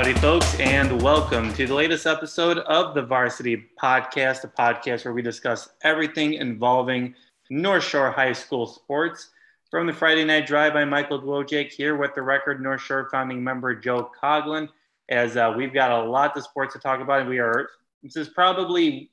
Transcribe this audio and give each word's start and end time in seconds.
Howdy, 0.00 0.14
folks, 0.14 0.58
and 0.60 1.02
welcome 1.02 1.52
to 1.52 1.66
the 1.66 1.74
latest 1.74 2.06
episode 2.06 2.56
of 2.60 2.94
the 2.94 3.02
Varsity 3.02 3.66
Podcast, 3.78 4.44
a 4.44 4.48
podcast 4.48 5.04
where 5.04 5.12
we 5.12 5.20
discuss 5.20 5.68
everything 5.82 6.32
involving 6.32 7.14
North 7.50 7.84
Shore 7.84 8.10
High 8.10 8.32
School 8.32 8.66
sports. 8.66 9.28
From 9.70 9.86
the 9.86 9.92
Friday 9.92 10.24
Night 10.24 10.46
Drive, 10.46 10.74
I'm 10.74 10.88
Michael 10.88 11.20
Dwojak 11.20 11.70
here 11.70 11.98
with 11.98 12.14
the 12.14 12.22
record 12.22 12.62
North 12.62 12.80
Shore 12.80 13.10
founding 13.12 13.44
member 13.44 13.74
Joe 13.74 14.10
Coglin. 14.22 14.70
As 15.10 15.36
uh, 15.36 15.52
we've 15.54 15.74
got 15.74 15.90
a 15.90 16.08
lot 16.08 16.34
of 16.34 16.44
sports 16.44 16.72
to 16.72 16.80
talk 16.80 17.02
about, 17.02 17.20
and 17.20 17.28
we 17.28 17.38
are 17.38 17.68
this 18.02 18.16
is 18.16 18.30
probably 18.30 19.10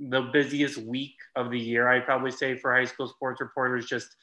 the 0.00 0.22
busiest 0.32 0.78
week 0.78 1.14
of 1.36 1.52
the 1.52 1.60
year. 1.60 1.86
I'd 1.86 2.06
probably 2.06 2.32
say 2.32 2.56
for 2.56 2.74
high 2.74 2.86
school 2.86 3.06
sports 3.06 3.40
reporters, 3.40 3.86
just 3.86 4.16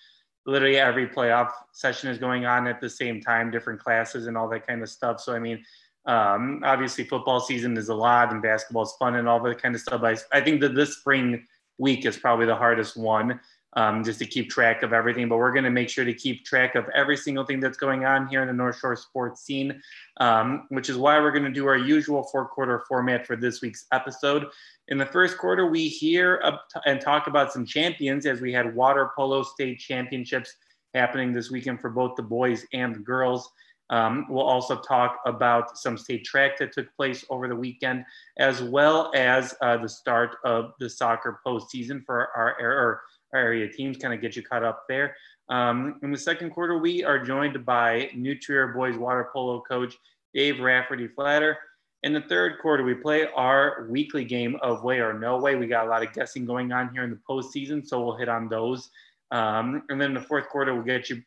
literally 0.46 0.76
every 0.76 1.08
playoff 1.08 1.52
session 1.72 2.10
is 2.10 2.18
going 2.18 2.46
on 2.46 2.68
at 2.68 2.82
the 2.82 2.90
same 2.90 3.22
time, 3.22 3.50
different 3.50 3.80
classes 3.80 4.28
and 4.28 4.38
all 4.38 4.50
that 4.50 4.68
kind 4.68 4.84
of 4.84 4.90
stuff. 4.90 5.22
So, 5.22 5.34
I 5.34 5.40
mean, 5.40 5.64
um, 6.06 6.62
obviously 6.64 7.04
football 7.04 7.40
season 7.40 7.78
is 7.78 7.90
a 7.90 7.96
lot 7.96 8.32
and 8.32 8.42
basketball 8.42 8.84
is 8.84 8.94
fun 8.98 9.16
and 9.16 9.28
all 9.28 9.42
that 9.44 9.62
kind 9.62 9.76
of 9.76 9.82
stuff. 9.82 10.02
I, 10.04 10.18
I 10.32 10.42
think 10.42 10.62
that 10.62 10.76
this 10.76 10.98
spring 10.98 11.46
week 11.78 12.06
is 12.06 12.18
probably 12.18 12.46
the 12.46 12.56
hardest 12.56 12.98
one 12.98 13.40
um, 13.74 14.04
just 14.04 14.20
to 14.20 14.26
keep 14.26 14.50
track 14.50 14.84
of 14.84 14.94
everything. 14.94 15.30
But 15.30 15.38
we're 15.38 15.52
going 15.52 15.64
to 15.64 15.70
make 15.70 15.90
sure 15.90 16.06
to 16.06 16.14
keep 16.14 16.46
track 16.46 16.76
of 16.76 16.86
every 16.94 17.18
single 17.18 17.46
thing 17.46 17.60
that's 17.60 17.78
going 17.78 18.06
on 18.06 18.28
here 18.28 18.42
in 18.42 18.48
the 18.48 18.54
North 18.54 18.80
Shore 18.80 18.96
sports 18.96 19.42
scene, 19.42 19.82
um, 20.18 20.66
which 20.70 20.90
is 20.90 20.98
why 20.98 21.20
we're 21.20 21.32
going 21.32 21.46
to 21.46 21.52
do 21.52 21.68
our 21.68 21.78
usual 21.78 22.24
four 22.24 22.48
quarter 22.48 22.84
format 22.88 23.26
for 23.26 23.36
this 23.36 23.62
week's 23.62 23.86
episode. 23.92 24.48
In 24.90 24.98
the 24.98 25.06
first 25.06 25.38
quarter, 25.38 25.68
we 25.68 25.88
hear 25.88 26.42
and 26.86 27.00
talk 27.00 27.28
about 27.28 27.54
some 27.54 27.66
champions 27.66 28.26
as 28.26 28.42
we 28.42 28.52
had 28.52 28.76
water 28.76 29.12
polo 29.16 29.44
state 29.44 29.80
championships 29.80 30.54
happening 30.94 31.32
this 31.32 31.50
weekend 31.50 31.80
for 31.80 31.90
both 31.90 32.16
the 32.18 32.24
boys 32.24 32.66
and 32.74 32.96
the 32.96 33.00
girls. 33.00 33.50
Um, 33.92 34.26
we'll 34.30 34.48
also 34.48 34.80
talk 34.80 35.20
about 35.26 35.78
some 35.78 35.98
state 35.98 36.24
track 36.24 36.58
that 36.58 36.72
took 36.72 36.94
place 36.96 37.26
over 37.30 37.48
the 37.48 37.56
weekend, 37.56 38.06
as 38.40 38.64
well 38.64 39.12
as 39.14 39.54
uh, 39.62 39.78
the 39.78 39.90
start 39.90 40.38
of 40.46 40.72
the 40.80 40.90
soccer 40.90 41.40
postseason 41.46 42.04
for 42.06 42.30
our, 42.36 42.56
our 42.60 43.02
area 43.36 43.68
teams, 43.68 43.98
kind 43.98 44.14
of 44.14 44.22
get 44.22 44.36
you 44.36 44.44
caught 44.44 44.64
up 44.64 44.86
there. 44.88 45.16
Um, 45.50 46.00
in 46.04 46.12
the 46.12 46.18
second 46.18 46.52
quarter, 46.52 46.78
we 46.78 47.04
are 47.04 47.24
joined 47.24 47.66
by 47.66 48.10
New 48.16 48.40
Trier 48.40 48.70
boys 48.70 48.98
water 48.98 49.30
polo 49.34 49.62
coach 49.62 49.96
Dave 50.34 50.62
Rafferty 50.62 51.08
Flatter. 51.08 51.58
In 52.04 52.14
the 52.14 52.22
third 52.22 52.54
quarter, 52.62 52.84
we 52.84 52.96
play 52.96 53.28
our 53.36 53.88
weekly 53.90 54.24
game 54.24 54.58
of 54.62 54.84
way 54.84 55.00
or 55.00 55.20
no 55.20 55.38
way. 55.38 55.56
We 55.56 55.68
got 55.68 55.86
a 55.86 55.90
lot 55.90 56.02
of 56.02 56.14
guessing 56.14 56.46
going 56.46 56.72
on 56.72 56.92
here 56.94 57.04
in 57.04 57.12
the 57.12 57.20
postseason, 57.30 57.86
so 57.86 58.04
we'll 58.04 58.18
hit 58.18 58.30
on 58.30 58.48
those. 58.48 58.90
Um, 59.32 59.84
and 59.90 60.02
then 60.02 60.10
in 60.10 60.14
the 60.16 60.22
fourth 60.22 60.50
quarter, 60.50 60.74
we'll 60.74 60.84
get 60.84 61.10
you 61.10 61.22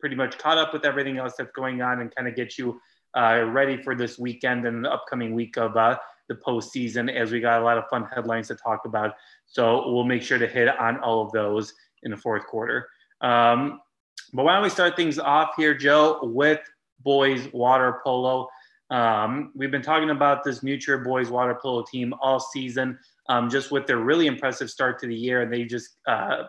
pretty 0.00 0.16
much 0.16 0.38
caught 0.38 0.58
up 0.58 0.72
with 0.72 0.84
everything 0.84 1.18
else 1.18 1.34
that's 1.36 1.52
going 1.52 1.82
on 1.82 2.00
and 2.00 2.14
kind 2.14 2.28
of 2.28 2.34
get 2.34 2.58
you 2.58 2.80
uh, 3.16 3.44
ready 3.48 3.82
for 3.82 3.94
this 3.94 4.18
weekend 4.18 4.66
and 4.66 4.84
the 4.84 4.92
upcoming 4.92 5.34
week 5.34 5.56
of 5.56 5.76
uh, 5.76 5.96
the 6.28 6.34
postseason 6.34 7.12
as 7.12 7.32
we 7.32 7.40
got 7.40 7.60
a 7.60 7.64
lot 7.64 7.78
of 7.78 7.84
fun 7.88 8.06
headlines 8.14 8.48
to 8.48 8.54
talk 8.54 8.84
about. 8.84 9.14
So 9.46 9.90
we'll 9.92 10.04
make 10.04 10.22
sure 10.22 10.38
to 10.38 10.46
hit 10.46 10.68
on 10.68 10.98
all 11.00 11.22
of 11.22 11.32
those 11.32 11.72
in 12.02 12.10
the 12.10 12.16
fourth 12.16 12.46
quarter. 12.46 12.88
Um, 13.20 13.80
but 14.32 14.44
why 14.44 14.54
don't 14.54 14.62
we 14.62 14.68
start 14.68 14.94
things 14.94 15.18
off 15.18 15.50
here, 15.56 15.74
Joe, 15.74 16.20
with 16.22 16.60
boys 17.00 17.48
water 17.52 18.00
polo. 18.04 18.48
Um, 18.90 19.52
we've 19.54 19.70
been 19.70 19.82
talking 19.82 20.10
about 20.10 20.44
this 20.44 20.62
New 20.62 20.78
Trier 20.78 20.98
boys 20.98 21.30
water 21.30 21.58
polo 21.60 21.84
team 21.90 22.14
all 22.20 22.40
season, 22.40 22.98
um, 23.28 23.48
just 23.48 23.70
with 23.70 23.86
their 23.86 23.98
really 23.98 24.26
impressive 24.26 24.70
start 24.70 24.98
to 25.00 25.06
the 25.06 25.14
year, 25.14 25.42
and 25.42 25.52
they've 25.52 25.68
just 25.68 25.96
uh, 26.06 26.44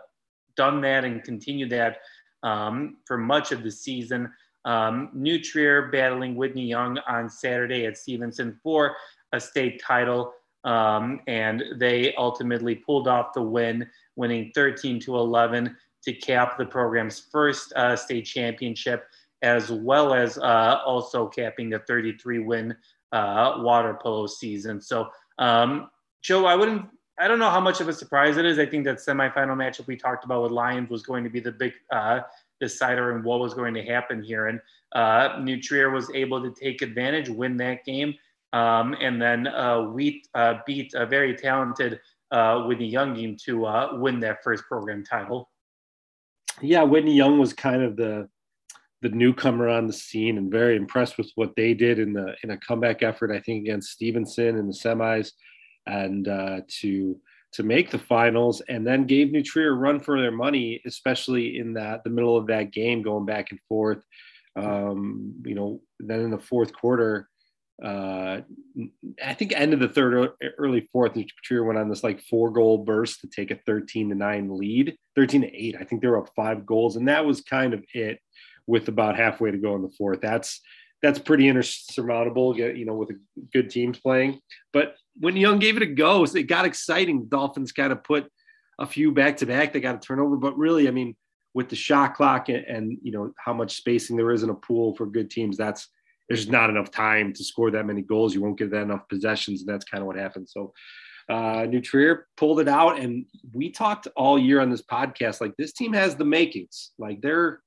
done 0.56 0.80
that 0.82 1.04
and 1.04 1.22
continued 1.22 1.70
that 1.70 1.98
um, 2.42 2.96
for 3.04 3.18
much 3.18 3.52
of 3.52 3.62
the 3.62 3.70
season. 3.70 4.32
Um, 4.64 5.10
New 5.14 5.42
Trier 5.42 5.88
battling 5.90 6.36
Whitney 6.36 6.66
Young 6.66 6.98
on 7.08 7.28
Saturday 7.28 7.86
at 7.86 7.96
Stevenson 7.96 8.58
for 8.62 8.96
a 9.32 9.40
state 9.40 9.82
title. 9.82 10.32
Um, 10.64 11.20
and 11.26 11.64
they 11.76 12.14
ultimately 12.16 12.74
pulled 12.74 13.08
off 13.08 13.32
the 13.32 13.42
win, 13.42 13.88
winning 14.16 14.52
13 14.54 15.00
to 15.00 15.16
11 15.16 15.74
to 16.02 16.12
cap 16.12 16.58
the 16.58 16.66
program's 16.66 17.18
first 17.18 17.72
uh, 17.74 17.96
state 17.96 18.26
championship, 18.26 19.06
as 19.42 19.70
well 19.70 20.12
as 20.12 20.36
uh, 20.38 20.80
also 20.84 21.26
capping 21.26 21.70
the 21.70 21.78
33 21.80 22.40
win 22.40 22.76
uh, 23.12 23.54
water 23.58 23.98
polo 24.00 24.26
season. 24.26 24.80
So, 24.80 25.08
um, 25.38 25.90
Joe, 26.22 26.44
I 26.44 26.54
wouldn't, 26.54 26.86
I 27.20 27.28
don't 27.28 27.38
know 27.38 27.50
how 27.50 27.60
much 27.60 27.82
of 27.82 27.88
a 27.88 27.92
surprise 27.92 28.38
it 28.38 28.46
is. 28.46 28.58
I 28.58 28.64
think 28.64 28.84
that 28.86 28.96
semifinal 28.96 29.54
matchup 29.54 29.86
we 29.86 29.94
talked 29.94 30.24
about 30.24 30.42
with 30.42 30.52
Lions 30.52 30.88
was 30.88 31.02
going 31.02 31.22
to 31.22 31.28
be 31.28 31.38
the 31.38 31.52
big 31.52 31.74
uh, 31.92 32.20
decider 32.60 33.14
and 33.14 33.22
what 33.22 33.40
was 33.40 33.52
going 33.52 33.74
to 33.74 33.82
happen 33.82 34.22
here. 34.22 34.46
And 34.46 34.58
uh, 34.92 35.38
New 35.42 35.60
Trier 35.60 35.90
was 35.90 36.10
able 36.14 36.42
to 36.42 36.50
take 36.58 36.80
advantage, 36.80 37.28
win 37.28 37.58
that 37.58 37.84
game. 37.84 38.14
Um, 38.54 38.96
and 39.00 39.20
then 39.20 39.48
uh, 39.48 39.82
we 39.82 40.22
uh, 40.34 40.54
beat 40.66 40.94
a 40.94 41.04
very 41.04 41.36
talented 41.36 42.00
uh, 42.30 42.62
Whitney 42.62 42.88
Young 42.88 43.14
team 43.14 43.36
to 43.44 43.66
uh, 43.66 43.88
win 43.92 44.18
that 44.20 44.42
first 44.42 44.64
program 44.64 45.04
title. 45.04 45.50
Yeah, 46.62 46.84
Whitney 46.84 47.14
Young 47.14 47.38
was 47.38 47.52
kind 47.52 47.82
of 47.82 47.96
the 47.96 48.28
the 49.02 49.08
newcomer 49.08 49.68
on 49.68 49.86
the 49.86 49.94
scene, 49.94 50.36
and 50.36 50.50
very 50.50 50.76
impressed 50.76 51.16
with 51.16 51.30
what 51.34 51.56
they 51.56 51.72
did 51.72 51.98
in 51.98 52.12
the 52.12 52.34
in 52.42 52.50
a 52.50 52.58
comeback 52.58 53.02
effort. 53.02 53.30
I 53.30 53.40
think 53.40 53.62
against 53.62 53.90
Stevenson 53.90 54.58
in 54.58 54.66
the 54.66 54.74
semis, 54.74 55.32
and 55.86 56.28
uh, 56.28 56.60
to 56.80 57.20
to 57.52 57.62
make 57.64 57.90
the 57.90 57.98
finals, 57.98 58.62
and 58.68 58.86
then 58.86 59.06
gave 59.06 59.32
New 59.32 59.42
Trier 59.42 59.72
a 59.72 59.74
run 59.74 59.98
for 59.98 60.20
their 60.20 60.30
money, 60.30 60.80
especially 60.86 61.58
in 61.58 61.74
that 61.74 62.04
the 62.04 62.10
middle 62.10 62.36
of 62.36 62.46
that 62.46 62.72
game, 62.72 63.02
going 63.02 63.26
back 63.26 63.50
and 63.50 63.60
forth. 63.68 64.02
Um, 64.56 65.34
you 65.44 65.54
know, 65.54 65.80
then 65.98 66.20
in 66.20 66.30
the 66.30 66.38
fourth 66.38 66.72
quarter, 66.72 67.28
uh, 67.82 68.40
I 69.24 69.34
think 69.34 69.52
end 69.52 69.72
of 69.72 69.80
the 69.80 69.88
third, 69.88 70.32
early 70.58 70.88
fourth, 70.92 71.16
Trier 71.42 71.64
went 71.64 71.78
on 71.78 71.88
this 71.88 72.04
like 72.04 72.22
four 72.22 72.50
goal 72.50 72.78
burst 72.78 73.20
to 73.20 73.28
take 73.28 73.50
a 73.50 73.60
13 73.66 74.10
to 74.10 74.14
nine 74.14 74.54
lead, 74.54 74.96
13 75.16 75.42
to 75.42 75.54
eight. 75.54 75.76
I 75.80 75.84
think 75.84 76.02
they 76.02 76.08
were 76.08 76.18
up 76.18 76.30
five 76.36 76.66
goals, 76.66 76.96
and 76.96 77.08
that 77.08 77.24
was 77.24 77.40
kind 77.40 77.72
of 77.72 77.84
it 77.94 78.18
with 78.66 78.88
about 78.88 79.16
halfway 79.16 79.50
to 79.50 79.58
go 79.58 79.74
in 79.76 79.82
the 79.82 79.92
fourth. 79.96 80.20
That's 80.20 80.60
that's 81.02 81.18
pretty 81.18 81.48
insurmountable, 81.48 82.56
you 82.58 82.84
know, 82.84 82.94
with 82.94 83.10
good 83.52 83.70
teams 83.70 83.98
playing. 83.98 84.38
But 84.72 84.96
when 85.20 85.36
Young 85.36 85.58
gave 85.58 85.76
it 85.76 85.82
a 85.82 85.86
go, 85.86 86.24
it 86.24 86.44
got 86.44 86.64
exciting. 86.64 87.26
Dolphins 87.26 87.72
kind 87.72 87.92
of 87.92 88.02
put 88.02 88.26
a 88.78 88.86
few 88.86 89.12
back 89.12 89.36
to 89.38 89.46
back. 89.46 89.72
They 89.72 89.80
got 89.80 89.94
a 89.94 89.98
turnover, 89.98 90.36
but 90.36 90.56
really, 90.56 90.88
I 90.88 90.90
mean, 90.90 91.14
with 91.52 91.68
the 91.68 91.76
shot 91.76 92.14
clock 92.14 92.48
and, 92.48 92.64
and 92.64 92.98
you 93.02 93.12
know 93.12 93.32
how 93.38 93.52
much 93.52 93.76
spacing 93.76 94.16
there 94.16 94.32
is 94.32 94.42
in 94.42 94.50
a 94.50 94.54
pool 94.54 94.96
for 94.96 95.06
good 95.06 95.30
teams, 95.30 95.56
that's 95.56 95.88
there's 96.28 96.48
not 96.48 96.70
enough 96.70 96.90
time 96.90 97.32
to 97.34 97.44
score 97.44 97.70
that 97.70 97.86
many 97.86 98.02
goals. 98.02 98.34
You 98.34 98.40
won't 98.40 98.58
get 98.58 98.70
that 98.70 98.82
enough 98.82 99.08
possessions, 99.08 99.60
and 99.60 99.68
that's 99.68 99.84
kind 99.84 100.00
of 100.00 100.06
what 100.06 100.16
happened. 100.16 100.48
So, 100.48 100.72
uh, 101.28 101.66
New 101.68 101.80
Trier 101.80 102.28
pulled 102.36 102.60
it 102.60 102.68
out, 102.68 102.98
and 102.98 103.26
we 103.52 103.70
talked 103.70 104.08
all 104.16 104.38
year 104.38 104.60
on 104.60 104.70
this 104.70 104.82
podcast 104.82 105.40
like 105.40 105.54
this 105.58 105.72
team 105.72 105.92
has 105.92 106.16
the 106.16 106.24
makings. 106.24 106.92
Like 106.98 107.20
they're 107.20 107.60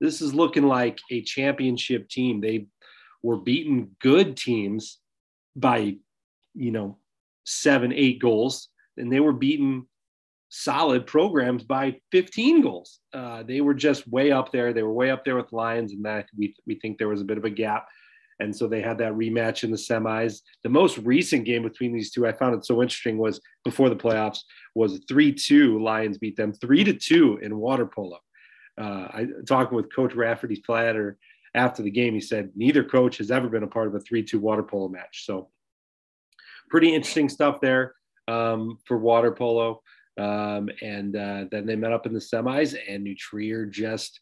this 0.00 0.22
is 0.22 0.32
looking 0.32 0.64
like 0.64 0.98
a 1.10 1.22
championship 1.22 2.08
team. 2.08 2.40
They 2.40 2.66
were 3.22 3.36
beating 3.36 3.96
good 4.00 4.36
teams 4.36 4.98
by 5.56 5.96
you 6.54 6.70
know 6.70 6.98
seven, 7.50 7.92
eight 7.92 8.20
goals, 8.20 8.68
and 8.96 9.12
they 9.12 9.20
were 9.20 9.32
beating 9.32 9.86
solid 10.48 11.06
programs 11.06 11.62
by 11.62 11.96
15 12.12 12.60
goals. 12.62 13.00
Uh, 13.12 13.42
they 13.42 13.60
were 13.60 13.74
just 13.74 14.08
way 14.08 14.32
up 14.32 14.50
there. 14.52 14.72
They 14.72 14.82
were 14.82 14.92
way 14.92 15.10
up 15.10 15.24
there 15.24 15.36
with 15.36 15.52
Lions, 15.52 15.92
and 15.92 16.04
that 16.04 16.26
we 16.36 16.54
we 16.66 16.76
think 16.76 16.98
there 16.98 17.08
was 17.08 17.20
a 17.20 17.24
bit 17.24 17.38
of 17.38 17.44
a 17.44 17.50
gap 17.50 17.86
and 18.40 18.56
so 18.56 18.66
they 18.66 18.80
had 18.80 18.98
that 18.98 19.12
rematch 19.12 19.62
in 19.64 19.70
the 19.70 19.76
semis. 19.76 20.40
The 20.64 20.70
most 20.70 20.98
recent 20.98 21.44
game 21.44 21.62
between 21.62 21.92
these 21.92 22.10
two, 22.10 22.26
I 22.26 22.32
found 22.32 22.54
it 22.54 22.64
so 22.64 22.82
interesting, 22.82 23.18
was 23.18 23.40
before 23.64 23.90
the 23.90 23.96
playoffs, 23.96 24.40
was 24.74 25.00
3 25.08 25.32
2. 25.32 25.82
Lions 25.82 26.18
beat 26.18 26.36
them 26.36 26.52
3 26.52 26.84
to 26.84 26.94
2 26.94 27.40
in 27.42 27.58
water 27.58 27.86
polo. 27.86 28.18
Uh, 28.80 29.08
I 29.12 29.26
talking 29.46 29.76
with 29.76 29.94
Coach 29.94 30.14
Rafferty 30.14 30.56
Flatter 30.66 31.18
after 31.54 31.82
the 31.82 31.90
game. 31.90 32.14
He 32.14 32.20
said 32.20 32.50
neither 32.56 32.82
coach 32.82 33.18
has 33.18 33.30
ever 33.30 33.48
been 33.48 33.62
a 33.62 33.68
part 33.68 33.88
of 33.88 33.94
a 33.94 34.00
3 34.00 34.22
2 34.22 34.40
water 34.40 34.62
polo 34.62 34.88
match. 34.88 35.26
So, 35.26 35.50
pretty 36.70 36.94
interesting 36.94 37.28
stuff 37.28 37.60
there 37.60 37.94
um, 38.28 38.78
for 38.86 38.98
water 38.98 39.32
polo. 39.32 39.82
Um, 40.18 40.68
and 40.82 41.16
uh, 41.16 41.44
then 41.50 41.66
they 41.66 41.76
met 41.76 41.92
up 41.92 42.06
in 42.06 42.12
the 42.12 42.18
semis, 42.18 42.76
and 42.88 43.04
New 43.04 43.16
Trier 43.16 43.64
just 43.64 44.20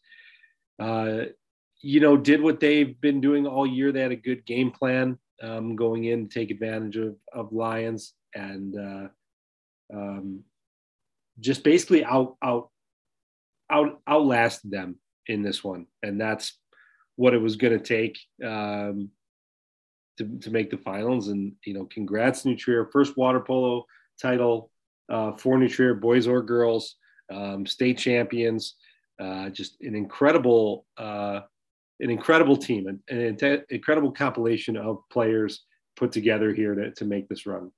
uh, 0.79 1.25
you 1.81 1.99
know, 1.99 2.17
did 2.17 2.41
what 2.41 2.59
they've 2.59 2.99
been 2.99 3.21
doing 3.21 3.47
all 3.47 3.65
year. 3.65 3.91
They 3.91 4.01
had 4.01 4.11
a 4.11 4.17
good 4.17 4.45
game 4.45 4.71
plan 4.71 5.17
um, 5.41 5.75
going 5.75 6.05
in 6.05 6.27
to 6.27 6.33
take 6.33 6.51
advantage 6.51 6.97
of, 6.97 7.15
of 7.33 7.53
Lions 7.53 8.13
and 8.35 8.75
uh, 8.75 9.07
um, 9.93 10.43
just 11.39 11.63
basically 11.63 12.03
out 12.03 12.35
out 12.43 12.69
out 13.69 14.01
outlasted 14.07 14.71
them 14.71 14.99
in 15.27 15.41
this 15.41 15.63
one, 15.63 15.85
and 16.03 16.19
that's 16.19 16.57
what 17.15 17.33
it 17.33 17.41
was 17.41 17.55
going 17.55 17.77
to 17.77 17.83
take 17.83 18.19
um, 18.45 19.09
to 20.19 20.39
to 20.39 20.51
make 20.51 20.69
the 20.69 20.77
finals. 20.77 21.29
And 21.29 21.53
you 21.65 21.73
know, 21.73 21.85
congrats, 21.85 22.45
New 22.45 22.55
Trier, 22.55 22.89
first 22.93 23.17
water 23.17 23.39
polo 23.39 23.85
title 24.21 24.71
uh, 25.09 25.31
for 25.31 25.57
New 25.57 25.67
Trier, 25.67 25.95
boys 25.95 26.27
or 26.27 26.41
girls, 26.41 26.95
um, 27.33 27.65
state 27.65 27.97
champions. 27.97 28.75
Uh, 29.19 29.49
just 29.49 29.81
an 29.81 29.95
incredible 29.95 30.85
uh, 30.97 31.41
an 31.99 32.09
incredible 32.09 32.55
team, 32.55 32.87
an, 32.87 33.01
an 33.09 33.63
incredible 33.69 34.11
compilation 34.11 34.77
of 34.77 34.99
players 35.11 35.65
put 35.95 36.11
together 36.11 36.53
here 36.53 36.75
to, 36.75 36.91
to 36.91 37.05
make 37.05 37.27
this 37.27 37.45
run. 37.45 37.71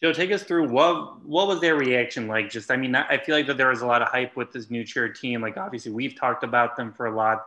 Joe, 0.00 0.12
take 0.12 0.30
us 0.30 0.42
through 0.42 0.68
what 0.68 1.24
what 1.24 1.48
was 1.48 1.60
their 1.60 1.76
reaction 1.76 2.28
like? 2.28 2.50
Just, 2.50 2.70
I 2.70 2.76
mean, 2.76 2.94
I 2.94 3.16
feel 3.18 3.34
like 3.34 3.46
that 3.46 3.56
there 3.56 3.68
was 3.68 3.80
a 3.80 3.86
lot 3.86 4.02
of 4.02 4.08
hype 4.08 4.36
with 4.36 4.52
this 4.52 4.70
New 4.70 4.84
Trier 4.84 5.08
team. 5.08 5.40
Like, 5.40 5.56
obviously, 5.56 5.90
we've 5.90 6.14
talked 6.14 6.44
about 6.44 6.76
them 6.76 6.92
for 6.92 7.06
a 7.06 7.16
lot 7.16 7.46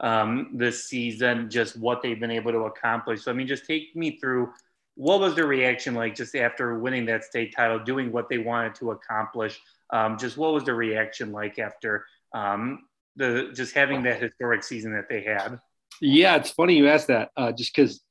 um, 0.00 0.50
this 0.54 0.88
season, 0.88 1.48
just 1.50 1.76
what 1.78 2.02
they've 2.02 2.20
been 2.20 2.30
able 2.30 2.52
to 2.52 2.60
accomplish. 2.60 3.22
So, 3.22 3.30
I 3.30 3.34
mean, 3.34 3.46
just 3.46 3.66
take 3.66 3.94
me 3.96 4.18
through 4.18 4.52
what 4.94 5.20
was 5.20 5.34
their 5.34 5.46
reaction 5.46 5.94
like 5.94 6.14
just 6.14 6.34
after 6.34 6.78
winning 6.78 7.06
that 7.06 7.24
state 7.24 7.54
title, 7.54 7.78
doing 7.78 8.12
what 8.12 8.28
they 8.28 8.38
wanted 8.38 8.74
to 8.76 8.92
accomplish. 8.92 9.60
Um, 9.90 10.18
just 10.18 10.36
what 10.36 10.52
was 10.52 10.64
the 10.64 10.74
reaction 10.74 11.32
like 11.32 11.58
after 11.58 12.06
um, 12.34 12.84
the 13.16 13.50
just 13.54 13.74
having 13.74 14.02
that 14.02 14.20
historic 14.20 14.64
season 14.64 14.92
that 14.94 15.08
they 15.08 15.22
had? 15.22 15.58
Yeah, 16.00 16.36
it's 16.36 16.50
funny 16.50 16.76
you 16.76 16.88
asked 16.88 17.06
that, 17.08 17.30
uh, 17.36 17.52
just 17.52 17.74
because 17.74 18.02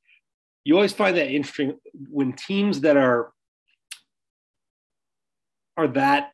you 0.64 0.74
always 0.74 0.92
find 0.92 1.16
that 1.16 1.30
interesting 1.30 1.78
when 2.10 2.32
teams 2.32 2.80
that 2.80 2.96
are 2.96 3.32
are 5.76 5.88
that 5.88 6.30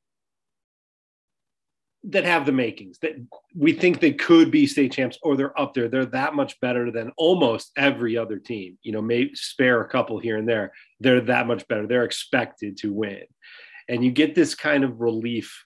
that 2.05 2.25
have 2.25 2.47
the 2.47 2.53
makings 2.53 2.99
that 2.99 3.13
we 3.55 3.73
think 3.73 4.01
they 4.01 4.13
could 4.13 4.51
be 4.51 4.67
state 4.67 4.93
champs 4.93 5.19
or 5.23 5.37
they're 5.37 5.59
up 5.61 5.73
there. 5.73 5.89
They're 5.89 6.07
that 6.07 6.35
much 6.35 6.59
better 6.61 6.91
than 6.91 7.13
almost 7.17 7.71
every 7.77 8.17
other 8.17 8.39
team. 8.39 8.77
You 8.83 8.93
know 8.93 9.03
may 9.03 9.33
spare 9.35 9.81
a 9.81 9.89
couple 9.89 10.19
here 10.19 10.37
and 10.37 10.49
there. 10.49 10.73
They're 11.01 11.21
that 11.23 11.47
much 11.47 11.67
better. 11.69 11.87
They're 11.87 12.05
expected 12.05 12.77
to 12.79 12.93
win. 12.93 13.23
And 13.89 14.05
you 14.05 14.11
get 14.11 14.35
this 14.35 14.55
kind 14.55 14.85
of 14.85 15.01
relief 15.01 15.65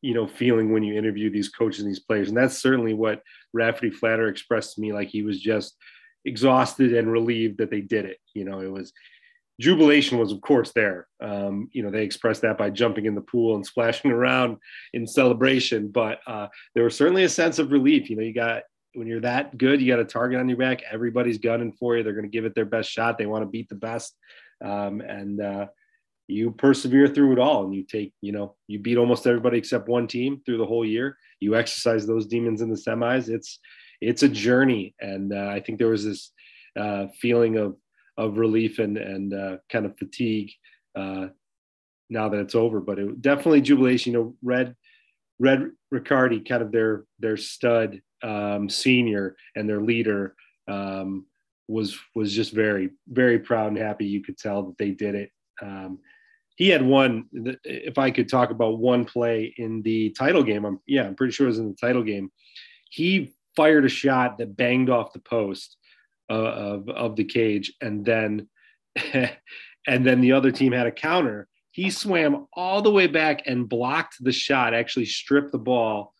you 0.00 0.14
know 0.14 0.26
feeling 0.26 0.72
when 0.72 0.82
you 0.82 0.96
interview 0.96 1.30
these 1.30 1.48
coaches 1.48 1.80
and 1.80 1.88
these 1.88 2.00
players. 2.00 2.28
And 2.28 2.36
that's 2.36 2.58
certainly 2.58 2.94
what 2.94 3.22
rafferty 3.52 3.90
flatter 3.90 4.28
expressed 4.28 4.74
to 4.74 4.80
me 4.80 4.92
like 4.92 5.08
he 5.08 5.22
was 5.22 5.40
just 5.40 5.76
exhausted 6.24 6.94
and 6.94 7.10
relieved 7.10 7.58
that 7.58 7.70
they 7.70 7.82
did 7.82 8.06
it. 8.06 8.18
You 8.34 8.44
know 8.44 8.60
it 8.60 8.72
was 8.72 8.92
jubilation 9.62 10.18
was 10.18 10.32
of 10.32 10.40
course 10.40 10.72
there. 10.72 11.06
Um, 11.20 11.68
you 11.72 11.82
know 11.82 11.90
they 11.90 12.02
expressed 12.02 12.42
that 12.42 12.58
by 12.58 12.68
jumping 12.68 13.06
in 13.06 13.14
the 13.14 13.20
pool 13.20 13.54
and 13.54 13.64
splashing 13.64 14.10
around 14.18 14.58
in 14.92 15.06
celebration. 15.06 15.88
But 15.88 16.18
uh, 16.26 16.48
there 16.74 16.84
was 16.84 16.96
certainly 16.96 17.24
a 17.24 17.28
sense 17.28 17.58
of 17.58 17.70
relief. 17.70 18.10
You 18.10 18.16
know 18.16 18.22
you 18.22 18.34
got 18.34 18.64
when 18.94 19.06
you're 19.06 19.20
that 19.20 19.56
good 19.56 19.80
you 19.80 19.90
got 19.90 20.00
a 20.00 20.04
target 20.04 20.38
on 20.38 20.48
your 20.48 20.58
back 20.58 20.82
everybody's 20.90 21.38
gunning 21.38 21.72
for 21.72 21.96
you. 21.96 22.02
They're 22.02 22.12
going 22.12 22.30
to 22.30 22.36
give 22.36 22.44
it 22.44 22.54
their 22.54 22.66
best 22.66 22.90
shot. 22.90 23.16
They 23.16 23.26
want 23.26 23.42
to 23.42 23.48
beat 23.50 23.68
the 23.68 23.76
best. 23.76 24.14
Um, 24.62 25.00
and 25.00 25.40
uh, 25.40 25.66
you 26.28 26.50
persevere 26.50 27.08
through 27.08 27.32
it 27.32 27.38
all 27.38 27.64
and 27.64 27.74
you 27.74 27.84
take 27.84 28.12
you 28.20 28.32
know 28.32 28.56
you 28.66 28.80
beat 28.80 28.98
almost 28.98 29.26
everybody 29.26 29.58
except 29.58 29.88
one 29.88 30.08
team 30.08 30.42
through 30.44 30.58
the 30.58 30.66
whole 30.66 30.84
year. 30.84 31.16
You 31.38 31.54
exercise 31.54 32.06
those 32.06 32.26
demons 32.26 32.62
in 32.62 32.68
the 32.68 32.76
semis. 32.76 33.28
It's 33.28 33.60
it's 34.00 34.24
a 34.24 34.28
journey. 34.28 34.94
And 35.00 35.32
uh, 35.32 35.48
i 35.56 35.60
think 35.60 35.78
there 35.78 35.94
was 35.96 36.04
this 36.04 36.32
uh, 36.76 37.06
feeling 37.20 37.56
of 37.56 37.76
of 38.16 38.38
relief 38.38 38.78
and 38.78 38.96
and 38.98 39.34
uh, 39.34 39.56
kind 39.70 39.86
of 39.86 39.96
fatigue 39.96 40.50
uh, 40.94 41.28
now 42.10 42.28
that 42.28 42.40
it's 42.40 42.54
over. 42.54 42.80
But 42.80 42.98
it 42.98 43.22
definitely 43.22 43.60
jubilation. 43.60 44.12
You 44.12 44.18
know, 44.18 44.34
Red 44.42 44.76
Red 45.38 45.70
Riccardi, 45.90 46.40
kind 46.40 46.62
of 46.62 46.72
their 46.72 47.04
their 47.18 47.36
stud 47.36 48.00
um, 48.22 48.68
senior 48.68 49.36
and 49.56 49.68
their 49.68 49.80
leader, 49.80 50.34
um, 50.68 51.26
was 51.68 51.98
was 52.14 52.32
just 52.32 52.52
very 52.52 52.90
very 53.08 53.38
proud 53.38 53.68
and 53.68 53.78
happy. 53.78 54.06
You 54.06 54.22
could 54.22 54.38
tell 54.38 54.62
that 54.64 54.78
they 54.78 54.90
did 54.90 55.14
it. 55.14 55.30
Um, 55.60 55.98
he 56.56 56.68
had 56.68 56.84
one. 56.84 57.26
If 57.64 57.98
I 57.98 58.10
could 58.10 58.28
talk 58.28 58.50
about 58.50 58.78
one 58.78 59.04
play 59.04 59.54
in 59.56 59.82
the 59.82 60.10
title 60.10 60.42
game, 60.42 60.64
I'm 60.64 60.80
yeah, 60.86 61.04
I'm 61.04 61.14
pretty 61.14 61.32
sure 61.32 61.46
it 61.46 61.50
was 61.50 61.58
in 61.58 61.68
the 61.68 61.74
title 61.74 62.02
game. 62.02 62.30
He 62.90 63.34
fired 63.56 63.84
a 63.84 63.88
shot 63.88 64.38
that 64.38 64.56
banged 64.56 64.90
off 64.90 65.12
the 65.12 65.18
post 65.18 65.76
of 66.32 66.88
of 66.88 67.16
the 67.16 67.24
cage, 67.24 67.74
and 67.80 68.04
then 68.04 68.48
and 69.86 70.06
then 70.06 70.20
the 70.20 70.32
other 70.32 70.50
team 70.50 70.72
had 70.72 70.86
a 70.86 70.92
counter. 70.92 71.48
He 71.70 71.90
swam 71.90 72.46
all 72.52 72.82
the 72.82 72.90
way 72.90 73.06
back 73.06 73.42
and 73.46 73.68
blocked 73.68 74.16
the 74.20 74.32
shot. 74.32 74.74
Actually, 74.74 75.06
stripped 75.06 75.52
the 75.52 75.58
ball 75.58 76.14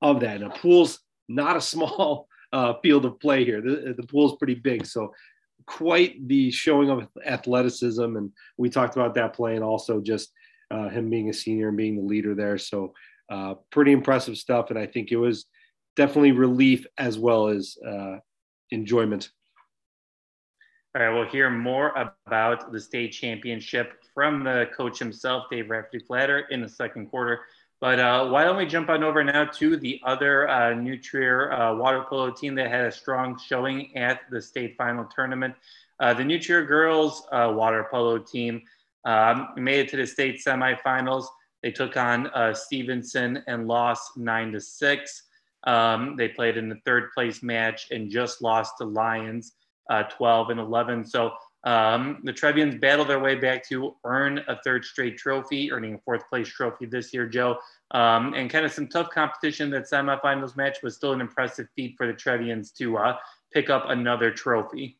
of 0.00 0.20
that. 0.20 0.40
Now, 0.40 0.50
pool's 0.50 1.00
not 1.28 1.56
a 1.56 1.60
small 1.72 2.28
uh, 2.52 2.74
field 2.82 3.04
of 3.04 3.20
play 3.20 3.44
here. 3.44 3.60
The, 3.60 3.94
the 3.96 4.06
pool's 4.06 4.36
pretty 4.36 4.54
big, 4.54 4.86
so 4.86 5.12
quite 5.66 6.26
the 6.26 6.50
showing 6.50 6.90
of 6.90 7.06
athleticism. 7.24 8.16
And 8.16 8.32
we 8.56 8.70
talked 8.70 8.96
about 8.96 9.14
that 9.14 9.34
play, 9.34 9.54
and 9.54 9.64
also 9.64 10.00
just 10.00 10.32
uh, 10.70 10.88
him 10.88 11.10
being 11.10 11.28
a 11.28 11.34
senior 11.34 11.68
and 11.68 11.76
being 11.76 11.96
the 11.96 12.02
leader 12.02 12.34
there. 12.34 12.58
So 12.58 12.94
uh, 13.30 13.54
pretty 13.70 13.92
impressive 13.92 14.36
stuff. 14.36 14.70
And 14.70 14.78
I 14.78 14.86
think 14.86 15.12
it 15.12 15.16
was 15.16 15.46
definitely 15.96 16.32
relief 16.32 16.86
as 16.98 17.18
well 17.18 17.48
as 17.48 17.76
uh, 17.86 18.16
enjoyment. 18.70 19.30
All 20.94 21.02
right, 21.02 21.14
we'll 21.14 21.28
hear 21.28 21.48
more 21.50 22.10
about 22.26 22.72
the 22.72 22.80
state 22.80 23.12
championship 23.12 24.02
from 24.12 24.42
the 24.42 24.68
coach 24.76 24.98
himself, 24.98 25.44
Dave 25.50 25.70
Rafferty 25.70 26.00
Flatter, 26.00 26.40
in 26.50 26.60
the 26.60 26.68
second 26.68 27.06
quarter. 27.10 27.40
But 27.80 27.98
uh, 27.98 28.28
why 28.28 28.44
don't 28.44 28.56
we 28.56 28.66
jump 28.66 28.90
on 28.90 29.02
over 29.02 29.24
now 29.24 29.44
to 29.44 29.76
the 29.76 30.00
other 30.04 30.48
uh, 30.48 30.74
New 30.74 30.98
Trier 30.98 31.52
uh, 31.52 31.74
water 31.76 32.04
polo 32.08 32.30
team 32.30 32.54
that 32.56 32.70
had 32.70 32.84
a 32.84 32.92
strong 32.92 33.38
showing 33.38 33.96
at 33.96 34.20
the 34.30 34.42
state 34.42 34.76
final 34.76 35.04
tournament? 35.04 35.54
Uh, 35.98 36.12
the 36.12 36.24
New 36.24 36.38
Trier 36.38 36.64
girls 36.64 37.26
uh, 37.32 37.52
water 37.54 37.86
polo 37.90 38.18
team 38.18 38.60
um, 39.04 39.48
made 39.56 39.80
it 39.80 39.88
to 39.90 39.96
the 39.96 40.06
state 40.06 40.42
semifinals. 40.44 41.26
They 41.62 41.70
took 41.70 41.96
on 41.96 42.26
uh, 42.28 42.52
Stevenson 42.52 43.42
and 43.46 43.66
lost 43.66 44.16
nine 44.16 44.52
to 44.52 44.60
six. 44.60 45.22
Um, 45.64 46.16
they 46.16 46.28
played 46.28 46.56
in 46.56 46.68
the 46.68 46.80
third 46.84 47.10
place 47.12 47.42
match 47.42 47.88
and 47.90 48.10
just 48.10 48.42
lost 48.42 48.74
to 48.78 48.84
Lions 48.84 49.54
uh, 49.90 50.04
12 50.04 50.50
and 50.50 50.60
11. 50.60 51.04
So 51.04 51.32
um, 51.64 52.20
the 52.24 52.32
Trevians 52.32 52.80
battled 52.80 53.08
their 53.08 53.18
way 53.18 53.34
back 53.34 53.68
to 53.68 53.94
earn 54.04 54.40
a 54.48 54.58
third 54.64 54.84
straight 54.84 55.18
trophy, 55.18 55.70
earning 55.70 55.94
a 55.94 55.98
fourth 55.98 56.26
place 56.28 56.48
trophy 56.48 56.86
this 56.86 57.12
year, 57.12 57.26
Joe. 57.26 57.58
Um, 57.90 58.32
and 58.34 58.48
kind 58.48 58.64
of 58.64 58.72
some 58.72 58.86
tough 58.86 59.10
competition 59.10 59.68
that 59.70 59.90
semifinals 59.90 60.56
match 60.56 60.78
was 60.82 60.96
still 60.96 61.12
an 61.12 61.20
impressive 61.20 61.66
feat 61.76 61.96
for 61.98 62.06
the 62.06 62.14
Trevians 62.14 62.72
to 62.74 62.96
uh, 62.96 63.16
pick 63.52 63.68
up 63.68 63.84
another 63.88 64.30
trophy. 64.30 64.96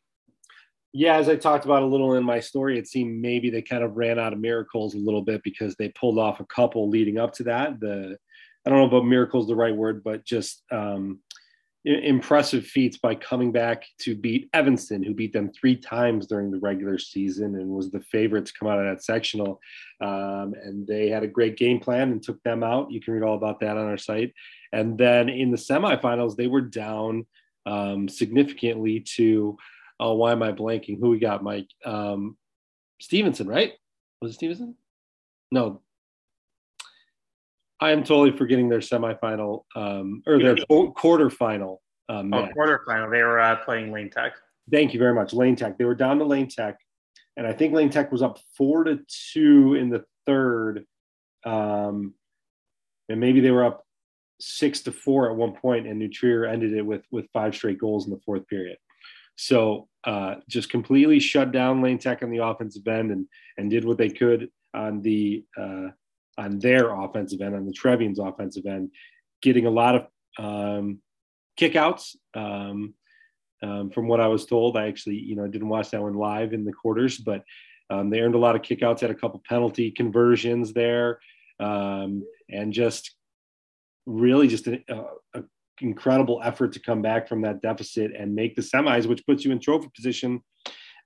Yeah, 0.93 1.17
as 1.17 1.29
I 1.29 1.37
talked 1.37 1.65
about 1.65 1.83
a 1.85 1.87
little 1.87 2.15
in 2.15 2.25
my 2.25 2.41
story, 2.41 2.77
it 2.77 2.89
seemed 2.89 3.23
maybe 3.23 3.49
they 3.49 3.63
kind 3.63 3.85
of 3.85 3.97
ran 3.97 4.19
out 4.19 4.33
of 4.33 4.41
miracles 4.41 4.95
a 4.95 4.99
little 4.99 5.23
bit 5.23 5.41
because 5.45 5.77
they 5.77 5.89
pulled 5.91 6.19
off 6.19 6.41
a 6.41 6.47
couple 6.47 6.91
leading 6.91 7.17
up 7.17 7.33
to 7.35 7.45
that. 7.45 7.79
The 7.79 8.19
I 8.67 8.71
don't 8.71 8.79
know 8.79 8.87
about 8.87 9.07
miracles 9.07 9.47
the 9.47 9.55
right 9.55 9.75
word, 9.75 10.05
but 10.05 10.25
just 10.25 10.63
um, 10.71 11.21
impressive 11.85 12.67
feats 12.67 12.99
by 12.99 13.15
coming 13.15 13.53
back 13.53 13.85
to 14.01 14.15
beat 14.15 14.51
Evanston, 14.53 15.03
who 15.03 15.15
beat 15.15 15.33
them 15.33 15.51
three 15.51 15.77
times 15.77 16.27
during 16.27 16.51
the 16.51 16.59
regular 16.59 16.99
season 16.99 17.55
and 17.55 17.71
was 17.71 17.91
the 17.91 18.01
favorite 18.01 18.45
to 18.47 18.53
come 18.53 18.69
out 18.69 18.79
of 18.79 18.85
that 18.85 19.03
sectional. 19.03 19.61
Um, 20.01 20.55
and 20.63 20.87
they 20.87 21.09
had 21.09 21.23
a 21.23 21.29
great 21.29 21.57
game 21.57 21.81
plan 21.81 22.13
and 22.13 22.23
took 22.23 22.43
them 22.43 22.63
out. 22.63 22.91
You 22.91 23.01
can 23.01 23.15
read 23.15 23.23
all 23.23 23.37
about 23.37 23.61
that 23.61 23.79
on 23.79 23.87
our 23.87 23.97
site. 23.97 24.35
And 24.73 24.99
then 24.99 25.31
in 25.31 25.51
the 25.51 25.57
semifinals, 25.57 26.37
they 26.37 26.49
were 26.49 26.61
down 26.61 27.27
um, 27.65 28.09
significantly 28.09 29.01
to, 29.17 29.57
oh, 29.99 30.15
why 30.15 30.33
am 30.33 30.43
I 30.43 30.53
blanking? 30.53 30.99
Who 31.01 31.11
we 31.11 31.19
got, 31.19 31.43
Mike? 31.43 31.69
Um, 31.85 32.37
Stevenson, 33.01 33.49
right? 33.49 33.73
Was 34.21 34.33
it 34.33 34.35
Stevenson? 34.35 34.75
No, 35.51 35.81
I 37.81 37.93
am 37.93 38.05
totally 38.05 38.37
forgetting 38.37 38.69
their 38.69 38.81
semifinal 38.81 39.65
um, 39.75 40.23
or 40.27 40.39
their 40.39 40.57
quarterfinal. 40.57 41.79
Um, 42.09 42.33
oh, 42.35 42.49
quarterfinal. 42.57 43.11
They 43.11 43.23
were 43.23 43.41
uh, 43.41 43.57
playing 43.57 43.93
Lane 43.93 44.11
Tech. 44.11 44.35
Thank 44.71 44.93
you 44.93 44.99
very 44.99 45.15
much, 45.15 45.33
Lane 45.33 45.57
Tech. 45.57 45.79
They 45.79 45.85
were 45.85 45.95
down 45.95 46.19
to 46.19 46.25
Lane 46.25 46.49
Tech, 46.49 46.79
and 47.37 47.47
I 47.47 47.53
think 47.53 47.73
Lane 47.73 47.91
Tech 47.91 48.13
was 48.13 48.23
up 48.23 48.39
four 48.57 48.85
to 48.85 49.01
two 49.33 49.75
in 49.75 49.89
the 49.89 50.05
third, 50.27 50.85
um, 51.45 52.15
and 53.09 53.19
maybe 53.19 53.41
they 53.41 53.51
were 53.51 53.65
up 53.65 53.85
six 54.41 54.81
to 54.83 54.93
four 54.93 55.31
at 55.31 55.37
one 55.37 55.53
point, 55.53 55.87
and 55.87 55.99
New 55.99 56.09
Trier 56.09 56.45
ended 56.45 56.75
it 56.75 56.85
with 56.85 57.03
with 57.11 57.27
five 57.33 57.55
straight 57.55 57.79
goals 57.79 58.07
in 58.07 58.13
the 58.13 58.21
fourth 58.25 58.47
period. 58.47 58.77
So 59.37 59.89
uh, 60.05 60.37
just 60.49 60.69
completely 60.69 61.19
shut 61.19 61.51
down 61.51 61.81
Lane 61.81 61.99
Tech 61.99 62.23
on 62.23 62.31
the 62.31 62.45
offensive 62.45 62.87
end 62.87 63.11
and 63.11 63.27
and 63.57 63.71
did 63.71 63.85
what 63.87 63.97
they 63.97 64.11
could 64.11 64.51
on 64.75 65.01
the 65.01 65.45
uh, 65.59 65.89
on 66.39 66.59
their 66.59 66.91
offensive 66.91 67.41
end, 67.41 67.55
on 67.55 67.67
the 67.67 67.73
Trevian's 67.73 68.19
offensive 68.19 68.67
end, 68.67 68.91
getting 69.43 69.67
a 69.67 69.71
lot 69.71 69.95
of 69.95 70.07
um, 70.39 70.99
kickouts. 71.59 72.17
Um, 72.35 72.95
um, 73.63 73.91
from 73.91 74.09
what 74.09 74.21
I 74.21 74.27
was 74.27 74.47
told, 74.47 74.77
I 74.77 74.87
actually, 74.89 75.17
you 75.17 75.37
know, 75.37 75.47
didn't 75.47 75.69
watch 75.69 75.91
that 75.91 76.03
one 76.03 76.15
live 76.15 76.55
in 76.55 76.65
the 76.65 76.73
quarters, 76.73 77.19
but 77.19 77.45
um, 77.91 78.09
they 78.09 78.21
earned 78.21 78.35
a 78.35 78.39
lot 78.39 78.57
of 78.57 78.63
kickouts, 78.63 79.01
had 79.01 79.11
a 79.11 79.15
couple 79.15 79.43
penalty 79.47 79.91
conversions 79.91 80.73
there, 80.73 81.21
um, 81.59 82.23
and 82.49 82.73
just 82.73 83.15
really 84.07 84.49
just 84.49 84.67
an 84.67 84.83
incredible 85.81 86.41
effort 86.43 86.73
to 86.73 86.81
come 86.81 87.03
back 87.03 87.29
from 87.29 87.43
that 87.43 87.61
deficit 87.61 88.13
and 88.17 88.35
make 88.35 88.57
the 88.57 88.63
semis, 88.63 89.07
which 89.07 89.27
puts 89.27 89.45
you 89.45 89.53
in 89.53 89.61
trophy 89.61 89.91
position. 89.95 90.43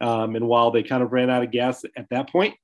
Um, 0.01 0.37
and 0.37 0.47
while 0.47 0.71
they 0.71 0.83
kind 0.83 1.03
of 1.03 1.13
ran 1.13 1.31
out 1.31 1.43
of 1.43 1.51
gas 1.51 1.85
at 1.97 2.09
that 2.11 2.31
point, 2.31 2.55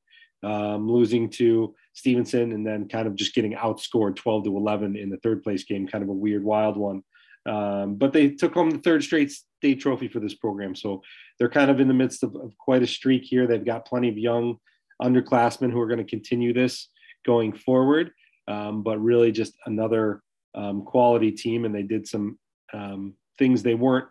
um, 0.43 0.91
losing 0.91 1.29
to 1.31 1.75
Stevenson 1.93 2.53
and 2.53 2.67
then 2.67 2.89
kind 2.89 3.07
of 3.07 3.15
just 3.15 3.35
getting 3.35 3.55
outscored 3.55 4.17
12 4.17 4.45
to 4.45 4.57
11 4.57 4.97
in 4.97 5.11
the 5.11 5.19
third 5.19 5.43
place 5.43 5.65
game, 5.65 5.87
kind 5.87 6.03
of 6.03 6.11
a 6.11 6.15
weird, 6.15 6.45
wild 6.45 6.77
one. 6.77 7.03
Um, 7.47 7.97
but 7.97 8.13
they 8.13 8.31
took 8.31 8.55
home 8.55 8.71
the 8.71 8.79
third 8.79 9.03
straight 9.03 9.31
state 9.31 9.81
trophy 9.81 10.09
for 10.09 10.21
this 10.21 10.35
program. 10.35 10.75
So 10.75 11.03
they're 11.39 11.49
kind 11.49 11.71
of 11.71 11.81
in 11.81 11.89
the 11.89 11.95
midst 11.95 12.23
of, 12.23 12.35
of 12.37 12.57
quite 12.59 12.83
a 12.83 12.87
streak 12.87 13.25
here. 13.25 13.47
They've 13.47 13.65
got 13.65 13.87
plenty 13.87 14.09
of 14.09 14.19
young 14.19 14.57
underclassmen 15.03 15.73
who 15.73 15.81
are 15.81 15.87
going 15.87 15.99
to 15.99 16.05
continue 16.05 16.53
this 16.53 16.89
going 17.25 17.53
forward. 17.53 18.13
Um, 18.49 18.83
but 18.83 18.99
really, 18.99 19.33
just 19.33 19.55
another 19.67 20.23
um, 20.55 20.83
quality 20.83 21.31
team, 21.31 21.65
and 21.65 21.75
they 21.75 21.83
did 21.83 22.07
some 22.07 22.39
um, 22.73 23.15
things 23.39 23.63
they 23.63 23.75
weren't 23.75 24.09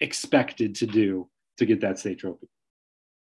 expected 0.00 0.74
to 0.76 0.86
do 0.86 1.28
to 1.58 1.66
get 1.66 1.80
that 1.82 1.98
state 1.98 2.18
trophy. 2.18 2.48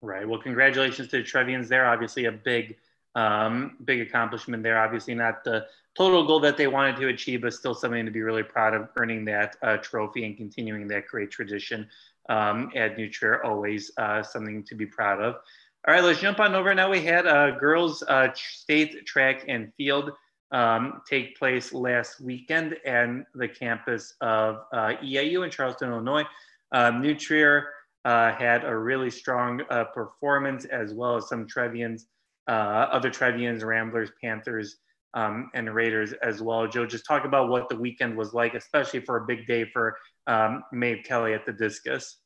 Right. 0.02 0.26
Well, 0.26 0.40
congratulations 0.40 1.09
to 1.09 1.19
the 1.19 1.23
Trevians 1.23 1.69
there. 1.69 1.87
Obviously, 1.87 2.25
a 2.25 2.33
big, 2.33 2.76
um, 3.14 3.76
big 3.85 4.00
accomplishment 4.00 4.62
there. 4.62 4.78
Obviously, 4.78 5.14
not 5.14 5.45
the 5.45 5.66
total 5.95 6.26
goal 6.26 6.40
that 6.40 6.57
they 6.57 6.66
wanted 6.66 6.97
to 6.97 7.09
achieve, 7.09 7.42
but 7.42 7.52
still 7.52 7.75
something 7.75 8.07
to 8.07 8.11
be 8.11 8.23
really 8.23 8.42
proud 8.42 8.73
of 8.73 8.88
earning 8.97 9.25
that 9.26 9.57
uh, 9.62 9.76
trophy 9.78 10.25
and 10.25 10.37
continuing 10.37 10.88
that 10.88 11.07
great 11.07 11.30
tradition 11.30 11.87
um, 12.30 12.71
at 12.75 12.97
Trier. 13.12 13.45
Always 13.45 13.90
uh, 13.99 14.23
something 14.23 14.62
to 14.64 14.75
be 14.75 14.87
proud 14.87 15.21
of. 15.21 15.37
All 15.87 15.95
right, 15.95 16.04
let's 16.04 16.21
jump 16.21 16.40
on 16.40 16.54
over. 16.54 16.75
Now 16.75 16.90
we 16.90 17.02
had 17.02 17.26
uh, 17.26 17.52
girls 17.52 18.02
uh, 18.02 18.28
state 18.35 19.07
track 19.07 19.45
and 19.49 19.73
field 19.76 20.12
um, 20.50 21.02
take 21.09 21.38
place 21.38 21.73
last 21.73 22.21
weekend 22.21 22.76
at 22.85 23.09
the 23.35 23.49
campus 23.49 24.14
of 24.21 24.64
uh, 24.73 24.95
EIU 25.02 25.45
in 25.45 25.50
Charleston, 25.50 25.90
Illinois. 25.90 26.25
Um, 26.73 27.00
New 27.00 27.14
Trier 27.14 27.71
uh, 28.04 28.33
had 28.33 28.64
a 28.64 28.76
really 28.76 29.11
strong 29.11 29.62
uh, 29.71 29.85
performance, 29.85 30.64
as 30.64 30.95
well 30.95 31.16
as 31.16 31.28
some 31.28 31.47
Trevians, 31.47 32.04
uh, 32.49 32.88
other 32.92 33.11
Trevians, 33.11 33.62
Ramblers, 33.62 34.11
Panthers, 34.23 34.76
um, 35.14 35.50
and 35.54 35.73
Raiders 35.75 36.12
as 36.23 36.40
well. 36.40 36.66
Joe, 36.66 36.87
just 36.87 37.04
talk 37.07 37.25
about 37.25 37.49
what 37.49 37.69
the 37.69 37.76
weekend 37.76 38.16
was 38.16 38.33
like, 38.33 38.54
especially 38.54 39.00
for 39.00 39.16
a 39.16 39.26
big 39.26 39.47
day 39.47 39.64
for 39.64 39.97
um, 40.26 40.62
Maeve 40.73 41.04
Kelly 41.04 41.35
at 41.35 41.45
the 41.45 41.52
discus. 41.52 42.19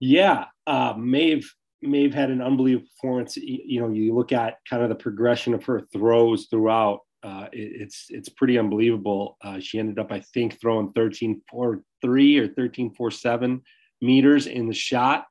Yeah, 0.00 0.46
uh, 0.66 0.94
Maeve 0.96 1.50
Maeve 1.82 2.14
had 2.14 2.30
an 2.30 2.40
unbelievable 2.40 2.88
performance. 2.96 3.36
You 3.36 3.80
know, 3.80 3.90
you 3.90 4.14
look 4.14 4.32
at 4.32 4.58
kind 4.68 4.82
of 4.82 4.88
the 4.88 4.94
progression 4.94 5.54
of 5.54 5.64
her 5.64 5.82
throws 5.92 6.46
throughout. 6.50 7.00
Uh, 7.22 7.46
it, 7.52 7.82
it's 7.82 8.06
it's 8.10 8.28
pretty 8.28 8.58
unbelievable. 8.58 9.36
Uh, 9.42 9.60
she 9.60 9.78
ended 9.78 9.98
up, 9.98 10.10
I 10.10 10.20
think, 10.20 10.60
throwing 10.60 10.92
13 10.92 11.42
4 11.50 11.82
3 12.02 12.38
or 12.38 12.48
13 12.48 12.94
4 12.94 13.10
7 13.10 13.62
meters 14.00 14.46
in 14.46 14.68
the 14.68 14.74
shot, 14.74 15.26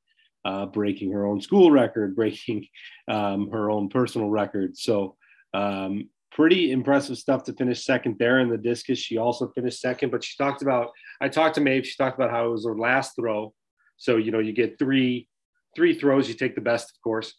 uh, 0.45 0.65
breaking 0.65 1.11
her 1.11 1.25
own 1.25 1.41
school 1.41 1.71
record, 1.71 2.15
breaking 2.17 2.67
um, 3.07 3.49
her 3.51 3.69
own 3.69 3.89
personal 3.89 4.29
record. 4.29 4.77
So, 4.77 5.15
um, 5.53 6.09
pretty 6.31 6.71
impressive 6.71 7.17
stuff 7.17 7.43
to 7.43 7.53
finish 7.53 7.85
second 7.85 8.17
there 8.17 8.39
in 8.39 8.49
the 8.49 8.57
discus. 8.57 8.97
She 8.97 9.17
also 9.17 9.49
finished 9.49 9.79
second, 9.79 10.09
but 10.09 10.23
she 10.23 10.35
talked 10.35 10.63
about, 10.63 10.89
I 11.21 11.29
talked 11.29 11.55
to 11.55 11.61
Maeve, 11.61 11.85
she 11.85 11.95
talked 11.95 12.17
about 12.17 12.31
how 12.31 12.47
it 12.47 12.51
was 12.51 12.65
her 12.65 12.75
last 12.75 13.15
throw. 13.15 13.53
So, 13.97 14.17
you 14.17 14.31
know, 14.31 14.39
you 14.39 14.51
get 14.51 14.79
three 14.79 15.27
three 15.75 15.93
throws, 15.93 16.27
you 16.27 16.35
take 16.35 16.55
the 16.55 16.61
best, 16.61 16.91
of 16.91 17.01
course. 17.03 17.33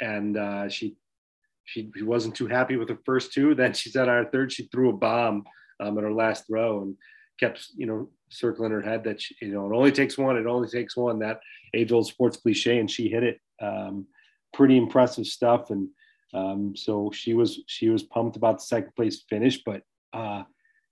And 0.00 0.36
uh, 0.36 0.68
she, 0.68 0.96
she 1.64 1.90
she 1.96 2.02
wasn't 2.02 2.34
too 2.34 2.46
happy 2.46 2.76
with 2.76 2.88
her 2.88 2.98
first 3.04 3.32
two. 3.32 3.54
Then 3.54 3.72
she 3.72 3.90
said 3.90 4.08
on 4.08 4.24
her 4.24 4.30
third, 4.30 4.52
she 4.52 4.68
threw 4.68 4.90
a 4.90 4.96
bomb 4.96 5.44
um, 5.80 5.98
at 5.98 6.04
her 6.04 6.12
last 6.12 6.46
throw 6.46 6.82
and 6.82 6.96
kept 7.38 7.68
you 7.76 7.86
know 7.86 8.08
circling 8.30 8.72
her 8.72 8.82
head 8.82 9.04
that 9.04 9.20
she, 9.20 9.34
you 9.40 9.52
know 9.52 9.66
it 9.70 9.76
only 9.76 9.92
takes 9.92 10.18
one. 10.18 10.36
It 10.36 10.46
only 10.46 10.68
takes 10.68 10.96
one. 10.96 11.18
That 11.20 11.40
age 11.74 11.92
old 11.92 12.06
sports 12.06 12.36
cliche, 12.36 12.78
and 12.78 12.90
she 12.90 13.08
hit 13.08 13.22
it. 13.22 13.40
Um, 13.60 14.06
pretty 14.52 14.76
impressive 14.76 15.26
stuff. 15.26 15.70
And 15.70 15.88
um, 16.34 16.74
so 16.76 17.10
she 17.12 17.34
was 17.34 17.60
she 17.66 17.88
was 17.88 18.02
pumped 18.02 18.36
about 18.36 18.58
the 18.58 18.64
second 18.64 18.94
place 18.94 19.24
finish, 19.28 19.62
but 19.64 19.82
uh, 20.12 20.44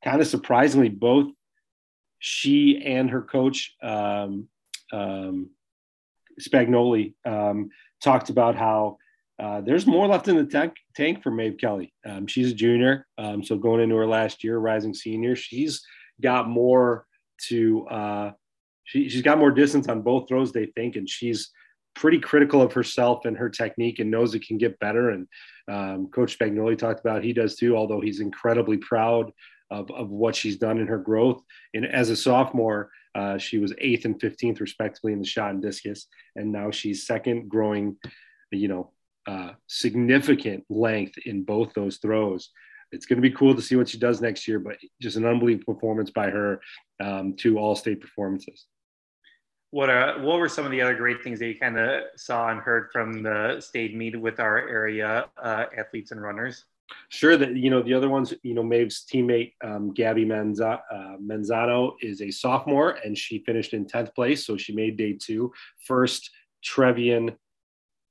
kind 0.04 0.20
of 0.20 0.26
surprisingly, 0.26 0.88
both 0.88 1.28
she 2.18 2.82
and 2.84 3.10
her 3.10 3.22
coach 3.22 3.74
um, 3.82 4.48
um, 4.92 5.50
Spagnoli 6.40 7.14
um, 7.24 7.70
talked 8.02 8.30
about 8.30 8.56
how 8.56 8.98
uh, 9.38 9.60
there's 9.60 9.86
more 9.86 10.06
left 10.06 10.28
in 10.28 10.36
the 10.36 10.46
tank, 10.46 10.74
tank 10.94 11.22
for 11.22 11.30
Maeve 11.30 11.58
Kelly. 11.58 11.92
Um, 12.06 12.26
she's 12.26 12.52
a 12.52 12.54
junior, 12.54 13.06
so 13.42 13.56
going 13.58 13.82
into 13.82 13.96
her 13.96 14.06
last 14.06 14.42
year, 14.42 14.58
rising 14.58 14.94
senior, 14.94 15.36
she's 15.36 15.82
got 16.20 16.48
more 16.48 17.06
to. 17.48 17.86
Uh, 17.88 18.32
she, 18.84 19.08
she's 19.08 19.22
got 19.22 19.38
more 19.38 19.50
distance 19.50 19.88
on 19.88 20.02
both 20.02 20.28
throws, 20.28 20.52
they 20.52 20.66
think, 20.66 20.94
and 20.94 21.08
she's 21.08 21.50
pretty 21.96 22.20
critical 22.20 22.62
of 22.62 22.72
herself 22.72 23.24
and 23.24 23.36
her 23.36 23.48
technique 23.48 23.98
and 23.98 24.10
knows 24.10 24.34
it 24.34 24.46
can 24.46 24.58
get 24.58 24.78
better. 24.78 25.10
And 25.10 25.26
um, 25.68 26.08
Coach 26.08 26.38
Spagnoli 26.38 26.78
talked 26.78 27.00
about 27.00 27.24
he 27.24 27.32
does 27.32 27.56
too, 27.56 27.76
although 27.76 28.00
he's 28.00 28.20
incredibly 28.20 28.76
proud 28.76 29.32
of, 29.70 29.90
of 29.90 30.10
what 30.10 30.36
she's 30.36 30.56
done 30.56 30.78
in 30.78 30.86
her 30.86 30.98
growth. 30.98 31.42
And 31.74 31.86
as 31.86 32.10
a 32.10 32.16
sophomore, 32.16 32.90
uh, 33.14 33.38
she 33.38 33.58
was 33.58 33.72
eighth 33.78 34.04
and 34.04 34.20
15th, 34.20 34.60
respectively, 34.60 35.12
in 35.12 35.20
the 35.20 35.26
shot 35.26 35.50
and 35.50 35.62
discus. 35.62 36.06
And 36.36 36.52
now 36.52 36.70
she's 36.70 37.06
second, 37.06 37.48
growing, 37.48 37.96
you 38.52 38.68
know, 38.68 38.92
uh, 39.26 39.52
significant 39.66 40.64
length 40.68 41.14
in 41.24 41.42
both 41.42 41.72
those 41.74 41.96
throws. 41.96 42.50
It's 42.96 43.06
going 43.06 43.22
to 43.22 43.28
be 43.28 43.34
cool 43.34 43.54
to 43.54 43.62
see 43.62 43.76
what 43.76 43.88
she 43.88 43.98
does 43.98 44.20
next 44.20 44.48
year, 44.48 44.58
but 44.58 44.76
just 45.00 45.16
an 45.16 45.26
unbelievable 45.26 45.74
performance 45.74 46.10
by 46.10 46.30
her 46.30 46.60
um, 47.02 47.34
two 47.36 47.58
all 47.58 47.76
state 47.76 48.00
performances. 48.00 48.66
What 49.70 49.88
what 50.22 50.38
were 50.38 50.48
some 50.48 50.64
of 50.64 50.70
the 50.70 50.80
other 50.80 50.94
great 50.94 51.22
things 51.22 51.38
that 51.40 51.48
you 51.48 51.58
kind 51.58 51.78
of 51.78 52.04
saw 52.16 52.48
and 52.48 52.60
heard 52.60 52.88
from 52.92 53.22
the 53.22 53.60
state 53.60 53.94
meet 53.94 54.18
with 54.18 54.40
our 54.40 54.68
area 54.68 55.26
uh, 55.42 55.66
athletes 55.76 56.12
and 56.12 56.22
runners? 56.22 56.64
Sure. 57.10 57.36
That 57.36 57.56
you 57.56 57.68
know 57.68 57.82
the 57.82 57.94
other 57.94 58.08
ones. 58.08 58.32
You 58.42 58.54
know, 58.54 58.62
Maeve's 58.62 59.04
teammate 59.12 59.52
um, 59.62 59.92
Gabby 59.92 60.24
Menza, 60.24 60.80
uh, 60.90 61.16
Menzano 61.20 61.94
is 62.00 62.22
a 62.22 62.30
sophomore, 62.30 62.98
and 63.04 63.18
she 63.18 63.40
finished 63.44 63.74
in 63.74 63.86
tenth 63.86 64.14
place, 64.14 64.46
so 64.46 64.56
she 64.56 64.72
made 64.72 64.96
day 64.96 65.12
two. 65.12 65.52
First 65.86 66.30
Trevian 66.64 67.36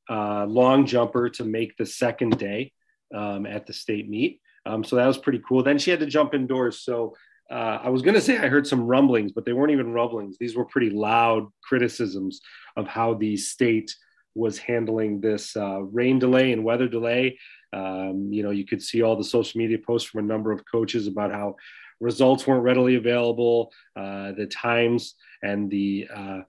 uh, 0.10 0.46
long 0.46 0.86
jumper 0.86 1.30
to 1.30 1.44
make 1.44 1.75
the 1.77 1.86
second 1.86 2.38
day 2.38 2.74
um, 3.13 3.46
at 3.46 3.65
the 3.65 3.74
state 3.74 4.10
meet. 4.10 4.42
Um, 4.65 4.84
so 4.84 4.95
that 4.95 5.05
was 5.05 5.17
pretty 5.17 5.41
cool. 5.48 5.63
Then 5.63 5.77
she 5.77 5.91
had 5.91 6.00
to 6.00 6.05
jump 6.05 6.34
indoors. 6.34 6.79
So 6.79 7.15
uh, 7.51 7.79
I 7.84 7.89
was 7.89 8.01
going 8.01 8.15
to 8.15 8.22
say 8.22 8.38
I 8.38 8.48
heard 8.48 8.65
some 8.65 8.86
rumblings, 8.86 9.31
but 9.31 9.45
they 9.45 9.53
weren't 9.53 9.72
even 9.72 9.93
rumblings. 9.93 10.38
These 10.38 10.55
were 10.55 10.65
pretty 10.65 10.89
loud 10.89 11.48
criticisms 11.63 12.41
of 12.75 12.88
how 12.88 13.13
the 13.13 13.38
state 13.38 13.95
was 14.34 14.57
handling 14.57 15.22
this 15.22 15.55
uh, 15.55 15.81
rain 15.81 16.19
delay 16.19 16.51
and 16.51 16.63
weather 16.63 16.88
delay. 16.88 17.38
Um, 17.72 18.29
you 18.31 18.43
know, 18.43 18.51
you 18.51 18.65
could 18.65 18.81
see 18.81 19.01
all 19.01 19.15
the 19.15 19.24
social 19.24 19.60
media 19.60 19.77
posts 19.77 20.10
from 20.10 20.25
a 20.25 20.27
number 20.27 20.51
of 20.51 20.63
coaches 20.69 21.07
about 21.07 21.31
how 21.31 21.55
results 22.00 22.45
weren't 22.45 22.63
readily 22.63 22.95
available, 22.95 23.72
uh, 23.95 24.31
the 24.34 24.48
times 24.48 25.15
and 25.41 25.69
the 25.69 26.07
uh, 26.13 26.41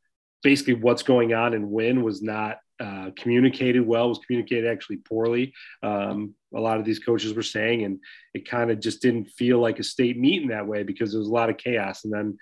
basically 0.43 0.75
what's 0.75 1.03
going 1.03 1.35
on 1.35 1.55
and 1.55 1.71
when 1.71 2.03
was 2.03 2.23
not 2.23 2.59
uh, 2.81 3.11
communicated 3.17 3.87
well, 3.87 4.09
was 4.09 4.19
communicated 4.27 4.71
actually 4.71 4.99
poorly. 4.99 5.53
Um, 5.83 6.35
a 6.55 6.61
lot 6.61 6.79
of 6.79 6.85
these 6.85 6.99
coaches 6.99 7.35
were 7.35 7.43
saying, 7.43 7.85
and 7.85 7.99
it 8.35 8.49
kind 8.49 8.71
of 8.71 8.81
just 8.81 9.03
didn't 9.03 9.31
feel 9.31 9.59
like 9.59 9.79
a 9.79 9.85
state 9.85 10.19
meet 10.19 10.43
in 10.43 10.49
that 10.49 10.67
way 10.67 10.83
because 10.83 11.13
there 11.13 11.21
was 11.21 11.29
a 11.29 11.33
lot 11.33 11.51
of 11.51 11.57
chaos. 11.57 12.05
And 12.05 12.13
then, 12.13 12.39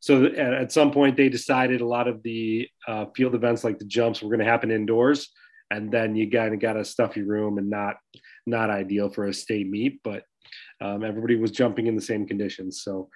so 0.00 0.26
at 0.26 0.72
some 0.72 0.92
point, 0.92 1.16
they 1.16 1.28
decided 1.28 1.80
a 1.80 1.86
lot 1.86 2.08
of 2.08 2.22
the 2.22 2.68
uh, 2.88 3.06
field 3.14 3.34
events, 3.34 3.64
like 3.64 3.78
the 3.78 3.84
jumps, 3.84 4.22
were 4.22 4.30
going 4.30 4.38
to 4.38 4.50
happen 4.50 4.70
indoors 4.70 5.28
and 5.70 5.90
then 5.90 6.16
you 6.16 6.30
kind 6.30 6.54
of 6.54 6.60
got 6.60 6.76
a 6.76 6.84
stuffy 6.84 7.22
room 7.22 7.58
and 7.58 7.70
not 7.70 7.96
not 8.46 8.70
ideal 8.70 9.08
for 9.08 9.26
a 9.26 9.34
state 9.34 9.68
meet 9.68 10.00
but 10.02 10.24
um, 10.80 11.04
everybody 11.04 11.36
was 11.36 11.50
jumping 11.50 11.86
in 11.86 11.94
the 11.94 12.02
same 12.02 12.26
conditions 12.26 12.82
so 12.82 13.08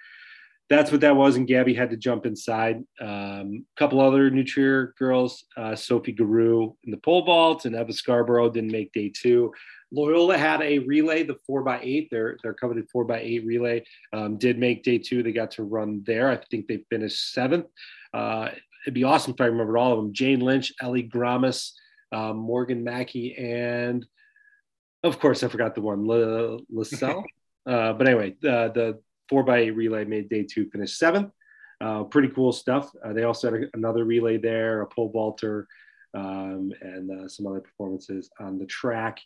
that's 0.69 0.91
what 0.91 1.01
that 1.01 1.15
was 1.15 1.35
and 1.35 1.47
gabby 1.47 1.73
had 1.73 1.91
to 1.91 1.97
jump 1.97 2.25
inside. 2.25 2.83
A 2.99 3.07
um, 3.07 3.65
couple 3.77 4.01
other 4.01 4.29
New 4.29 4.43
Trier 4.43 4.93
girls 4.97 5.45
uh, 5.57 5.75
sophie 5.75 6.11
Guru 6.11 6.73
in 6.83 6.91
the 6.91 6.97
pole 6.97 7.23
vault 7.23 7.65
and 7.65 7.75
eva 7.75 7.93
scarborough 7.93 8.49
didn't 8.49 8.71
make 8.71 8.91
day 8.93 9.09
two. 9.09 9.53
Loyola 9.91 10.37
had 10.37 10.61
a 10.61 10.79
relay 10.79 11.23
the 11.23 11.37
four 11.45 11.61
by 11.61 11.79
eight 11.81 12.09
their, 12.09 12.37
their 12.43 12.53
coveted 12.53 12.89
four 12.91 13.05
by 13.05 13.19
eight 13.19 13.45
relay 13.45 13.83
um, 14.13 14.37
did 14.37 14.57
make 14.57 14.83
day 14.83 14.97
two. 14.97 15.21
They 15.21 15.31
got 15.31 15.51
to 15.51 15.63
run 15.63 16.03
there. 16.05 16.29
I 16.29 16.37
think 16.37 16.67
they 16.67 16.83
finished 16.89 17.31
seventh. 17.33 17.67
Uh, 18.13 18.49
it'd 18.85 18.93
be 18.93 19.03
awesome 19.03 19.33
if 19.33 19.41
i 19.41 19.45
remembered 19.45 19.77
all 19.77 19.91
of 19.91 19.97
them. 19.97 20.13
Jane 20.13 20.39
lynch 20.39 20.73
ellie 20.81 21.03
gramis 21.03 21.73
um, 22.11 22.37
Morgan 22.37 22.83
Mackey, 22.83 23.35
and 23.35 24.05
of 25.03 25.19
course, 25.19 25.43
I 25.43 25.47
forgot 25.47 25.75
the 25.75 25.81
one, 25.81 26.05
La, 26.05 26.57
LaSalle. 26.71 27.23
uh, 27.65 27.93
but 27.93 28.07
anyway, 28.07 28.35
the, 28.41 28.71
the 28.73 28.99
four 29.29 29.43
by 29.43 29.59
eight 29.59 29.71
relay 29.71 30.05
made 30.05 30.29
day 30.29 30.43
two 30.43 30.69
finish 30.69 30.97
seventh. 30.97 31.31
Uh, 31.81 32.03
pretty 32.03 32.29
cool 32.29 32.51
stuff. 32.51 32.91
Uh, 33.03 33.13
they 33.13 33.23
also 33.23 33.51
had 33.51 33.63
a, 33.63 33.67
another 33.73 34.05
relay 34.05 34.37
there, 34.37 34.81
a 34.81 34.87
pole 34.87 35.09
vaulter, 35.11 35.67
um, 36.13 36.71
and 36.81 37.11
uh, 37.11 37.27
some 37.27 37.45
other 37.47 37.59
performances 37.59 38.29
on 38.39 38.57
the 38.57 38.65
track. 38.65 39.19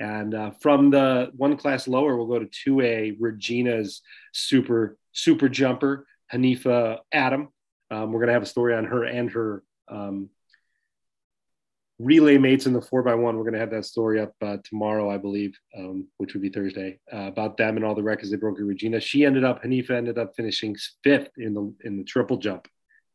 And 0.00 0.34
uh, 0.34 0.50
from 0.50 0.90
the 0.90 1.30
one 1.36 1.56
class 1.56 1.88
lower, 1.88 2.16
we'll 2.16 2.26
go 2.26 2.38
to 2.38 2.70
2A, 2.70 3.16
Regina's 3.20 4.02
super, 4.32 4.98
super 5.12 5.48
jumper, 5.48 6.06
Hanifa 6.32 6.98
Adam. 7.12 7.48
Um, 7.90 8.12
we're 8.12 8.20
going 8.20 8.28
to 8.28 8.34
have 8.34 8.42
a 8.42 8.46
story 8.46 8.74
on 8.74 8.84
her 8.84 9.04
and 9.04 9.30
her 9.30 9.62
um, 9.88 10.28
relay 11.98 12.38
mates 12.38 12.66
in 12.66 12.72
the 12.72 12.80
four 12.80 13.02
by 13.02 13.14
one. 13.14 13.36
We're 13.36 13.44
going 13.44 13.54
to 13.54 13.60
have 13.60 13.70
that 13.70 13.84
story 13.84 14.20
up 14.20 14.34
uh, 14.42 14.56
tomorrow, 14.64 15.10
I 15.10 15.18
believe, 15.18 15.56
um, 15.76 16.06
which 16.18 16.34
would 16.34 16.42
be 16.42 16.48
Thursday, 16.48 16.98
uh, 17.12 17.26
about 17.28 17.56
them 17.56 17.76
and 17.76 17.84
all 17.84 17.94
the 17.94 18.02
records 18.02 18.30
they 18.30 18.36
broke 18.36 18.58
in 18.58 18.66
Regina. 18.66 19.00
She 19.00 19.24
ended 19.24 19.44
up, 19.44 19.62
Hanifa 19.62 19.90
ended 19.90 20.18
up 20.18 20.34
finishing 20.36 20.76
fifth 21.02 21.30
in 21.36 21.54
the 21.54 21.74
in 21.84 21.96
the 21.96 22.04
triple 22.04 22.36
jump 22.36 22.68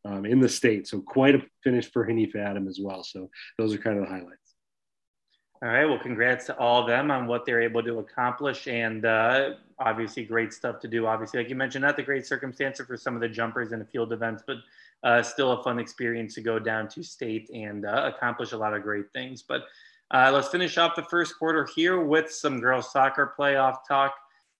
um, 0.05 0.25
in 0.25 0.39
the 0.39 0.49
state. 0.49 0.87
So 0.87 1.01
quite 1.01 1.35
a 1.35 1.41
finish 1.63 1.91
for 1.91 2.07
Hanifa 2.07 2.37
Adam 2.37 2.67
as 2.67 2.79
well. 2.81 3.03
So 3.03 3.29
those 3.57 3.73
are 3.73 3.77
kind 3.77 3.97
of 3.97 4.05
the 4.05 4.09
highlights. 4.09 4.38
All 5.61 5.67
right. 5.67 5.83
Well, 5.83 5.99
congrats 5.99 6.45
to 6.45 6.57
all 6.57 6.81
of 6.81 6.87
them 6.87 7.11
on 7.11 7.27
what 7.27 7.45
they're 7.45 7.61
able 7.61 7.83
to 7.83 7.99
accomplish, 7.99 8.67
and 8.67 9.03
uh, 9.05 9.55
obviously 9.77 10.23
great 10.23 10.53
stuff 10.53 10.79
to 10.79 10.87
do. 10.87 11.05
Obviously, 11.05 11.41
like 11.41 11.49
you 11.49 11.55
mentioned, 11.55 11.81
not 11.83 11.97
the 11.97 12.03
great 12.03 12.25
circumstances 12.25 12.87
for 12.87 12.95
some 12.95 13.13
of 13.13 13.19
the 13.19 13.27
jumpers 13.27 13.73
and 13.73 13.81
the 13.81 13.85
field 13.85 14.13
events, 14.13 14.41
but 14.47 14.57
uh, 15.03 15.21
still 15.21 15.51
a 15.51 15.61
fun 15.61 15.77
experience 15.77 16.33
to 16.35 16.41
go 16.41 16.59
down 16.59 16.87
to 16.87 17.03
state 17.03 17.49
and 17.53 17.85
uh, 17.85 18.09
accomplish 18.15 18.53
a 18.53 18.57
lot 18.57 18.73
of 18.73 18.83
great 18.83 19.11
things. 19.11 19.41
But 19.41 19.63
uh, 20.11 20.31
let's 20.33 20.47
finish 20.47 20.77
off 20.77 20.95
the 20.95 21.03
first 21.03 21.37
quarter 21.37 21.67
here 21.75 22.01
with 22.01 22.31
some 22.31 22.61
girls 22.61 22.91
soccer 22.91 23.33
playoff 23.37 23.79
talk. 23.85 24.13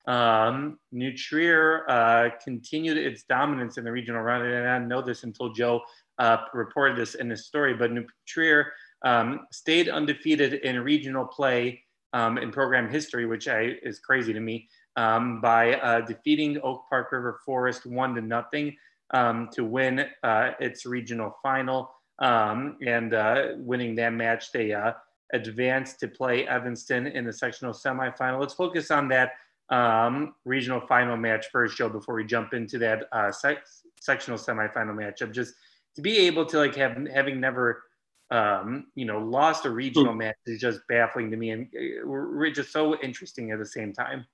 Um, 0.06 0.80
New 0.92 1.16
Trier 1.16 1.90
uh, 1.90 2.30
continued 2.44 2.98
its 2.98 3.24
dominance 3.24 3.78
in 3.78 3.86
the 3.86 3.92
regional 3.92 4.22
run, 4.22 4.42
and 4.42 4.68
I 4.68 4.76
didn't 4.76 4.90
know 4.90 5.02
this 5.02 5.24
until 5.24 5.54
Joe 5.54 5.82
uh, 6.18 6.38
reported 6.54 6.98
this 6.98 7.16
in 7.16 7.30
his 7.30 7.46
story. 7.46 7.74
But 7.74 7.94
New 7.94 8.06
Trier 8.28 8.74
um, 9.04 9.48
stayed 9.52 9.90
undefeated 9.90 10.54
in 10.54 10.80
regional 10.80 11.26
play 11.26 11.84
um, 12.14 12.38
in 12.38 12.52
program 12.52 12.90
history, 12.90 13.26
which 13.26 13.48
I, 13.48 13.76
is 13.84 14.00
crazy 14.00 14.34
to 14.34 14.40
me, 14.40 14.68
um, 14.96 15.42
by 15.42 15.76
uh, 15.76 16.02
defeating 16.02 16.60
Oak 16.64 16.84
Park 16.90 17.12
River 17.12 17.40
Forest 17.46 17.86
one 17.86 18.16
to 18.16 18.22
nothing 18.22 18.76
um, 19.14 19.50
to 19.54 19.64
win 19.64 20.06
uh, 20.24 20.52
its 20.60 20.86
regional 20.86 21.38
final. 21.42 21.92
Um, 22.20 22.78
and 22.86 23.14
uh, 23.14 23.50
winning 23.58 23.96
that 23.96 24.14
match, 24.14 24.52
they 24.52 24.74
uh, 24.74 24.94
advanced 25.34 26.00
to 26.02 26.08
play 26.08 26.48
Evanston 26.48 27.08
in 27.08 27.26
the 27.26 27.34
sectional 27.34 27.74
semifinal. 27.74 28.40
Let's 28.40 28.54
focus 28.54 28.92
on 28.92 29.08
that 29.10 29.34
um, 29.70 30.34
regional 30.46 30.82
final 30.82 31.16
match 31.16 31.48
first, 31.52 31.78
Joe, 31.78 31.90
before 31.90 32.16
we 32.16 32.26
jump 32.26 32.54
into 32.54 32.78
that 32.80 33.08
uh, 33.12 33.32
sec- 33.32 33.66
sectional 34.02 34.38
semifinal 34.38 34.96
matchup. 34.96 35.32
Just 35.32 35.54
to 35.96 36.02
be 36.02 36.18
able 36.28 36.46
to 36.48 36.58
like 36.58 36.76
have 36.76 36.98
having 37.14 37.40
never 37.40 37.84
um, 38.32 38.88
you 38.96 39.06
know 39.06 39.20
lost 39.20 39.66
a 39.66 39.70
regional 39.70 40.14
match 40.14 40.38
is 40.46 40.60
just 40.60 40.82
baffling 40.88 41.32
to 41.32 41.38
me, 41.38 41.52
and 41.52 41.68
uh, 41.76 42.06
we're 42.08 42.52
just 42.52 42.72
so 42.72 43.00
interesting 43.00 43.52
at 43.52 43.60
the 43.60 43.66
same 43.66 43.94
time. 43.94 44.26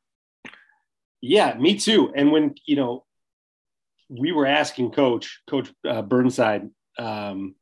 Yeah, 1.21 1.55
me 1.57 1.77
too. 1.77 2.11
And 2.15 2.31
when 2.31 2.55
you 2.65 2.75
know 2.75 3.05
we 4.09 4.31
were 4.31 4.45
asking 4.45 4.91
coach 4.91 5.41
coach 5.47 5.71
uh, 5.87 6.01
burnside 6.01 6.69
um, 6.99 7.55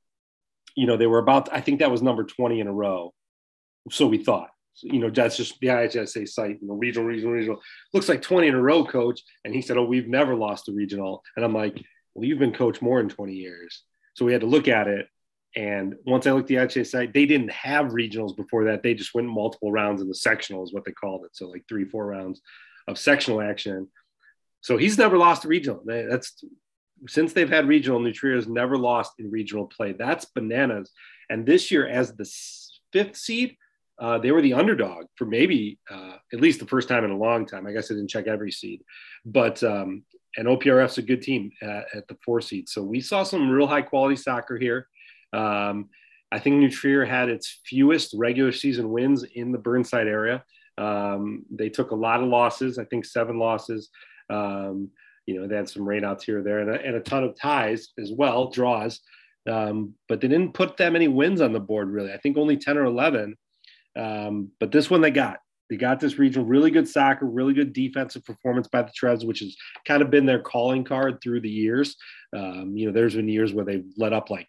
you 0.75 0.87
know 0.87 0.97
they 0.97 1.07
were 1.07 1.19
about 1.19 1.53
i 1.53 1.61
think 1.61 1.79
that 1.79 1.91
was 1.91 2.01
number 2.01 2.23
20 2.23 2.59
in 2.59 2.67
a 2.67 2.73
row. 2.73 3.13
So 3.91 4.07
we 4.07 4.17
thought 4.17 4.49
so, 4.73 4.87
you 4.87 4.99
know 4.99 5.09
that's 5.09 5.37
just 5.37 5.59
the 5.59 5.67
ihsa 5.67 6.27
site 6.27 6.57
you 6.61 6.67
know 6.67 6.75
regional 6.75 7.07
regional 7.07 7.33
regional. 7.33 7.61
Looks 7.93 8.09
like 8.09 8.21
20 8.21 8.47
in 8.47 8.55
a 8.55 8.61
row 8.61 8.85
coach. 8.85 9.21
And 9.45 9.53
he 9.53 9.61
said 9.61 9.77
oh 9.77 9.85
we've 9.85 10.07
never 10.07 10.35
lost 10.35 10.69
a 10.69 10.71
regional. 10.71 11.23
And 11.35 11.45
i'm 11.45 11.53
like 11.53 11.81
well 12.13 12.25
you've 12.25 12.39
been 12.39 12.53
coach 12.53 12.81
more 12.81 12.99
than 12.99 13.09
20 13.09 13.33
years. 13.33 13.83
So 14.15 14.25
we 14.25 14.31
had 14.31 14.41
to 14.41 14.47
look 14.47 14.67
at 14.67 14.87
it 14.87 15.07
and 15.55 15.95
once 16.05 16.25
i 16.25 16.31
looked 16.31 16.49
at 16.51 16.69
the 16.69 16.81
ihsa 16.81 16.85
site 16.85 17.13
they 17.13 17.25
didn't 17.25 17.51
have 17.51 17.87
regionals 17.87 18.35
before 18.35 18.65
that 18.65 18.81
they 18.83 18.93
just 18.93 19.13
went 19.13 19.27
multiple 19.27 19.71
rounds 19.71 20.01
in 20.01 20.07
the 20.07 20.15
sectional 20.15 20.63
is 20.63 20.73
what 20.73 20.83
they 20.85 20.91
called 20.91 21.23
it 21.25 21.35
so 21.35 21.47
like 21.47 21.63
three 21.67 21.85
four 21.85 22.05
rounds 22.05 22.41
of 22.87 22.97
sectional 22.97 23.41
action 23.41 23.87
so 24.63 24.77
he's 24.77 24.97
never 24.97 25.17
lost 25.17 25.43
a 25.43 25.49
regional. 25.49 25.83
That's 25.85 26.43
since 27.07 27.33
they've 27.33 27.49
had 27.49 27.67
regional, 27.67 27.99
New 27.99 28.13
Trier 28.13 28.35
has 28.35 28.47
never 28.47 28.77
lost 28.77 29.11
in 29.19 29.29
regional 29.29 29.67
play. 29.67 29.91
That's 29.91 30.25
bananas. 30.25 30.89
And 31.29 31.45
this 31.45 31.69
year, 31.69 31.85
as 31.85 32.15
the 32.15 32.25
fifth 32.93 33.17
seed, 33.17 33.57
uh, 33.99 34.19
they 34.19 34.31
were 34.31 34.41
the 34.41 34.53
underdog 34.53 35.07
for 35.17 35.25
maybe 35.25 35.79
uh, 35.91 36.13
at 36.31 36.39
least 36.39 36.61
the 36.61 36.65
first 36.65 36.87
time 36.87 37.03
in 37.03 37.11
a 37.11 37.17
long 37.17 37.45
time. 37.45 37.67
I 37.67 37.73
guess 37.73 37.91
I 37.91 37.95
didn't 37.95 38.09
check 38.09 38.27
every 38.27 38.51
seed, 38.51 38.83
but 39.25 39.61
um, 39.63 40.03
and 40.37 40.47
OPRF's 40.47 40.97
a 40.97 41.03
good 41.03 41.21
team 41.21 41.51
at, 41.61 41.85
at, 41.93 42.07
the 42.07 42.17
four 42.25 42.41
seed. 42.41 42.69
So 42.69 42.81
we 42.81 43.01
saw 43.01 43.23
some 43.23 43.49
real 43.49 43.67
high 43.67 43.81
quality 43.81 44.15
soccer 44.15 44.57
here. 44.57 44.87
Um, 45.33 45.89
I 46.31 46.39
think 46.39 46.55
New 46.55 46.69
Trier 46.69 47.05
had 47.05 47.29
its 47.29 47.61
fewest 47.65 48.13
regular 48.17 48.51
season 48.51 48.89
wins 48.89 49.23
in 49.35 49.51
the 49.51 49.57
Burnside 49.57 50.07
area. 50.07 50.43
Um, 50.77 51.45
they 51.51 51.69
took 51.69 51.91
a 51.91 51.95
lot 51.95 52.21
of 52.21 52.29
losses. 52.29 52.79
I 52.79 52.85
think 52.85 53.05
seven 53.05 53.37
losses. 53.37 53.89
Um, 54.29 54.89
you 55.25 55.39
know, 55.39 55.47
they 55.47 55.55
had 55.55 55.69
some 55.69 55.83
rainouts 55.83 56.23
here 56.23 56.39
or 56.39 56.43
there 56.43 56.59
and 56.59 56.69
a, 56.69 56.85
and 56.85 56.95
a 56.95 57.01
ton 57.01 57.23
of 57.23 57.39
ties 57.39 57.89
as 57.99 58.11
well, 58.11 58.49
draws. 58.49 58.99
Um, 59.49 59.93
but 60.09 60.21
they 60.21 60.27
didn't 60.27 60.53
put 60.53 60.77
that 60.77 60.93
many 60.93 61.07
wins 61.07 61.41
on 61.41 61.53
the 61.53 61.59
board, 61.59 61.89
really. 61.89 62.13
I 62.13 62.17
think 62.17 62.37
only 62.37 62.57
10 62.57 62.77
or 62.77 62.85
11. 62.85 63.35
Um, 63.97 64.51
but 64.59 64.71
this 64.71 64.89
one 64.89 65.01
they 65.01 65.11
got. 65.11 65.37
They 65.69 65.77
got 65.77 65.99
this 65.99 66.19
regional, 66.19 66.47
really 66.47 66.71
good 66.71 66.87
soccer, 66.87 67.25
really 67.25 67.53
good 67.53 67.73
defensive 67.73 68.25
performance 68.25 68.67
by 68.67 68.83
the 68.83 68.91
Trevs, 68.91 69.25
which 69.25 69.39
has 69.39 69.55
kind 69.87 70.01
of 70.01 70.11
been 70.11 70.25
their 70.25 70.41
calling 70.41 70.83
card 70.83 71.19
through 71.21 71.41
the 71.41 71.49
years. 71.49 71.95
Um, 72.35 72.73
you 72.75 72.85
know, 72.85 72.91
there's 72.91 73.15
been 73.15 73.29
years 73.29 73.53
where 73.53 73.65
they've 73.65 73.85
let 73.97 74.13
up 74.13 74.29
like 74.29 74.47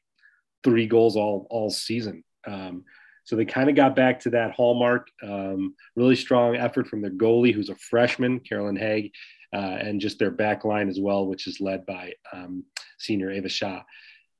three 0.65 0.87
goals 0.87 1.17
all 1.17 1.47
all 1.51 1.71
season. 1.71 2.25
Um, 2.47 2.85
so 3.25 3.37
they 3.37 3.45
kind 3.45 3.71
of 3.71 3.77
got 3.77 3.97
back 3.97 4.21
to 4.21 4.31
that 4.31 4.53
hallmark. 4.53 5.09
Um, 5.23 5.75
really 5.97 6.17
strong 6.17 6.57
effort 6.57 6.87
from 6.87 7.01
their 7.01 7.11
goalie, 7.11 7.55
who's 7.55 7.71
a 7.71 7.77
freshman, 7.77 8.41
Carolyn 8.41 8.77
Haig, 8.77 9.13
uh, 9.55 9.79
and 9.81 10.01
just 10.01 10.19
their 10.19 10.31
back 10.31 10.65
line 10.65 10.89
as 10.89 11.01
well, 11.01 11.27
which 11.27 11.47
is 11.47 11.61
led 11.61 11.87
by 11.87 12.13
um, 12.33 12.65
senior 12.99 13.31
Ava 13.31 13.49
Shaw. 13.49 13.83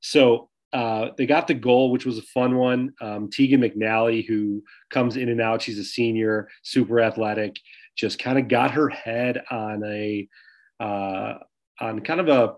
So 0.01 0.49
uh, 0.71 1.11
they 1.17 1.25
got 1.25 1.47
the 1.47 1.53
goal, 1.53 1.91
which 1.91 2.05
was 2.05 2.17
a 2.17 2.23
fun 2.23 2.57
one. 2.57 2.93
Um, 3.01 3.29
Tegan 3.31 3.61
McNally, 3.61 4.27
who 4.27 4.61
comes 4.91 5.17
in 5.17 5.29
and 5.29 5.41
out, 5.41 5.61
she's 5.61 5.79
a 5.79 5.83
senior, 5.83 6.49
super 6.63 6.99
athletic, 6.99 7.55
just 7.95 8.19
kind 8.19 8.37
of 8.37 8.49
got 8.49 8.71
her 8.71 8.89
head 8.89 9.41
on 9.49 9.83
a 9.85 10.27
uh, 10.79 11.35
on 11.79 12.01
kind 12.01 12.19
of 12.19 12.27
a 12.27 12.55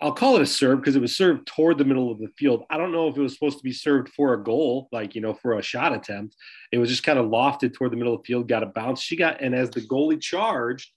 I'll 0.00 0.12
call 0.12 0.36
it 0.36 0.42
a 0.42 0.46
serve 0.46 0.80
because 0.80 0.96
it 0.96 1.02
was 1.02 1.16
served 1.16 1.46
toward 1.46 1.78
the 1.78 1.84
middle 1.84 2.10
of 2.10 2.18
the 2.18 2.28
field. 2.36 2.64
I 2.68 2.76
don't 2.76 2.92
know 2.92 3.08
if 3.08 3.16
it 3.16 3.22
was 3.22 3.34
supposed 3.34 3.58
to 3.58 3.64
be 3.64 3.72
served 3.72 4.08
for 4.10 4.34
a 4.34 4.42
goal, 4.42 4.88
like, 4.92 5.14
you 5.14 5.20
know, 5.20 5.34
for 5.34 5.58
a 5.58 5.62
shot 5.62 5.94
attempt. 5.94 6.36
It 6.72 6.78
was 6.78 6.90
just 6.90 7.04
kind 7.04 7.18
of 7.18 7.26
lofted 7.26 7.74
toward 7.74 7.92
the 7.92 7.96
middle 7.96 8.14
of 8.14 8.22
the 8.22 8.26
field, 8.26 8.48
got 8.48 8.62
a 8.62 8.66
bounce. 8.66 9.00
She 9.00 9.16
got, 9.16 9.40
and 9.40 9.54
as 9.54 9.70
the 9.70 9.82
goalie 9.82 10.20
charged, 10.20 10.90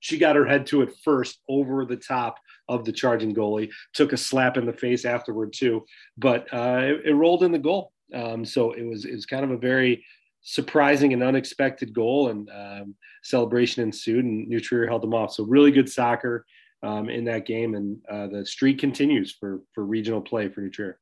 she 0.00 0.18
got 0.18 0.36
her 0.36 0.46
head 0.46 0.66
to 0.66 0.82
it 0.82 0.94
first 1.02 1.40
over 1.48 1.84
the 1.84 1.96
top 1.96 2.38
of 2.68 2.84
the 2.84 2.92
charging 2.92 3.34
goalie, 3.34 3.70
took 3.92 4.12
a 4.12 4.16
slap 4.16 4.56
in 4.56 4.66
the 4.66 4.72
face 4.72 5.04
afterward 5.04 5.52
too, 5.52 5.84
but 6.16 6.46
uh, 6.52 6.80
it, 6.82 7.06
it, 7.06 7.14
rolled 7.14 7.42
in 7.42 7.52
the 7.52 7.58
goal. 7.58 7.90
Um, 8.12 8.44
so 8.44 8.72
it 8.72 8.82
was 8.82 9.06
it 9.06 9.14
was 9.14 9.26
kind 9.26 9.44
of 9.44 9.50
a 9.50 9.56
very 9.56 10.04
surprising 10.42 11.14
and 11.14 11.22
unexpected 11.22 11.94
goal, 11.94 12.28
and 12.28 12.50
um, 12.50 12.94
celebration 13.22 13.82
ensued, 13.82 14.24
and 14.24 14.46
New 14.46 14.60
Trier 14.60 14.86
held 14.86 15.02
them 15.02 15.14
off. 15.14 15.32
So 15.32 15.44
really 15.44 15.70
good 15.70 15.88
soccer 15.88 16.44
um, 16.84 17.08
in 17.08 17.24
that 17.24 17.46
game, 17.46 17.74
and 17.74 17.98
uh, 18.10 18.26
the 18.26 18.44
streak 18.46 18.78
continues 18.78 19.32
for 19.32 19.60
for 19.72 19.84
regional 19.84 20.20
play 20.20 20.48
for 20.48 20.60
New 20.60 20.70
Trier. 20.70 20.98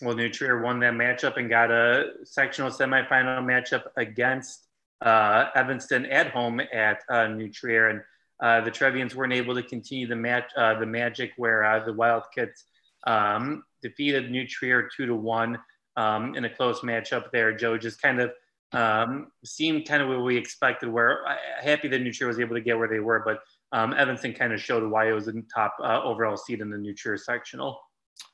Well, 0.00 0.14
New 0.14 0.30
Trier 0.30 0.62
won 0.62 0.80
that 0.80 0.94
matchup 0.94 1.36
and 1.36 1.50
got 1.50 1.70
a 1.70 2.12
sectional 2.24 2.70
semifinal 2.70 3.44
matchup 3.44 3.84
against 3.96 4.66
uh, 5.02 5.46
Evanston 5.54 6.06
at 6.06 6.30
home 6.30 6.60
at 6.60 7.02
uh, 7.10 7.26
and 7.26 8.02
uh, 8.42 8.60
the 8.62 8.70
Trevians 8.70 9.14
weren't 9.14 9.34
able 9.34 9.54
to 9.54 9.62
continue 9.62 10.06
the 10.06 10.16
match, 10.16 10.50
uh, 10.56 10.78
the 10.78 10.86
magic 10.86 11.32
where 11.36 11.62
uh, 11.64 11.84
the 11.84 11.92
Wildcats 11.92 12.64
um, 13.06 13.62
defeated 13.82 14.30
New 14.30 14.46
Trier 14.46 14.88
two 14.96 15.06
to 15.06 15.14
one 15.14 15.58
um, 15.96 16.34
in 16.34 16.44
a 16.44 16.50
close 16.50 16.80
matchup 16.80 17.30
there. 17.32 17.52
Joe 17.54 17.76
just 17.76 18.00
kind 18.00 18.20
of 18.20 18.32
um, 18.72 19.30
seemed 19.44 19.86
kind 19.86 20.02
of 20.02 20.08
what 20.08 20.22
we 20.22 20.36
expected. 20.36 20.88
Where 20.88 21.26
uh, 21.28 21.36
happy 21.60 21.88
that 21.88 22.00
New 22.00 22.12
Trier 22.12 22.28
was 22.28 22.40
able 22.40 22.54
to 22.54 22.62
get 22.62 22.78
where 22.78 22.88
they 22.88 23.00
were, 23.00 23.20
but 23.24 23.40
um, 23.72 23.94
Evanston 23.94 24.32
kind 24.32 24.52
of 24.52 24.60
showed 24.60 24.88
why 24.90 25.08
it 25.08 25.12
was 25.12 25.28
in 25.28 25.46
top 25.46 25.76
uh, 25.82 26.00
overall 26.02 26.36
seed 26.36 26.60
in 26.60 26.70
the 26.70 26.78
New 26.78 26.94
sectional. 27.16 27.80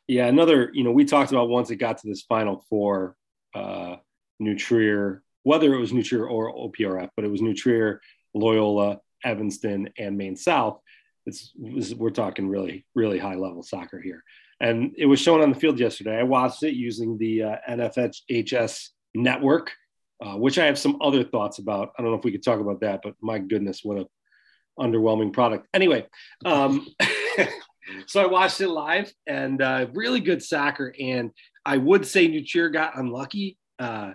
Yeah, 0.08 0.26
another. 0.26 0.70
You 0.72 0.84
know, 0.84 0.92
we 0.92 1.04
talked 1.04 1.32
about 1.32 1.48
once 1.48 1.70
it 1.70 1.76
got 1.76 1.98
to 1.98 2.08
this 2.08 2.22
Final 2.22 2.64
Four, 2.68 3.16
uh, 3.54 3.96
New 4.38 4.56
Trier, 4.56 5.22
whether 5.42 5.74
it 5.74 5.78
was 5.78 5.92
New 5.92 6.02
Trier 6.02 6.26
or 6.26 6.54
OPRF, 6.54 7.10
but 7.16 7.24
it 7.24 7.30
was 7.30 7.42
New 7.42 7.54
Trier, 7.54 8.00
Loyola, 8.34 9.00
Evanston, 9.24 9.90
and 9.98 10.16
Maine 10.16 10.36
South. 10.36 10.80
It's, 11.26 11.52
we're 11.56 12.10
talking 12.10 12.48
really, 12.48 12.86
really 12.94 13.18
high 13.18 13.34
level 13.34 13.62
soccer 13.62 14.00
here. 14.00 14.22
And 14.60 14.94
it 14.96 15.06
was 15.06 15.20
shown 15.20 15.42
on 15.42 15.50
the 15.50 15.58
field 15.58 15.78
yesterday. 15.78 16.18
I 16.18 16.22
watched 16.22 16.62
it 16.62 16.74
using 16.74 17.18
the 17.18 17.42
uh, 17.42 17.56
NFHS 17.68 18.88
network, 19.14 19.72
uh, 20.24 20.34
which 20.34 20.58
I 20.58 20.66
have 20.66 20.78
some 20.78 20.98
other 21.02 21.24
thoughts 21.24 21.58
about. 21.58 21.92
I 21.98 22.02
don't 22.02 22.12
know 22.12 22.18
if 22.18 22.24
we 22.24 22.32
could 22.32 22.44
talk 22.44 22.60
about 22.60 22.80
that, 22.80 23.00
but 23.02 23.14
my 23.20 23.38
goodness, 23.38 23.80
what 23.82 23.98
a 23.98 24.06
underwhelming 24.78 25.32
product. 25.32 25.66
Anyway, 25.74 26.06
um, 26.44 26.86
so 28.06 28.22
I 28.22 28.26
watched 28.26 28.60
it 28.60 28.68
live 28.68 29.12
and 29.26 29.62
uh, 29.62 29.86
really 29.94 30.20
good 30.20 30.42
soccer. 30.42 30.94
And 30.98 31.30
I 31.64 31.76
would 31.76 32.06
say 32.06 32.28
New 32.28 32.44
Trier 32.44 32.68
got 32.68 32.98
unlucky, 32.98 33.58
uh, 33.78 34.12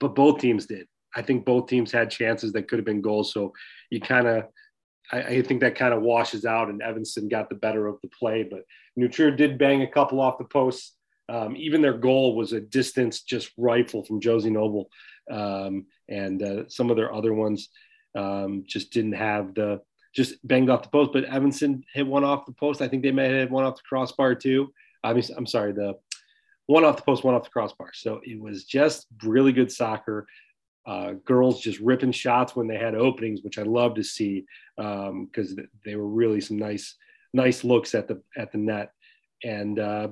but 0.00 0.14
both 0.14 0.40
teams 0.40 0.66
did. 0.66 0.86
I 1.14 1.22
think 1.22 1.44
both 1.44 1.68
teams 1.68 1.90
had 1.90 2.10
chances 2.10 2.52
that 2.52 2.68
could 2.68 2.78
have 2.78 2.84
been 2.86 3.00
goals. 3.00 3.32
So 3.32 3.52
you 3.90 4.00
kind 4.00 4.26
of, 4.26 4.44
I, 5.10 5.22
I, 5.22 5.42
think 5.42 5.60
that 5.60 5.76
kind 5.76 5.94
of 5.94 6.02
washes 6.02 6.44
out, 6.44 6.68
and 6.68 6.82
Evanston 6.82 7.28
got 7.28 7.48
the 7.48 7.54
better 7.54 7.86
of 7.86 7.96
the 8.02 8.08
play. 8.08 8.42
But 8.42 8.62
New 8.96 9.08
Trier 9.08 9.30
did 9.30 9.58
bang 9.58 9.82
a 9.82 9.90
couple 9.90 10.20
off 10.20 10.38
the 10.38 10.44
posts 10.44 10.92
Um, 11.28 11.56
even 11.56 11.80
their 11.80 11.96
goal 11.96 12.36
was 12.36 12.52
a 12.52 12.60
distance 12.60 13.22
just 13.22 13.50
rifle 13.56 14.04
from 14.04 14.20
Josie 14.20 14.50
Noble, 14.50 14.90
um, 15.30 15.86
and 16.08 16.42
uh, 16.42 16.68
some 16.68 16.90
of 16.90 16.96
their 16.96 17.14
other 17.14 17.32
ones 17.32 17.70
um, 18.16 18.64
just 18.66 18.92
didn't 18.92 19.12
have 19.12 19.54
the 19.54 19.80
just 20.14 20.34
banged 20.46 20.70
off 20.70 20.82
the 20.82 20.88
post. 20.88 21.12
But 21.12 21.24
Evanston 21.24 21.84
hit 21.92 22.06
one 22.06 22.24
off 22.24 22.46
the 22.46 22.52
post. 22.52 22.80
I 22.80 22.88
think 22.88 23.02
they 23.02 23.12
may 23.12 23.24
have 23.24 23.32
hit 23.32 23.50
one 23.50 23.64
off 23.64 23.76
the 23.76 23.82
crossbar 23.88 24.34
too. 24.34 24.72
I 25.04 25.12
mean, 25.12 25.22
I'm 25.36 25.46
sorry, 25.46 25.72
the 25.72 25.94
one 26.66 26.84
off 26.84 26.96
the 26.96 27.02
post, 27.02 27.22
one 27.22 27.34
off 27.34 27.44
the 27.44 27.50
crossbar. 27.50 27.90
So 27.94 28.20
it 28.24 28.40
was 28.40 28.64
just 28.64 29.06
really 29.22 29.52
good 29.52 29.70
soccer. 29.70 30.26
Uh, 30.86 31.14
girls 31.24 31.60
just 31.60 31.80
ripping 31.80 32.12
shots 32.12 32.54
when 32.54 32.68
they 32.68 32.78
had 32.78 32.94
openings, 32.94 33.42
which 33.42 33.58
I 33.58 33.62
love 33.62 33.96
to 33.96 34.04
see 34.04 34.46
because 34.76 35.50
um, 35.52 35.68
they 35.84 35.96
were 35.96 36.08
really 36.08 36.40
some 36.40 36.58
nice, 36.58 36.94
nice 37.32 37.64
looks 37.64 37.94
at 37.94 38.08
the 38.08 38.22
at 38.36 38.52
the 38.52 38.58
net. 38.58 38.92
And 39.44 39.78
uh, 39.78 40.08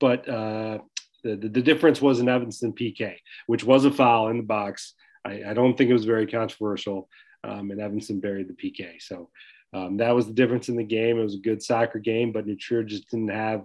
but 0.00 0.28
uh, 0.28 0.78
the, 1.22 1.36
the 1.36 1.62
difference 1.62 2.00
was 2.00 2.20
an 2.20 2.28
Evanston 2.28 2.72
PK, 2.72 3.16
which 3.46 3.64
was 3.64 3.84
a 3.84 3.90
foul 3.90 4.28
in 4.28 4.36
the 4.36 4.42
box. 4.44 4.94
I, 5.24 5.42
I 5.48 5.54
don't 5.54 5.76
think 5.76 5.90
it 5.90 5.94
was 5.94 6.04
very 6.04 6.26
controversial, 6.26 7.08
um, 7.44 7.70
and 7.70 7.80
Evanston 7.80 8.20
buried 8.20 8.48
the 8.48 8.54
PK. 8.54 9.00
So 9.00 9.30
um, 9.72 9.96
that 9.98 10.14
was 10.14 10.26
the 10.26 10.32
difference 10.32 10.68
in 10.68 10.76
the 10.76 10.84
game. 10.84 11.18
It 11.18 11.24
was 11.24 11.34
a 11.34 11.38
good 11.38 11.62
soccer 11.62 11.98
game, 11.98 12.32
but 12.32 12.46
New 12.46 12.56
Trier 12.56 12.82
just 12.82 13.10
didn't 13.10 13.28
have 13.28 13.64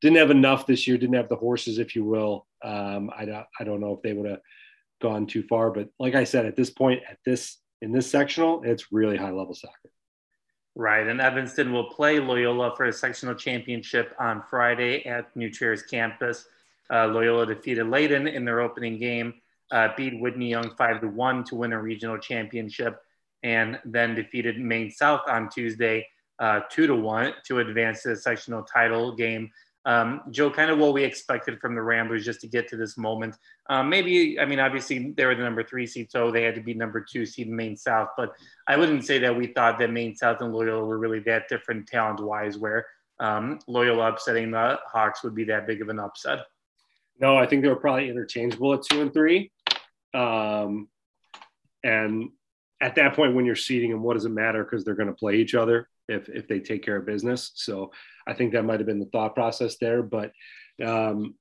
didn't 0.00 0.18
have 0.18 0.30
enough 0.30 0.66
this 0.66 0.86
year. 0.86 0.98
Didn't 0.98 1.16
have 1.16 1.28
the 1.28 1.36
horses, 1.36 1.78
if 1.78 1.96
you 1.96 2.04
will. 2.04 2.46
Um, 2.62 3.10
I 3.16 3.24
don't 3.24 3.46
I 3.60 3.64
don't 3.64 3.80
know 3.80 3.94
if 3.94 4.02
they 4.02 4.12
would 4.12 4.28
have 4.28 4.40
gone 5.00 5.26
too 5.26 5.42
far, 5.42 5.70
but 5.70 5.88
like 5.98 6.14
I 6.14 6.24
said, 6.24 6.46
at 6.46 6.56
this 6.56 6.70
point, 6.70 7.02
at 7.08 7.18
this 7.24 7.58
in 7.82 7.92
this 7.92 8.10
sectional, 8.10 8.62
it's 8.64 8.92
really 8.92 9.16
high 9.16 9.30
level 9.30 9.54
soccer. 9.54 9.90
Right, 10.76 11.06
and 11.06 11.20
Evanston 11.20 11.72
will 11.72 11.90
play 11.90 12.18
Loyola 12.18 12.74
for 12.76 12.86
a 12.86 12.92
sectional 12.92 13.34
championship 13.34 14.12
on 14.18 14.42
Friday 14.50 15.04
at 15.06 15.34
New 15.36 15.48
Trier's 15.48 15.82
campus. 15.82 16.46
Uh, 16.92 17.06
Loyola 17.06 17.46
defeated 17.46 17.86
Leyden 17.86 18.26
in 18.26 18.44
their 18.44 18.60
opening 18.60 18.98
game, 18.98 19.34
uh, 19.70 19.88
beat 19.96 20.20
Whitney 20.20 20.50
Young 20.50 20.74
five 20.76 21.00
to 21.00 21.08
one 21.08 21.44
to 21.44 21.54
win 21.54 21.72
a 21.72 21.80
regional 21.80 22.18
championship, 22.18 23.00
and 23.42 23.78
then 23.84 24.14
defeated 24.14 24.58
Maine 24.58 24.90
South 24.90 25.22
on 25.28 25.48
Tuesday 25.48 26.06
uh, 26.38 26.60
two 26.70 26.86
to 26.86 26.94
one 26.94 27.32
to 27.46 27.60
advance 27.60 28.02
to 28.02 28.10
the 28.10 28.16
sectional 28.16 28.62
title 28.62 29.14
game. 29.14 29.50
Um, 29.86 30.22
Joe, 30.30 30.50
kind 30.50 30.70
of 30.70 30.78
what 30.78 30.94
we 30.94 31.04
expected 31.04 31.60
from 31.60 31.74
the 31.74 31.82
Ramblers 31.82 32.24
just 32.24 32.40
to 32.40 32.46
get 32.46 32.68
to 32.68 32.76
this 32.76 32.96
moment. 32.96 33.36
Um, 33.68 33.90
maybe, 33.90 34.40
I 34.40 34.46
mean, 34.46 34.58
obviously 34.58 35.12
they 35.14 35.26
were 35.26 35.34
the 35.34 35.42
number 35.42 35.62
three 35.62 35.86
seed, 35.86 36.10
so 36.10 36.30
they 36.30 36.42
had 36.42 36.54
to 36.54 36.62
be 36.62 36.72
number 36.72 37.02
two 37.02 37.26
seed 37.26 37.50
Maine 37.50 37.76
South. 37.76 38.08
But 38.16 38.32
I 38.66 38.78
wouldn't 38.78 39.04
say 39.04 39.18
that 39.18 39.36
we 39.36 39.48
thought 39.48 39.78
that 39.78 39.92
Maine 39.92 40.16
South 40.16 40.40
and 40.40 40.54
Loyola 40.54 40.84
were 40.86 40.98
really 40.98 41.20
that 41.20 41.48
different 41.48 41.86
talent 41.86 42.20
wise, 42.20 42.56
where 42.56 42.86
um, 43.20 43.58
Loyola 43.66 44.08
upsetting 44.08 44.50
the 44.50 44.78
Hawks 44.90 45.22
would 45.22 45.34
be 45.34 45.44
that 45.44 45.66
big 45.66 45.82
of 45.82 45.90
an 45.90 46.00
upset. 46.00 46.46
No, 47.20 47.36
I 47.36 47.46
think 47.46 47.62
they 47.62 47.68
were 47.68 47.76
probably 47.76 48.08
interchangeable 48.08 48.72
at 48.72 48.82
two 48.90 49.02
and 49.02 49.12
three. 49.12 49.52
Um, 50.14 50.88
and 51.82 52.30
at 52.80 52.94
that 52.96 53.14
point, 53.14 53.34
when 53.34 53.44
you're 53.44 53.56
seeding 53.56 53.90
them, 53.90 54.02
what 54.02 54.14
does 54.14 54.24
it 54.24 54.30
matter? 54.30 54.64
Because 54.64 54.84
they're 54.84 54.94
going 54.94 55.08
to 55.08 55.14
play 55.14 55.36
each 55.36 55.54
other 55.54 55.88
if 56.08 56.28
if 56.28 56.48
they 56.48 56.60
take 56.60 56.84
care 56.84 56.96
of 56.96 57.06
business. 57.06 57.52
So 57.54 57.90
I 58.26 58.34
think 58.34 58.52
that 58.52 58.64
might 58.64 58.80
have 58.80 58.86
been 58.86 59.00
the 59.00 59.10
thought 59.12 59.34
process 59.34 59.76
there. 59.78 60.02
But 60.02 60.32
um, 60.84 61.34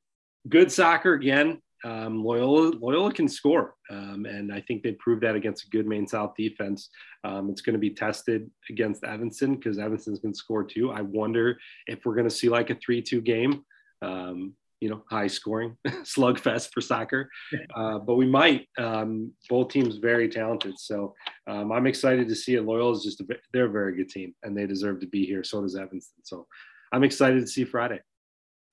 good 0.50 0.72
soccer 0.72 1.14
again. 1.14 1.62
Um, 1.86 2.24
Loyola 2.24 2.72
Loyola 2.80 3.12
can 3.12 3.28
score, 3.28 3.76
um, 3.90 4.26
and 4.26 4.54
I 4.54 4.62
think 4.62 4.84
they 4.84 4.94
proved 4.94 5.24
that 5.24 5.36
against 5.36 5.66
a 5.66 5.70
good 5.70 5.86
Maine 5.86 6.08
South 6.08 6.34
defense. 6.38 6.90
Um, 7.26 7.50
it's 7.50 7.62
going 7.62 7.74
to 7.74 7.80
be 7.80 7.90
tested 7.90 8.50
against 8.70 9.04
Evanston 9.04 9.56
because 9.56 9.78
Evanston's 9.78 10.20
going 10.20 10.34
to 10.34 10.38
score 10.38 10.64
too. 10.64 10.92
I 10.92 11.02
wonder 11.02 11.58
if 11.88 12.06
we're 12.06 12.16
going 12.16 12.30
to 12.30 12.34
see 12.34 12.48
like 12.48 12.70
a 12.70 12.76
three-two 12.76 13.20
game. 13.20 13.66
Um, 14.02 14.54
you 14.84 14.90
know, 14.90 15.02
high 15.10 15.28
scoring 15.28 15.78
slugfest 15.88 16.74
for 16.74 16.82
soccer. 16.82 17.30
Uh, 17.74 18.00
but 18.00 18.16
we 18.16 18.28
might. 18.28 18.68
Um, 18.78 19.32
both 19.50 19.70
teams 19.70 19.96
very 19.96 20.28
talented, 20.28 20.78
so 20.78 21.16
um, 21.48 21.72
I'm 21.72 21.88
excited 21.88 22.28
to 22.28 22.36
see 22.36 22.56
it. 22.56 22.64
Loyola 22.64 22.98
is 22.98 23.04
just 23.04 23.22
a, 23.22 23.26
they're 23.54 23.68
a 23.68 23.72
very 23.72 23.96
good 23.96 24.10
team, 24.10 24.36
and 24.44 24.58
they 24.58 24.68
deserve 24.68 25.00
to 25.00 25.08
be 25.08 25.26
here. 25.26 25.42
So 25.42 25.62
does 25.62 25.78
Evanston. 25.78 26.22
So 26.24 26.48
I'm 26.92 27.06
excited 27.06 27.40
to 27.40 27.48
see 27.48 27.64
Friday. 27.64 28.02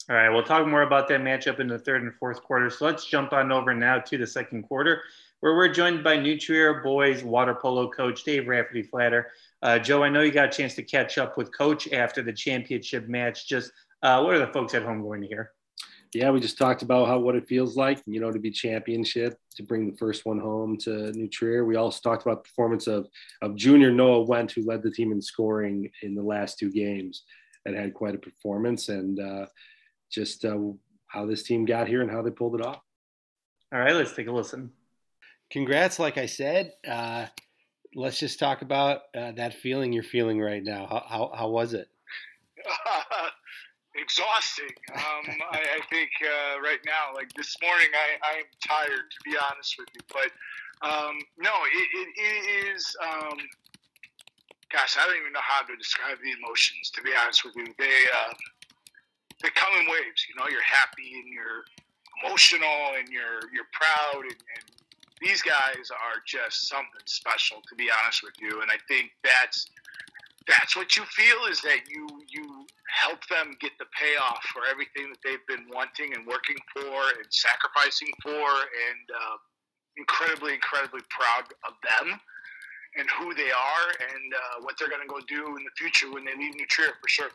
All 0.09 0.17
right, 0.17 0.31
we'll 0.31 0.43
talk 0.43 0.67
more 0.67 0.83
about 0.83 1.07
that 1.09 1.21
matchup 1.21 1.61
in 1.61 1.69
the 1.69 1.79
third 1.79 2.03
and 2.03 2.13
fourth 2.17 2.43
quarter. 2.43 2.69
So 2.71 2.87
let's 2.87 3.07
jump 3.07 3.33
on 3.33 3.53
over 3.53 3.73
now 3.73 4.01
to 4.01 4.19
the 4.19 4.27
second 4.27 4.65
quarter, 4.65 5.03
where 5.39 5.55
we're 5.55 5.73
joined 5.73 6.03
by 6.03 6.17
New 6.17 6.37
Trier 6.37 6.83
boys 6.83 7.23
water 7.23 7.55
polo 7.55 7.89
coach 7.89 8.25
Dave 8.25 8.49
Rafferty 8.49 8.83
Flatter. 8.83 9.29
Uh, 9.63 9.79
Joe, 9.79 10.03
I 10.03 10.09
know 10.09 10.23
you 10.23 10.33
got 10.33 10.49
a 10.49 10.57
chance 10.57 10.75
to 10.75 10.83
catch 10.83 11.19
up 11.19 11.39
with 11.39 11.57
coach 11.57 11.93
after 11.93 12.21
the 12.21 12.33
championship 12.33 13.07
match. 13.07 13.47
Just 13.47 13.71
uh, 14.03 14.21
what 14.23 14.35
are 14.35 14.41
the 14.41 14.53
folks 14.53 14.75
at 14.75 14.83
home 14.83 15.03
going 15.03 15.21
to 15.21 15.29
hear? 15.29 15.53
Yeah, 16.13 16.31
we 16.31 16.41
just 16.41 16.59
talked 16.59 16.83
about 16.83 17.07
how 17.07 17.19
what 17.19 17.37
it 17.37 17.47
feels 17.47 17.77
like, 17.77 18.03
you 18.07 18.21
know, 18.21 18.33
to 18.33 18.39
be 18.39 18.51
championship, 18.51 19.39
to 19.55 19.63
bring 19.63 19.89
the 19.89 19.97
first 19.97 20.27
one 20.27 20.41
home 20.41 20.77
to 20.79 21.13
New 21.13 21.29
Trier. 21.29 21.65
We 21.65 21.77
also 21.77 22.01
talked 22.03 22.27
about 22.27 22.43
the 22.43 22.49
performance 22.49 22.89
of 22.89 23.07
of 23.43 23.55
junior 23.55 23.93
Noah 23.93 24.23
Went, 24.23 24.51
who 24.53 24.63
led 24.63 24.83
the 24.83 24.91
team 24.91 25.13
in 25.13 25.23
scoring 25.23 25.91
in 26.03 26.15
the 26.15 26.23
last 26.23 26.59
two 26.59 26.71
games, 26.71 27.23
and 27.65 27.77
had 27.77 27.95
quite 27.95 28.17
a 28.17 28.19
performance, 28.19 28.89
and 28.89 29.21
uh, 29.21 29.47
just 30.11 30.45
uh, 30.45 30.59
how 31.07 31.27
this 31.27 31.45
team 31.45 31.65
got 31.65 31.87
here 31.87 32.03
and 32.03 32.11
how 32.11 32.23
they 32.23 32.31
pulled 32.31 32.57
it 32.57 32.67
off. 32.67 32.81
All 33.73 33.79
right, 33.79 33.95
let's 33.95 34.13
take 34.13 34.27
a 34.27 34.33
listen. 34.33 34.73
Congrats, 35.51 36.01
like 36.01 36.19
I 36.19 36.27
said. 36.27 36.73
Uh, 36.87 37.27
let's 37.95 38.19
just 38.19 38.41
talk 38.41 38.63
about 38.63 39.03
uh, 39.17 39.31
that 39.33 39.55
feeling 39.55 39.93
you're 39.93 40.03
feeling 40.03 40.41
right 40.41 40.63
now. 40.63 40.87
How 40.87 41.05
how, 41.09 41.33
how 41.37 41.49
was 41.51 41.73
it? 41.73 41.87
exhausting. 44.01 44.73
Um, 44.97 45.25
I, 45.53 45.79
I, 45.79 45.81
think 45.91 46.11
uh, 46.25 46.61
right 46.61 46.81
now, 46.85 47.15
like 47.15 47.33
this 47.35 47.57
morning, 47.63 47.89
I, 47.93 48.41
I'm 48.41 48.49
tired 48.67 49.07
to 49.13 49.21
be 49.25 49.37
honest 49.37 49.77
with 49.79 49.89
you. 49.95 50.01
But 50.09 50.33
um, 50.83 51.21
no, 51.39 51.53
it, 51.69 51.89
it, 51.93 52.09
it 52.17 52.37
is. 52.73 52.97
Um, 53.05 53.39
gosh, 54.73 54.97
I 54.97 55.07
don't 55.07 55.21
even 55.21 55.33
know 55.33 55.45
how 55.45 55.63
to 55.67 55.77
describe 55.77 56.19
the 56.25 56.33
emotions. 56.33 56.91
To 56.97 57.03
be 57.03 57.13
honest 57.13 57.45
with 57.45 57.55
you, 57.57 57.69
they 57.79 57.99
uh, 58.17 58.33
they 59.43 59.51
come 59.55 59.77
in 59.79 59.87
waves. 59.87 60.27
You 60.29 60.41
know, 60.41 60.49
you're 60.49 60.65
happy 60.65 61.21
and 61.21 61.29
you're 61.29 61.65
emotional 62.25 62.97
and 62.99 63.09
you're 63.09 63.45
you're 63.53 63.69
proud 63.73 64.25
and, 64.25 64.41
and 64.57 64.65
these 65.21 65.43
guys 65.43 65.93
are 65.93 66.25
just 66.25 66.69
something 66.69 67.05
special. 67.05 67.61
To 67.69 67.75
be 67.77 67.91
honest 67.93 68.23
with 68.23 68.35
you, 68.41 68.63
and 68.63 68.71
I 68.71 68.81
think 68.89 69.13
that's 69.23 69.69
that's 70.49 70.75
what 70.77 70.97
you 70.97 71.05
feel 71.05 71.45
is 71.51 71.61
that 71.63 71.85
you 71.89 72.09
you 72.29 72.67
help 72.91 73.21
them 73.29 73.57
get 73.61 73.73
the 73.79 73.87
payoff 73.95 74.43
for 74.53 74.63
everything 74.71 75.11
that 75.11 75.19
they've 75.25 75.47
been 75.47 75.67
wanting 75.73 76.15
and 76.15 76.27
working 76.27 76.57
for 76.75 77.15
and 77.17 77.27
sacrificing 77.31 78.11
for 78.23 78.49
and 78.67 79.05
uh, 79.15 79.37
incredibly 79.97 80.55
incredibly 80.55 81.01
proud 81.11 81.47
of 81.67 81.75
them 81.83 82.19
and 82.97 83.09
who 83.19 83.35
they 83.35 83.51
are 83.51 83.87
and 84.01 84.35
uh, 84.35 84.63
what 84.63 84.75
they're 84.79 84.89
going 84.89 85.03
to 85.03 85.09
go 85.09 85.21
do 85.29 85.57
in 85.57 85.63
the 85.65 85.75
future 85.77 86.11
when 86.11 86.25
they 86.25 86.35
leave 86.35 86.55
New 86.55 86.67
Trier 86.67 86.93
for 87.01 87.09
sure. 87.09 87.31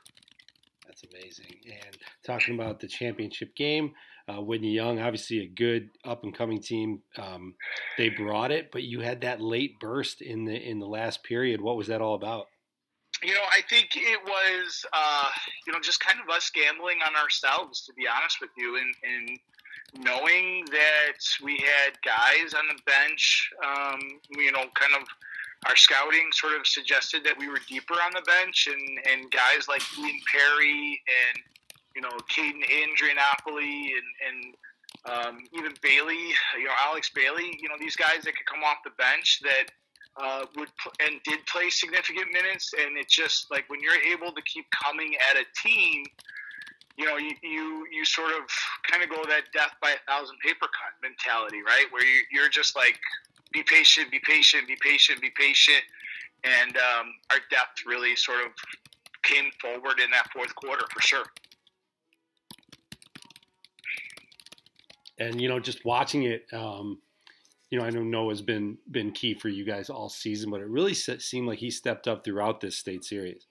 That's 0.86 1.04
amazing. 1.12 1.56
And 1.66 1.98
talking 2.26 2.56
about 2.56 2.80
the 2.80 2.88
championship 2.88 3.56
game, 3.56 3.94
uh, 4.28 4.42
Whitney 4.42 4.74
Young, 4.74 5.00
obviously 5.00 5.40
a 5.40 5.48
good 5.48 5.90
up 6.04 6.24
and 6.24 6.34
coming 6.34 6.62
team. 6.62 7.02
Um, 7.18 7.56
they 7.98 8.10
brought 8.10 8.52
it, 8.52 8.72
but 8.72 8.84
you 8.84 9.00
had 9.00 9.22
that 9.22 9.42
late 9.42 9.80
burst 9.80 10.22
in 10.22 10.46
the 10.46 10.56
in 10.56 10.80
the 10.80 10.88
last 10.88 11.24
period. 11.24 11.62
What 11.62 11.78
was 11.78 11.88
that 11.88 12.02
all 12.02 12.16
about? 12.16 12.48
You 13.26 13.34
know, 13.34 13.48
I 13.50 13.62
think 13.68 13.90
it 13.96 14.20
was, 14.24 14.86
uh, 14.94 15.30
you 15.66 15.74
know, 15.74 15.80
just 15.80 16.00
kind 16.00 16.20
of 16.22 16.30
us 16.30 16.52
gambling 16.52 17.00
on 17.02 17.16
ourselves, 17.16 17.82
to 17.88 17.94
be 17.94 18.06
honest 18.08 18.38
with 18.40 18.52
you, 18.56 18.78
and, 18.78 18.94
and 19.02 19.40
knowing 20.06 20.64
that 20.70 21.18
we 21.44 21.58
had 21.58 22.00
guys 22.06 22.54
on 22.54 22.66
the 22.68 22.80
bench, 22.86 23.50
um, 23.66 24.00
you 24.30 24.52
know, 24.52 24.66
kind 24.76 24.94
of 24.94 25.08
our 25.66 25.76
scouting 25.76 26.30
sort 26.34 26.54
of 26.54 26.68
suggested 26.68 27.24
that 27.24 27.36
we 27.36 27.48
were 27.48 27.60
deeper 27.68 27.96
on 27.96 28.12
the 28.14 28.22
bench, 28.22 28.68
and, 28.70 29.00
and 29.10 29.32
guys 29.32 29.68
like 29.68 29.82
Ian 29.98 30.20
Perry 30.32 31.02
and, 31.10 31.42
you 31.96 32.02
know, 32.04 32.16
Caden 32.30 32.62
Andrianopoli 32.62 33.90
and, 33.98 34.10
and 34.28 34.56
um, 35.10 35.44
even 35.58 35.74
Bailey, 35.82 36.30
you 36.60 36.66
know, 36.66 36.78
Alex 36.86 37.10
Bailey, 37.10 37.58
you 37.60 37.70
know, 37.70 37.76
these 37.80 37.96
guys 37.96 38.22
that 38.24 38.36
could 38.36 38.46
come 38.46 38.64
off 38.64 38.78
the 38.84 38.92
bench 38.92 39.40
that– 39.42 39.66
uh, 40.18 40.46
would 40.56 40.70
and 41.04 41.22
did 41.24 41.46
play 41.46 41.70
significant 41.70 42.32
minutes, 42.32 42.74
and 42.74 42.98
it's 42.98 43.16
just 43.16 43.52
like 43.52 43.70
when 43.70 43.80
you're 43.82 44.02
able 44.14 44.32
to 44.32 44.42
keep 44.44 44.66
coming 44.72 45.16
at 45.30 45.38
a 45.38 45.46
team, 45.62 46.06
you 46.98 47.06
know, 47.06 47.18
you 47.18 47.32
you, 47.44 47.86
you 47.92 48.06
sort 48.06 48.32
of 48.32 48.48
kind 48.90 49.04
of 49.04 49.10
go 49.10 49.22
that 49.30 49.44
death 49.54 49.76
by 49.82 49.92
a 49.92 50.12
thousand 50.12 50.38
paper 50.40 50.68
cut 50.68 50.94
mentality, 51.02 51.62
right? 51.66 51.86
Where 51.92 52.06
you, 52.06 52.22
you're 52.32 52.50
just 52.50 52.76
like, 52.76 52.98
be 53.52 53.64
patient, 53.64 54.12
be 54.12 54.20
patient, 54.24 54.68
be 54.68 54.78
patient, 54.82 55.22
be 55.22 55.32
patient, 55.36 55.84
and 56.44 56.78
um, 56.78 57.14
our 57.32 57.40
depth 57.50 57.86
really 57.86 58.16
sort 58.16 58.46
of 58.46 58.52
came 59.24 59.52
forward 59.60 60.00
in 60.00 60.12
that 60.12 60.30
fourth 60.32 60.56
quarter 60.56 60.86
for 60.94 61.02
sure. 61.02 61.26
And 65.18 65.42
you 65.42 65.50
know, 65.50 65.60
just 65.60 65.84
watching 65.84 66.24
it. 66.24 66.46
Um, 66.54 67.00
you 67.70 67.80
know, 67.80 67.86
I 67.86 67.90
know 67.90 68.04
Noah's 68.04 68.42
been 68.42 68.78
been 68.92 69.12
key 69.12 69.34
for 69.34 69.50
you 69.50 69.66
guys 69.66 69.90
all 69.90 70.10
season, 70.10 70.52
but 70.52 70.62
it 70.62 70.68
really 70.68 70.94
seemed 70.94 71.48
like 71.48 71.60
he 71.60 71.72
stepped 71.72 72.08
up 72.08 72.24
throughout 72.24 72.62
this 72.62 72.78
state 72.78 73.04
series. 73.04 73.48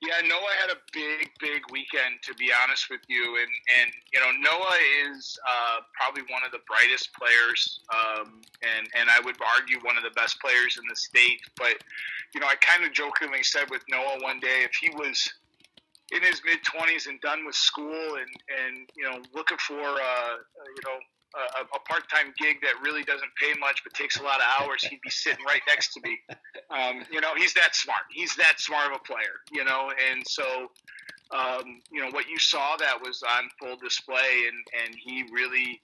Yeah, 0.00 0.22
Noah 0.28 0.54
had 0.60 0.70
a 0.70 0.78
big, 0.92 1.28
big 1.40 1.62
weekend. 1.72 2.22
To 2.22 2.34
be 2.34 2.50
honest 2.62 2.88
with 2.88 3.00
you, 3.08 3.36
and 3.36 3.50
and 3.82 3.90
you 4.12 4.20
know 4.20 4.30
Noah 4.40 4.78
is 5.10 5.36
uh, 5.42 5.80
probably 5.92 6.22
one 6.32 6.42
of 6.46 6.52
the 6.52 6.60
brightest 6.66 7.10
players, 7.12 7.80
um, 7.92 8.40
and 8.62 8.86
and 8.96 9.10
I 9.10 9.20
would 9.24 9.36
argue 9.58 9.78
one 9.82 9.96
of 9.96 10.04
the 10.04 10.14
best 10.14 10.40
players 10.40 10.78
in 10.78 10.84
the 10.88 10.96
state. 10.96 11.40
But 11.56 11.82
you 12.32 12.40
know, 12.40 12.46
I 12.46 12.54
kind 12.56 12.84
of 12.84 12.92
jokingly 12.92 13.42
said 13.42 13.70
with 13.70 13.82
Noah 13.90 14.22
one 14.22 14.38
day, 14.38 14.62
if 14.62 14.72
he 14.80 14.90
was 14.90 15.28
in 16.12 16.22
his 16.22 16.40
mid 16.46 16.62
twenties 16.62 17.08
and 17.08 17.20
done 17.20 17.44
with 17.44 17.56
school 17.56 18.16
and 18.16 18.30
and 18.64 18.88
you 18.96 19.04
know 19.04 19.20
looking 19.34 19.58
for 19.58 19.82
uh, 19.82 20.34
you 20.62 20.82
know 20.86 20.98
a, 21.34 21.62
a 21.62 21.80
part-time 21.80 22.32
gig 22.38 22.60
that 22.62 22.80
really 22.82 23.02
doesn't 23.02 23.30
pay 23.40 23.52
much 23.58 23.82
but 23.84 23.92
takes 23.94 24.18
a 24.18 24.22
lot 24.22 24.40
of 24.40 24.46
hours, 24.60 24.82
he'd 24.84 25.00
be 25.02 25.10
sitting 25.10 25.44
right 25.44 25.60
next 25.66 25.92
to 25.94 26.00
me. 26.02 26.18
Um, 26.70 27.02
you 27.10 27.22
know, 27.22 27.34
he's 27.34 27.54
that 27.54 27.74
smart. 27.74 28.02
He's 28.10 28.36
that 28.36 28.60
smart 28.60 28.92
of 28.92 29.00
a 29.00 29.02
player. 29.02 29.40
You 29.50 29.64
know, 29.64 29.90
and 30.12 30.22
so 30.26 30.70
um, 31.30 31.80
you 31.90 32.04
know 32.04 32.10
what 32.10 32.28
you 32.28 32.38
saw 32.38 32.76
that 32.76 33.00
was 33.00 33.22
on 33.22 33.48
full 33.58 33.76
display, 33.76 34.48
and 34.48 34.84
and 34.84 34.94
he 34.94 35.24
really. 35.32 35.80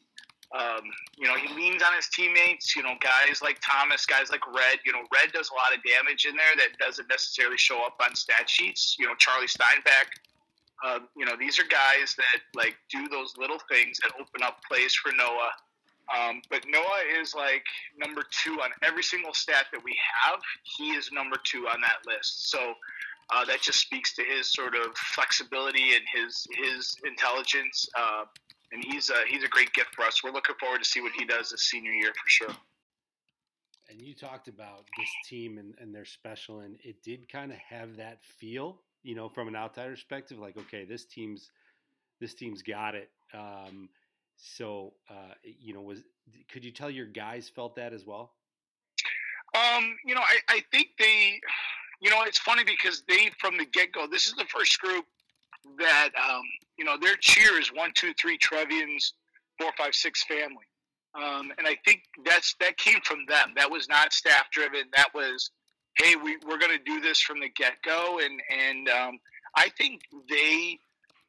Um, 0.52 0.84
you 1.16 1.26
know, 1.26 1.34
he 1.34 1.52
leans 1.54 1.82
on 1.82 1.94
his 1.96 2.06
teammates, 2.08 2.76
you 2.76 2.82
know, 2.82 2.94
guys 3.00 3.42
like 3.42 3.58
Thomas, 3.60 4.06
guys 4.06 4.30
like 4.30 4.46
Red. 4.46 4.78
You 4.84 4.92
know, 4.92 5.00
Red 5.12 5.32
does 5.32 5.50
a 5.50 5.54
lot 5.54 5.74
of 5.74 5.82
damage 5.82 6.26
in 6.26 6.36
there 6.36 6.54
that 6.58 6.78
doesn't 6.78 7.08
necessarily 7.08 7.56
show 7.56 7.84
up 7.84 7.96
on 8.00 8.14
stat 8.14 8.48
sheets. 8.48 8.94
You 8.98 9.06
know, 9.06 9.14
Charlie 9.18 9.48
Steinbeck, 9.48 10.14
um, 10.84 11.08
you 11.16 11.24
know, 11.24 11.34
these 11.38 11.58
are 11.58 11.64
guys 11.64 12.14
that 12.16 12.40
like 12.54 12.76
do 12.90 13.08
those 13.08 13.34
little 13.38 13.58
things 13.70 13.98
that 14.02 14.12
open 14.20 14.42
up 14.42 14.58
plays 14.68 14.94
for 14.94 15.12
Noah. 15.12 15.50
Um, 16.14 16.42
but 16.50 16.64
Noah 16.68 17.20
is 17.20 17.34
like 17.34 17.64
number 17.98 18.22
two 18.30 18.60
on 18.62 18.70
every 18.82 19.02
single 19.02 19.32
stat 19.32 19.66
that 19.72 19.82
we 19.82 19.96
have. 20.24 20.40
He 20.76 20.90
is 20.90 21.10
number 21.12 21.36
two 21.44 21.66
on 21.68 21.80
that 21.80 22.06
list. 22.06 22.50
So 22.50 22.74
uh, 23.32 23.44
that 23.46 23.62
just 23.62 23.80
speaks 23.80 24.14
to 24.16 24.22
his 24.22 24.52
sort 24.52 24.74
of 24.74 24.94
flexibility 24.96 25.94
and 25.94 26.02
his 26.12 26.46
his 26.62 26.94
intelligence. 27.06 27.88
Uh, 27.98 28.24
and 28.72 28.84
he's 28.84 29.08
a, 29.08 29.24
he's 29.28 29.44
a 29.44 29.48
great 29.48 29.72
gift 29.72 29.94
for 29.94 30.02
us. 30.02 30.22
We're 30.22 30.32
looking 30.32 30.56
forward 30.58 30.82
to 30.82 30.88
see 30.88 31.00
what 31.00 31.12
he 31.16 31.24
does 31.24 31.50
this 31.50 31.62
senior 31.62 31.92
year 31.92 32.12
for 32.12 32.28
sure. 32.28 32.56
And 33.88 34.02
you 34.02 34.14
talked 34.14 34.48
about 34.48 34.84
this 34.98 35.08
team 35.28 35.58
and, 35.58 35.74
and 35.80 35.94
their 35.94 36.04
special, 36.04 36.60
and 36.60 36.76
it 36.82 37.02
did 37.02 37.28
kind 37.28 37.52
of 37.52 37.58
have 37.58 37.96
that 37.98 38.18
feel 38.38 38.80
you 39.04 39.14
know, 39.14 39.28
from 39.28 39.46
an 39.46 39.54
outsider 39.54 39.90
perspective, 39.92 40.38
like, 40.38 40.56
okay, 40.56 40.84
this 40.84 41.04
team's 41.04 41.50
this 42.20 42.34
team's 42.34 42.62
got 42.62 42.94
it. 42.94 43.10
Um, 43.32 43.88
so, 44.36 44.94
uh, 45.08 45.34
you 45.44 45.74
know, 45.74 45.82
was 45.82 46.02
could 46.50 46.64
you 46.64 46.72
tell 46.72 46.90
your 46.90 47.06
guys 47.06 47.48
felt 47.48 47.76
that 47.76 47.92
as 47.92 48.06
well? 48.06 48.32
Um, 49.54 49.96
you 50.04 50.14
know, 50.14 50.22
I, 50.22 50.38
I 50.48 50.62
think 50.72 50.88
they, 50.98 51.40
you 52.00 52.10
know, 52.10 52.22
it's 52.22 52.38
funny 52.38 52.64
because 52.64 53.04
they 53.06 53.30
from 53.38 53.56
the 53.56 53.66
get 53.66 53.92
go. 53.92 54.06
This 54.10 54.26
is 54.26 54.32
the 54.32 54.46
first 54.46 54.80
group 54.80 55.04
that, 55.78 56.10
um, 56.18 56.42
you 56.76 56.84
know, 56.84 56.96
their 57.00 57.16
cheer 57.16 57.60
is 57.60 57.68
one, 57.68 57.92
two, 57.94 58.12
three 58.20 58.36
Trevians, 58.38 59.12
four, 59.60 59.70
five, 59.78 59.94
six 59.94 60.24
family. 60.24 60.66
Um, 61.14 61.52
and 61.58 61.66
I 61.66 61.76
think 61.84 62.02
that's 62.24 62.56
that 62.58 62.76
came 62.76 63.00
from 63.04 63.24
them. 63.28 63.52
That 63.56 63.70
was 63.70 63.88
not 63.88 64.12
staff 64.12 64.50
driven. 64.50 64.82
That 64.96 65.14
was 65.14 65.50
hey, 65.96 66.16
we, 66.16 66.36
we're 66.46 66.58
going 66.58 66.76
to 66.76 66.84
do 66.84 67.00
this 67.00 67.20
from 67.20 67.40
the 67.40 67.48
get 67.48 67.74
go. 67.84 68.20
And, 68.22 68.40
and 68.50 68.88
um, 68.88 69.18
I 69.56 69.68
think 69.76 70.02
they 70.28 70.78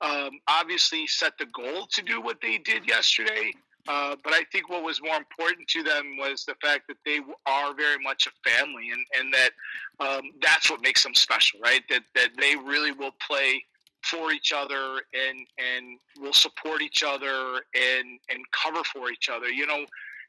um, 0.02 0.32
obviously 0.48 1.08
set 1.08 1.38
the 1.38 1.46
goal 1.48 1.88
to 1.92 2.02
do 2.02 2.22
what 2.22 2.42
they 2.42 2.58
did 2.58 2.88
yesterday. 2.88 3.54
Uh, 3.88 4.16
but 4.24 4.34
I 4.34 4.44
think 4.52 4.70
what 4.70 4.84
was 4.84 5.00
more 5.02 5.16
important 5.16 5.68
to 5.68 5.84
them 5.84 6.18
was 6.18 6.44
the 6.44 6.56
fact 6.56 6.88
that 6.88 6.98
they 7.06 7.20
are 7.46 7.76
very 7.76 8.02
much 8.04 8.28
a 8.28 8.50
family, 8.50 8.90
and, 8.90 9.06
and 9.20 9.32
that 9.32 9.52
um, 10.00 10.32
that's 10.42 10.72
what 10.72 10.82
makes 10.82 11.04
them 11.04 11.14
special, 11.14 11.60
right? 11.60 11.84
That 11.90 12.02
that 12.16 12.30
they 12.40 12.56
really 12.56 12.94
will 12.94 13.14
play 13.26 13.64
for 14.02 14.32
each 14.32 14.52
other 14.52 15.02
and 15.14 15.46
and 15.60 16.00
will 16.20 16.34
support 16.34 16.82
each 16.82 17.04
other 17.04 17.62
and 17.76 18.20
and 18.30 18.40
cover 18.52 18.84
for 18.84 19.12
each 19.12 19.30
other. 19.30 19.50
You 19.50 19.68
know, 19.68 19.86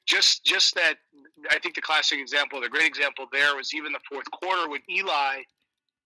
just 0.06 0.44
just 0.44 0.74
that 0.76 0.94
I 1.50 1.58
think 1.58 1.74
the 1.74 1.82
classic 1.82 2.18
example, 2.18 2.60
the 2.60 2.68
great 2.68 2.86
example 2.86 3.26
there 3.30 3.54
was 3.56 3.74
even 3.74 3.92
the 3.92 4.00
fourth 4.10 4.30
quarter 4.30 4.68
when 4.70 4.80
Eli, 4.88 5.42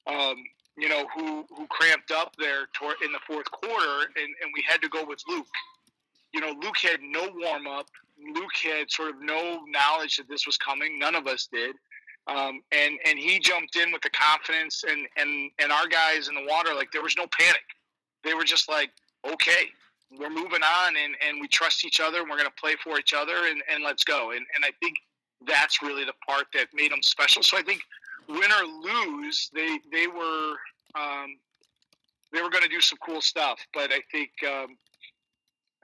um, 0.07 0.37
you 0.77 0.89
know, 0.89 1.07
who 1.15 1.47
who 1.57 1.67
cramped 1.69 2.11
up 2.11 2.35
there 2.37 2.67
in 3.05 3.13
the 3.13 3.21
fourth 3.27 3.51
quarter, 3.51 4.07
and, 4.17 4.35
and 4.43 4.51
we 4.55 4.65
had 4.69 4.83
to 4.83 4.89
go 4.89 5.05
with 5.05 5.21
Luke. 5.29 5.47
You 6.33 6.41
know, 6.41 6.55
Luke 6.63 6.79
had 6.79 7.01
no 7.03 7.29
warm 7.35 7.67
up. 7.67 7.87
Luke 8.35 8.57
had 8.63 8.91
sort 8.91 9.11
of 9.11 9.21
no 9.21 9.61
knowledge 9.67 10.17
that 10.17 10.29
this 10.29 10.47
was 10.47 10.57
coming. 10.57 10.99
None 10.99 11.15
of 11.15 11.27
us 11.27 11.49
did. 11.53 11.77
Um, 12.27 12.63
and 12.73 12.99
and 13.05 13.19
he 13.19 13.39
jumped 13.39 13.77
in 13.77 13.93
with 13.93 14.03
the 14.03 14.11
confidence, 14.11 14.85
and 14.89 15.07
and 15.17 15.51
and 15.59 15.73
our 15.73 15.87
guys 15.87 16.29
in 16.29 16.35
the 16.35 16.45
water, 16.49 16.75
like 16.75 16.93
there 16.93 17.03
was 17.03 17.17
no 17.17 17.27
panic. 17.39 17.63
They 18.23 18.35
were 18.35 18.45
just 18.45 18.69
like, 18.69 18.91
okay, 19.25 19.71
we're 20.19 20.31
moving 20.31 20.63
on 20.63 20.95
and, 20.97 21.15
and 21.27 21.41
we 21.41 21.49
trust 21.49 21.85
each 21.85 22.01
other 22.01 22.21
and 22.21 22.29
we're 22.29 22.37
going 22.37 22.49
to 22.49 22.61
play 22.61 22.75
for 22.83 22.99
each 22.99 23.15
other 23.15 23.47
and, 23.49 23.63
and 23.73 23.85
let's 23.85 24.05
go. 24.05 24.33
And, 24.33 24.45
and 24.55 24.65
I 24.65 24.71
think 24.81 24.97
that's 25.47 25.83
really 25.83 26.05
the 26.05 26.15
part 26.27 26.47
that 26.55 26.67
made 26.75 26.91
them 26.91 27.03
special. 27.03 27.43
So 27.43 27.57
I 27.57 27.63
think 27.63 27.83
win 28.29 28.51
or 28.51 28.65
lose, 28.65 29.51
they, 29.55 29.79
they 29.93 30.07
were, 30.07 30.55
um, 30.95 31.37
they 32.33 32.43
were 32.43 32.51
going 32.51 32.63
to 32.63 32.69
do 32.69 32.81
some 32.81 32.99
cool 33.05 33.21
stuff, 33.21 33.61
but 33.73 33.93
I 33.93 34.01
think, 34.11 34.31
um, 34.47 34.77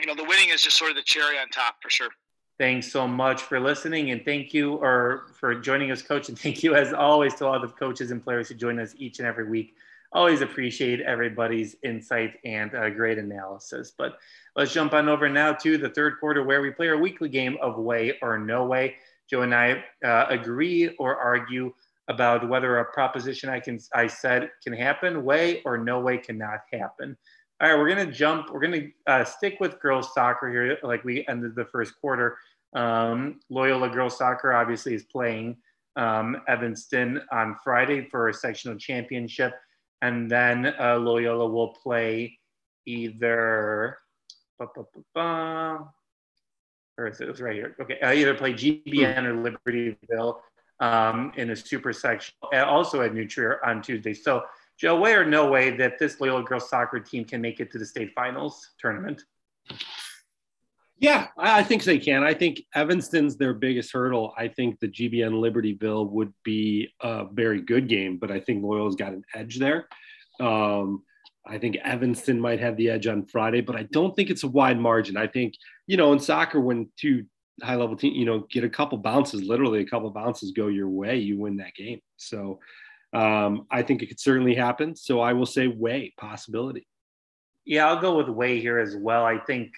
you 0.00 0.06
know, 0.06 0.14
the 0.14 0.24
winning 0.24 0.50
is 0.50 0.60
just 0.60 0.76
sort 0.76 0.90
of 0.90 0.96
the 0.96 1.02
cherry 1.02 1.38
on 1.38 1.48
top 1.48 1.76
for 1.82 1.90
sure. 1.90 2.10
Thanks 2.58 2.90
so 2.90 3.06
much 3.06 3.42
for 3.42 3.60
listening 3.60 4.10
and 4.10 4.24
thank 4.24 4.54
you 4.54 4.74
or 4.76 5.26
for 5.34 5.54
joining 5.54 5.90
us, 5.90 6.02
coach. 6.02 6.28
And 6.28 6.38
thank 6.38 6.62
you 6.62 6.74
as 6.74 6.92
always 6.92 7.34
to 7.36 7.46
all 7.46 7.60
the 7.60 7.68
coaches 7.68 8.10
and 8.10 8.22
players 8.22 8.48
who 8.48 8.54
join 8.54 8.78
us 8.78 8.94
each 8.98 9.18
and 9.18 9.28
every 9.28 9.48
week 9.48 9.74
always 10.16 10.40
appreciate 10.40 11.00
everybody's 11.02 11.76
insight 11.84 12.34
and 12.44 12.74
uh, 12.74 12.88
great 12.88 13.18
analysis. 13.18 13.92
But 13.96 14.18
let's 14.56 14.72
jump 14.72 14.94
on 14.94 15.10
over 15.10 15.28
now 15.28 15.52
to 15.52 15.76
the 15.76 15.90
third 15.90 16.14
quarter 16.18 16.42
where 16.42 16.62
we 16.62 16.70
play 16.70 16.88
our 16.88 16.96
weekly 16.96 17.28
game 17.28 17.58
of 17.60 17.76
way 17.76 18.18
or 18.22 18.38
no 18.38 18.64
way. 18.64 18.96
Joe 19.28 19.42
and 19.42 19.54
I 19.54 19.84
uh, 20.02 20.24
agree 20.30 20.88
or 20.98 21.16
argue 21.16 21.72
about 22.08 22.48
whether 22.48 22.78
a 22.78 22.84
proposition 22.86 23.50
I 23.50 23.60
can 23.60 23.78
I 23.94 24.06
said 24.06 24.50
can 24.64 24.72
happen, 24.72 25.22
way 25.22 25.60
or 25.64 25.76
no 25.76 26.00
way 26.00 26.16
cannot 26.16 26.60
happen. 26.72 27.16
All 27.60 27.68
right, 27.68 27.78
we're 27.78 27.88
gonna 27.88 28.10
jump. 28.10 28.50
We're 28.50 28.60
gonna 28.60 28.88
uh, 29.06 29.24
stick 29.24 29.58
with 29.60 29.80
girls 29.80 30.14
soccer 30.14 30.50
here, 30.50 30.78
like 30.82 31.04
we 31.04 31.26
ended 31.28 31.54
the 31.54 31.64
first 31.66 32.00
quarter. 32.00 32.38
Um, 32.74 33.40
Loyola 33.50 33.90
girls 33.90 34.16
soccer 34.16 34.54
obviously 34.54 34.94
is 34.94 35.04
playing 35.04 35.56
um, 35.96 36.40
Evanston 36.48 37.20
on 37.32 37.56
Friday 37.62 38.08
for 38.08 38.28
a 38.28 38.34
sectional 38.34 38.78
championship 38.78 39.54
and 40.02 40.30
then 40.30 40.74
uh, 40.78 40.96
Loyola 40.96 41.48
will 41.48 41.68
play 41.68 42.38
either. 42.86 43.98
Bah, 44.58 44.66
bah, 44.74 44.84
bah, 45.14 45.78
or 46.98 47.08
is 47.08 47.20
it, 47.20 47.28
it 47.28 47.30
was 47.30 47.40
right 47.40 47.54
here? 47.54 47.76
Okay, 47.80 47.98
I 48.02 48.14
either 48.14 48.34
play 48.34 48.54
GBN 48.54 49.24
or 49.24 49.34
Libertyville 49.34 50.40
um, 50.80 51.32
in 51.36 51.50
a 51.50 51.56
super 51.56 51.92
section, 51.92 52.34
also 52.52 53.02
at 53.02 53.14
New 53.14 53.26
Trier 53.26 53.64
on 53.64 53.82
Tuesday. 53.82 54.14
So, 54.14 54.44
Joe, 54.78 54.98
way 54.98 55.14
or 55.14 55.24
no 55.24 55.50
way 55.50 55.76
that 55.76 55.98
this 55.98 56.20
Loyola 56.20 56.42
girls 56.42 56.68
soccer 56.68 57.00
team 57.00 57.24
can 57.24 57.40
make 57.40 57.60
it 57.60 57.70
to 57.72 57.78
the 57.78 57.86
state 57.86 58.12
finals 58.14 58.70
tournament? 58.78 59.24
Yeah, 60.98 61.28
I 61.36 61.62
think 61.62 61.84
they 61.84 61.98
can. 61.98 62.24
I 62.24 62.32
think 62.32 62.62
Evanston's 62.74 63.36
their 63.36 63.52
biggest 63.52 63.92
hurdle. 63.92 64.32
I 64.36 64.48
think 64.48 64.80
the 64.80 64.88
GBN 64.88 65.32
Libertyville 65.32 66.10
would 66.10 66.32
be 66.42 66.90
a 67.02 67.26
very 67.30 67.60
good 67.60 67.86
game, 67.86 68.16
but 68.16 68.30
I 68.30 68.40
think 68.40 68.64
Loyal's 68.64 68.96
got 68.96 69.12
an 69.12 69.22
edge 69.34 69.58
there. 69.58 69.88
Um, 70.40 71.02
I 71.46 71.58
think 71.58 71.76
Evanston 71.76 72.40
might 72.40 72.60
have 72.60 72.76
the 72.76 72.88
edge 72.88 73.06
on 73.06 73.26
Friday, 73.26 73.60
but 73.60 73.76
I 73.76 73.84
don't 73.92 74.16
think 74.16 74.30
it's 74.30 74.42
a 74.42 74.48
wide 74.48 74.80
margin. 74.80 75.18
I 75.18 75.26
think, 75.26 75.54
you 75.86 75.98
know, 75.98 76.12
in 76.14 76.18
soccer, 76.18 76.60
when 76.60 76.88
two 76.96 77.26
high 77.62 77.76
level 77.76 77.96
teams, 77.96 78.16
you 78.16 78.24
know, 78.24 78.46
get 78.50 78.64
a 78.64 78.68
couple 78.68 78.96
bounces, 78.98 79.42
literally 79.42 79.80
a 79.80 79.86
couple 79.86 80.10
bounces 80.10 80.52
go 80.52 80.68
your 80.68 80.88
way, 80.88 81.18
you 81.18 81.38
win 81.38 81.56
that 81.58 81.74
game. 81.74 82.00
So 82.16 82.58
um, 83.12 83.66
I 83.70 83.82
think 83.82 84.02
it 84.02 84.06
could 84.06 84.20
certainly 84.20 84.54
happen. 84.54 84.96
So 84.96 85.20
I 85.20 85.34
will 85.34 85.46
say 85.46 85.68
way 85.68 86.14
possibility. 86.18 86.86
Yeah, 87.64 87.86
I'll 87.88 88.00
go 88.00 88.16
with 88.16 88.28
way 88.28 88.60
here 88.60 88.78
as 88.78 88.96
well. 88.96 89.24
I 89.24 89.38
think 89.38 89.72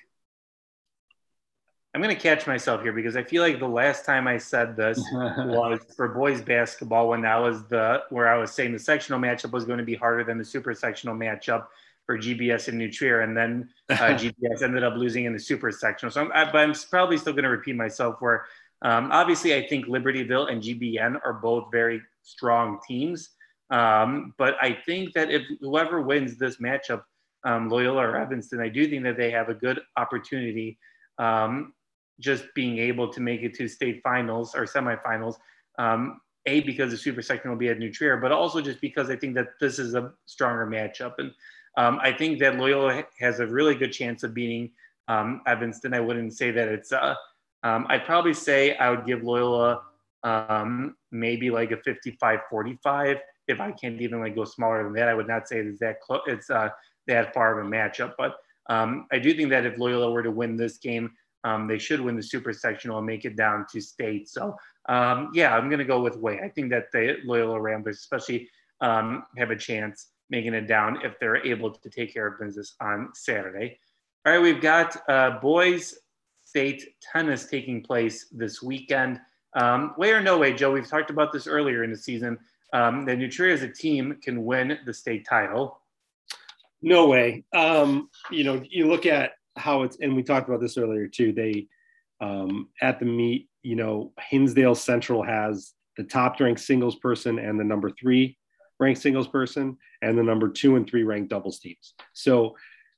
I'm 1.99 2.03
going 2.05 2.15
to 2.15 2.23
catch 2.23 2.47
myself 2.47 2.83
here 2.83 2.93
because 2.93 3.17
I 3.17 3.25
feel 3.25 3.43
like 3.43 3.59
the 3.59 3.67
last 3.67 4.05
time 4.05 4.29
I 4.29 4.39
said 4.39 4.77
this 4.77 5.05
was 5.13 5.81
for 5.97 6.07
boys 6.07 6.41
basketball 6.41 7.09
when 7.09 7.23
that 7.23 7.39
was 7.39 7.65
the 7.65 8.05
where 8.11 8.29
I 8.29 8.39
was 8.39 8.53
saying 8.53 8.73
the 8.73 8.79
sectional 8.79 9.19
matchup 9.19 9.51
was 9.51 9.65
going 9.65 9.81
to 9.81 9.85
be 9.85 9.97
harder 9.97 10.23
than 10.23 10.39
the 10.39 10.45
super 10.45 10.73
sectional 10.75 11.17
matchup 11.17 11.67
for 12.07 12.17
GBS 12.17 12.69
and 12.69 12.79
New 12.79 12.89
Trier, 12.89 13.23
and 13.23 13.37
then 13.37 13.69
uh, 13.89 13.95
GBS 13.97 14.63
ended 14.63 14.85
up 14.85 14.95
losing 14.95 15.25
in 15.25 15.33
the 15.33 15.41
super 15.41 15.73
sectional. 15.73 16.13
So, 16.13 16.21
I'm, 16.21 16.31
I, 16.33 16.45
but 16.45 16.59
I'm 16.59 16.73
probably 16.89 17.19
still 17.19 17.33
going 17.33 17.43
to 17.43 17.51
repeat 17.51 17.75
myself. 17.75 18.21
Where 18.21 18.45
um, 18.83 19.11
obviously 19.11 19.57
I 19.57 19.67
think 19.67 19.87
Libertyville 19.87 20.53
and 20.53 20.63
GBN 20.63 21.19
are 21.25 21.33
both 21.33 21.67
very 21.73 22.01
strong 22.23 22.79
teams, 22.87 23.31
um, 23.71 24.35
but 24.39 24.55
I 24.63 24.79
think 24.87 25.15
that 25.15 25.33
if 25.33 25.43
whoever 25.61 26.01
wins 26.01 26.39
this 26.39 26.59
matchup, 26.59 27.03
um, 27.43 27.69
Loyola 27.69 28.07
or 28.07 28.17
Evanston, 28.19 28.61
I 28.61 28.69
do 28.69 28.89
think 28.89 29.03
that 29.03 29.17
they 29.17 29.33
have 29.33 29.49
a 29.49 29.55
good 29.55 29.81
opportunity 29.97 30.79
um, 31.19 31.73
just 32.21 32.45
being 32.55 32.79
able 32.79 33.13
to 33.13 33.21
make 33.21 33.43
it 33.43 33.55
to 33.55 33.69
state 33.69 34.01
finals 34.03 34.55
or 34.55 34.65
semifinals. 34.65 35.37
Um, 35.79 36.21
a 36.47 36.61
because 36.61 36.91
the 36.91 36.97
super 36.97 37.23
section 37.23 37.51
will 37.51 37.59
be 37.59 37.69
at 37.69 37.79
New 37.79 37.93
Trier, 37.93 38.17
but 38.17 38.33
also 38.33 38.61
just 38.61 38.81
because 38.81 39.11
I 39.11 39.17
think 39.17 39.35
that 39.35 39.49
this 39.61 39.79
is 39.79 39.95
a 39.95 40.13
stronger 40.27 40.67
matchup, 40.67 41.15
and 41.19 41.33
um, 41.77 41.99
I 42.03 42.13
think 42.13 42.41
that 42.41 42.57
Loyola 42.57 43.05
has 43.21 43.41
a 43.41 43.47
really 43.47 43.75
good 43.75 43.93
chance 43.93 44.23
of 44.23 44.35
beating 44.35 44.71
um, 45.09 45.43
Evanston. 45.47 45.95
I 45.95 46.01
wouldn't 46.01 46.33
say 46.33 46.51
that 46.51 46.69
it's. 46.69 46.93
Uh, 46.93 47.15
um, 47.65 47.87
I'd 47.89 48.05
probably 48.05 48.35
say 48.35 48.77
I 48.77 48.91
would 48.91 49.05
give 49.05 49.23
Loyola 49.23 49.83
um, 50.23 50.97
maybe 51.11 51.51
like 51.51 51.71
a 51.71 51.77
55-45. 51.77 53.19
If 53.49 53.61
I 53.61 53.73
can't 53.73 54.01
even 54.01 54.21
like 54.21 54.35
go 54.35 54.45
smaller 54.45 54.85
than 54.85 54.93
that, 54.95 55.09
I 55.09 55.15
would 55.15 55.29
not 55.29 55.49
say 55.49 55.59
it's 55.59 55.81
that 55.81 56.01
close. 56.01 56.21
It's 56.27 56.51
uh, 56.51 56.71
that 57.07 57.35
far 57.35 57.59
of 57.59 57.67
a 57.67 57.69
matchup, 57.69 58.15
but 58.19 58.37
um, 58.69 59.07
I 59.11 59.19
do 59.19 59.35
think 59.35 59.51
that 59.51 59.65
if 59.65 59.79
Loyola 59.79 60.11
were 60.11 60.23
to 60.23 60.31
win 60.31 60.57
this 60.57 60.77
game, 60.77 61.11
um, 61.45 61.67
they 61.67 61.79
should 61.79 62.01
win 62.01 62.17
the 62.17 62.23
super 62.23 62.53
sectional 62.53 62.99
and 62.99 63.07
make 63.07 63.25
it 63.25 63.37
down 63.37 63.67
to 63.73 63.81
state. 63.81 64.29
So 64.29 64.57
um, 64.89 65.31
yeah, 65.35 65.55
I'm 65.55 65.69
going 65.69 65.79
to 65.79 65.85
go 65.85 66.01
with 66.01 66.17
Way. 66.17 66.41
I 66.43 66.49
think 66.49 66.71
that 66.71 66.91
the 66.93 67.19
Loyola 67.25 67.61
Ramblers, 67.61 67.99
especially, 67.99 68.49
um, 68.81 69.25
have 69.37 69.51
a 69.51 69.57
chance 69.57 70.09
making 70.31 70.55
it 70.55 70.67
down 70.67 71.01
if 71.05 71.19
they're 71.19 71.45
able 71.45 71.71
to 71.71 71.91
take 71.91 72.13
care 72.13 72.27
of 72.27 72.41
business 72.41 72.75
on 72.81 73.11
Saturday. 73.15 73.79
All 74.27 74.33
right, 74.33 74.43
we've 74.43 74.61
got 74.61 74.97
uh, 75.09 75.39
boys 75.41 75.95
state 76.45 76.95
tennis 77.13 77.47
taking 77.47 77.83
place 77.83 78.29
this 78.33 78.63
weekend. 78.63 79.21
Um, 79.55 79.95
way 79.99 80.13
or 80.13 80.21
no 80.21 80.39
way, 80.39 80.53
Joe, 80.53 80.73
we've 80.73 80.89
talked 80.89 81.11
about 81.11 81.33
this 81.33 81.47
earlier 81.47 81.85
in 81.85 81.91
the 81.91 81.97
season. 81.97 82.39
Um, 82.73 83.05
that 83.07 83.17
New 83.17 83.31
Trier 83.31 83.53
as 83.53 83.63
a 83.63 83.69
team 83.69 84.19
can 84.23 84.45
win 84.45 84.79
the 84.85 84.93
state 84.93 85.27
title. 85.27 85.81
No 86.83 87.09
way. 87.09 87.45
Um, 87.55 88.11
you 88.31 88.45
know, 88.45 88.63
you 88.69 88.87
look 88.87 89.07
at 89.07 89.33
how 89.59 89.83
it's, 89.83 89.99
and 90.01 90.15
we 90.15 90.23
talked 90.23 90.49
about 90.49 90.61
this 90.61 90.79
earlier 90.79 91.09
too. 91.09 91.33
They, 91.33 91.67
um, 92.21 92.69
at 92.81 92.99
the 92.99 93.07
meet, 93.07 93.49
you 93.63 93.77
know, 93.77 94.13
Hinsdale 94.19 94.75
Central 94.75 95.23
has 95.23 95.75
the 95.97 96.05
top 96.05 96.41
ranked 96.41 96.61
singles 96.61 96.97
person 96.97 97.39
and 97.39 97.59
the 97.59 97.65
number 97.65 97.91
three 97.91 98.39
ranked 98.81 99.01
singles 99.01 99.29
person 99.29 99.77
and 100.03 100.17
the 100.17 100.23
number 100.23 100.49
two 100.49 100.77
and 100.77 100.89
three 100.89 101.03
ranked 101.03 101.31
doubles 101.31 101.59
teams. 101.59 101.95
So, 102.13 102.57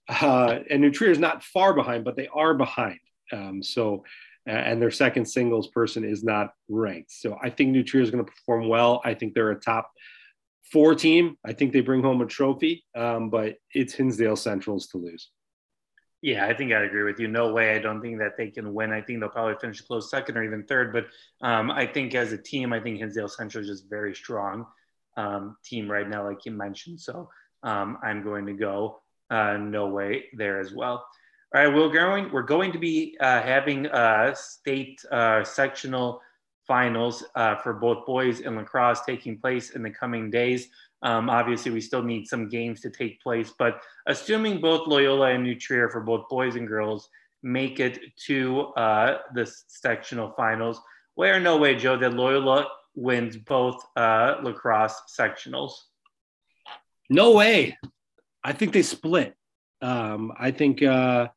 uh, 0.09 0.61
and 0.71 0.81
New 0.81 0.91
Trier 0.91 1.11
is 1.11 1.19
not 1.19 1.43
far 1.43 1.73
behind, 1.73 2.05
but 2.05 2.17
they 2.17 2.29
are 2.29 2.55
behind. 2.55 2.99
Um, 3.33 3.63
so, 3.63 4.05
and 4.47 4.81
their 4.81 4.91
second 4.91 5.27
singles 5.27 5.69
person 5.69 6.05
is 6.05 6.25
not 6.25 6.53
ranked. 6.69 7.13
So 7.13 7.39
I 7.43 7.51
think 7.51 7.71
New 7.71 7.85
Trier 7.85 8.03
is 8.03 8.11
going 8.11 8.25
to 8.25 8.31
perform 8.31 8.69
well. 8.69 9.01
I 9.05 9.15
think 9.15 9.35
they're 9.35 9.51
a 9.51 9.61
top 9.61 9.91
four 10.73 10.95
team. 10.95 11.37
I 11.45 11.53
think 11.53 11.73
they 11.73 11.81
bring 11.81 12.03
home 12.03 12.21
a 12.21 12.27
trophy, 12.27 12.85
um, 12.97 13.31
but 13.31 13.57
it's 13.75 13.95
Hinsdale 13.95 14.37
Central's 14.37 14.89
to 14.89 14.99
lose. 14.99 15.31
Yeah, 16.23 16.45
I 16.47 16.53
think 16.53 16.73
I'd 16.73 16.83
agree 16.83 17.05
with 17.05 17.19
you. 17.19 17.29
No 17.29 17.53
way. 17.53 17.75
I 17.75 17.79
don't 17.79 18.03
think 18.03 18.19
that 18.19 18.37
they 18.37 18.49
can 18.49 18.75
win. 18.75 18.93
I 18.93 19.01
think 19.01 19.21
they'll 19.21 19.31
probably 19.31 19.55
finish 19.59 19.81
close 19.81 20.11
second 20.11 20.37
or 20.37 20.45
even 20.45 20.65
third. 20.65 20.93
But 20.93 21.07
um, 21.41 21.71
I 21.71 21.87
think 21.87 22.15
as 22.15 22.33
a 22.33 22.39
team, 22.39 22.73
I 22.73 22.81
think 22.81 22.99
Hinsdale 22.99 23.29
Central 23.29 23.63
is 23.63 23.71
just 23.71 23.89
very 23.89 24.15
strong 24.15 24.67
um, 25.17 25.57
team 25.65 25.91
right 25.91 26.09
now, 26.09 26.27
like 26.29 26.45
you 26.45 26.53
mentioned. 26.53 27.01
So 27.01 27.31
um, 27.63 27.99
I'm 28.03 28.23
going 28.23 28.45
to 28.47 28.53
go 28.53 29.01
uh, 29.31 29.57
no 29.57 29.87
way 29.87 30.27
there 30.35 30.61
as 30.61 30.73
well. 30.73 31.07
All 31.55 31.65
right, 31.65 31.75
we're 31.75 31.89
going. 31.89 32.31
We're 32.31 32.43
going 32.43 32.71
to 32.73 32.79
be 32.79 33.17
uh, 33.19 33.43
having 33.43 33.87
uh, 33.87 34.35
state 34.35 35.03
uh, 35.11 35.43
sectional 35.43 36.21
finals 36.67 37.25
uh, 37.35 37.57
for 37.57 37.73
both 37.73 38.07
boys 38.07 38.41
and 38.41 38.57
lacrosse 38.57 39.01
taking 39.05 39.37
place 39.39 39.71
in 39.71 39.83
the 39.83 39.91
coming 39.91 40.31
days. 40.31 40.69
Um, 41.03 41.31
obviously, 41.31 41.71
we 41.71 41.81
still 41.81 42.03
need 42.03 42.27
some 42.27 42.49
games 42.49 42.81
to 42.83 42.91
take 42.91 43.23
place, 43.23 43.53
but 43.59 43.81
assuming 44.07 44.61
both 44.61 44.87
Loyola 44.87 45.31
and 45.31 45.43
New 45.43 45.55
Trier 45.55 45.89
for 45.89 46.01
both 46.01 46.29
boys 46.29 46.57
and 46.57 46.69
girls 46.69 47.09
make 47.43 47.81
it 47.81 47.99
to 48.27 48.61
uh, 48.77 49.19
the 49.35 49.51
sectional 49.67 50.33
finals, 50.37 50.81
way 51.17 51.31
or 51.31 51.41
no 51.41 51.57
way, 51.57 51.75
Joe, 51.75 51.97
that 51.97 52.13
Loyola 52.13 52.67
wins 52.95 53.37
both 53.37 53.83
uh, 53.97 54.37
lacrosse 54.43 55.01
sectionals? 55.19 55.73
No 57.09 57.33
way. 57.33 57.79
I 58.45 58.53
think 58.53 58.73
they 58.73 58.83
split. 58.83 59.35
Um, 59.83 60.33
I 60.39 60.51
think 60.51 60.83
uh, 60.83 61.29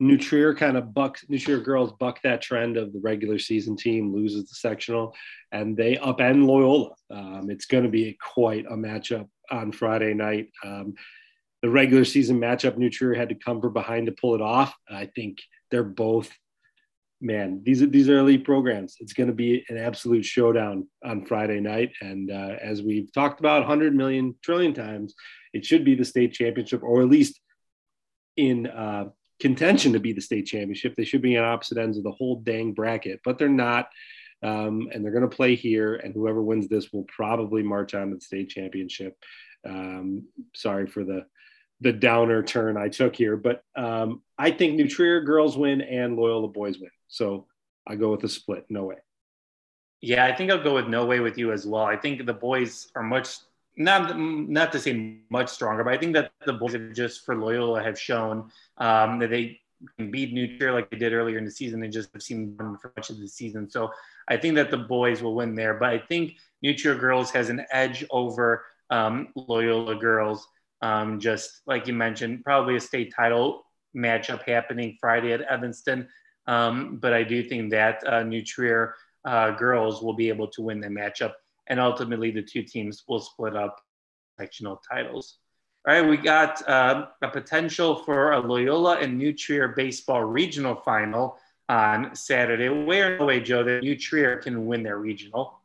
New 0.00 0.18
Trier 0.18 0.54
kind 0.54 0.76
of 0.76 0.92
bucks 0.92 1.24
New 1.28 1.38
Trier 1.38 1.60
girls 1.60 1.92
buck 1.92 2.20
that 2.22 2.42
trend 2.42 2.76
of 2.76 2.92
the 2.92 3.00
regular 3.00 3.38
season 3.38 3.76
team 3.76 4.12
loses 4.14 4.48
the 4.48 4.54
sectional, 4.54 5.14
and 5.52 5.76
they 5.76 5.96
upend 5.96 6.46
Loyola. 6.46 6.90
Um, 7.10 7.48
it's 7.50 7.66
going 7.66 7.84
to 7.84 7.90
be 7.90 8.16
quite 8.20 8.66
a 8.66 8.74
matchup 8.74 9.28
on 9.50 9.72
Friday 9.72 10.14
night. 10.14 10.50
Um, 10.64 10.94
the 11.62 11.70
regular 11.70 12.04
season 12.04 12.38
matchup, 12.38 12.76
New 12.76 12.90
Trier 12.90 13.14
had 13.14 13.30
to 13.30 13.34
come 13.34 13.60
from 13.60 13.72
behind 13.72 14.06
to 14.06 14.12
pull 14.12 14.34
it 14.34 14.42
off. 14.42 14.74
I 14.90 15.06
think 15.06 15.38
they're 15.70 15.84
both 15.84 16.30
man, 17.24 17.62
these 17.64 17.82
are 17.82 17.86
these 17.86 18.08
are 18.08 18.18
elite 18.18 18.44
programs. 18.44 18.96
It's 19.00 19.14
going 19.14 19.28
to 19.28 19.34
be 19.34 19.64
an 19.68 19.78
absolute 19.78 20.24
showdown 20.24 20.86
on 21.02 21.24
Friday 21.24 21.58
night, 21.58 21.92
and 22.00 22.30
uh, 22.30 22.56
as 22.60 22.82
we've 22.82 23.12
talked 23.12 23.40
about 23.40 23.60
100 23.60 23.94
million 23.94 24.34
trillion 24.42 24.74
times, 24.74 25.14
it 25.52 25.64
should 25.64 25.84
be 25.84 25.94
the 25.94 26.04
state 26.04 26.34
championship, 26.34 26.82
or 26.82 27.00
at 27.00 27.08
least 27.08 27.40
in 28.36 28.66
uh, 28.66 29.06
contention 29.40 29.92
to 29.92 30.00
be 30.00 30.12
the 30.12 30.20
state 30.20 30.46
championship. 30.46 30.94
They 30.96 31.04
should 31.04 31.22
be 31.22 31.36
on 31.36 31.44
opposite 31.44 31.78
ends 31.78 31.98
of 31.98 32.04
the 32.04 32.12
whole 32.12 32.36
dang 32.36 32.72
bracket, 32.72 33.20
but 33.24 33.38
they're 33.38 33.48
not. 33.48 33.88
Um, 34.42 34.88
and 34.92 35.02
they're 35.02 35.12
going 35.12 35.28
to 35.28 35.36
play 35.36 35.54
here, 35.54 35.94
and 35.96 36.12
whoever 36.12 36.42
wins 36.42 36.68
this 36.68 36.92
will 36.92 37.04
probably 37.04 37.62
march 37.62 37.94
on 37.94 38.10
to 38.10 38.16
the 38.16 38.20
state 38.20 38.50
championship. 38.50 39.16
Um, 39.66 40.24
sorry 40.54 40.86
for 40.86 41.02
the 41.02 41.24
the 41.80 41.92
downer 41.92 42.42
turn 42.42 42.76
I 42.76 42.88
took 42.88 43.16
here, 43.16 43.36
but 43.36 43.62
um, 43.76 44.22
I 44.38 44.50
think 44.50 44.74
New 44.74 44.88
girls 45.22 45.56
win 45.56 45.80
and 45.80 46.16
Loyola 46.16 46.48
boys 46.48 46.78
win. 46.78 46.90
So 47.08 47.46
I 47.86 47.96
go 47.96 48.10
with 48.10 48.24
a 48.24 48.28
split. 48.28 48.64
No 48.68 48.84
way. 48.84 48.96
Yeah, 50.00 50.24
I 50.24 50.34
think 50.34 50.50
I'll 50.50 50.62
go 50.62 50.74
with 50.74 50.88
no 50.88 51.06
way 51.06 51.20
with 51.20 51.38
you 51.38 51.52
as 51.52 51.66
well. 51.66 51.84
I 51.84 51.96
think 51.96 52.26
the 52.26 52.32
boys 52.32 52.88
are 52.94 53.02
much 53.02 53.36
not 53.76 54.18
not 54.18 54.72
to 54.72 54.78
say 54.78 55.18
much 55.30 55.48
stronger, 55.48 55.84
but 55.84 55.92
I 55.92 55.98
think 55.98 56.14
that 56.14 56.32
the 56.46 56.52
boys 56.52 56.72
have 56.74 56.92
just 56.92 57.24
for 57.24 57.34
Loyola 57.36 57.82
have 57.82 57.98
shown 57.98 58.50
um, 58.78 59.18
that 59.18 59.30
they 59.30 59.60
can 59.96 60.10
beat 60.10 60.32
New 60.32 60.58
Trier 60.58 60.72
like 60.72 60.90
they 60.90 60.96
did 60.96 61.12
earlier 61.12 61.38
in 61.38 61.44
the 61.44 61.50
season. 61.50 61.80
They 61.80 61.88
just 61.88 62.12
have 62.12 62.22
seen 62.22 62.56
them 62.56 62.78
for 62.80 62.92
much 62.96 63.10
of 63.10 63.18
the 63.18 63.28
season. 63.28 63.68
So 63.68 63.92
I 64.28 64.36
think 64.36 64.54
that 64.54 64.70
the 64.70 64.78
boys 64.78 65.22
will 65.22 65.34
win 65.34 65.54
there. 65.54 65.74
But 65.74 65.90
I 65.90 65.98
think 65.98 66.34
New 66.62 66.74
Trier 66.74 66.94
girls 66.94 67.30
has 67.32 67.50
an 67.50 67.64
edge 67.72 68.04
over 68.10 68.64
um, 68.90 69.28
Loyola 69.34 69.96
girls 69.96 70.46
um, 70.84 71.18
just 71.18 71.62
like 71.66 71.86
you 71.86 71.94
mentioned, 71.94 72.44
probably 72.44 72.76
a 72.76 72.80
state 72.80 73.12
title 73.14 73.64
matchup 73.96 74.42
happening 74.46 74.98
Friday 75.00 75.32
at 75.32 75.40
Evanston. 75.40 76.06
Um, 76.46 76.98
but 77.00 77.14
I 77.14 77.24
do 77.24 77.42
think 77.42 77.70
that 77.70 78.06
uh, 78.06 78.22
New 78.22 78.44
Trier 78.44 78.94
uh, 79.24 79.52
girls 79.52 80.02
will 80.02 80.12
be 80.12 80.28
able 80.28 80.48
to 80.48 80.60
win 80.60 80.80
the 80.80 80.88
matchup, 80.88 81.32
and 81.68 81.80
ultimately 81.80 82.30
the 82.30 82.42
two 82.42 82.62
teams 82.62 83.04
will 83.08 83.20
split 83.20 83.56
up 83.56 83.80
sectional 84.38 84.80
titles. 84.90 85.38
All 85.86 85.94
right, 85.94 86.08
we 86.08 86.16
got 86.16 86.66
uh, 86.68 87.06
a 87.22 87.28
potential 87.28 87.96
for 88.04 88.32
a 88.32 88.40
Loyola 88.40 88.98
and 88.98 89.18
New 89.18 89.32
Trier 89.34 89.68
baseball 89.68 90.24
regional 90.24 90.76
final 90.76 91.36
on 91.68 92.14
Saturday. 92.14 92.68
Where 92.68 93.18
no 93.18 93.26
way, 93.26 93.40
Joe, 93.40 93.62
that 93.64 93.82
New 93.82 93.96
Trier 93.96 94.38
can 94.38 94.66
win 94.66 94.82
their 94.82 94.98
regional. 94.98 95.60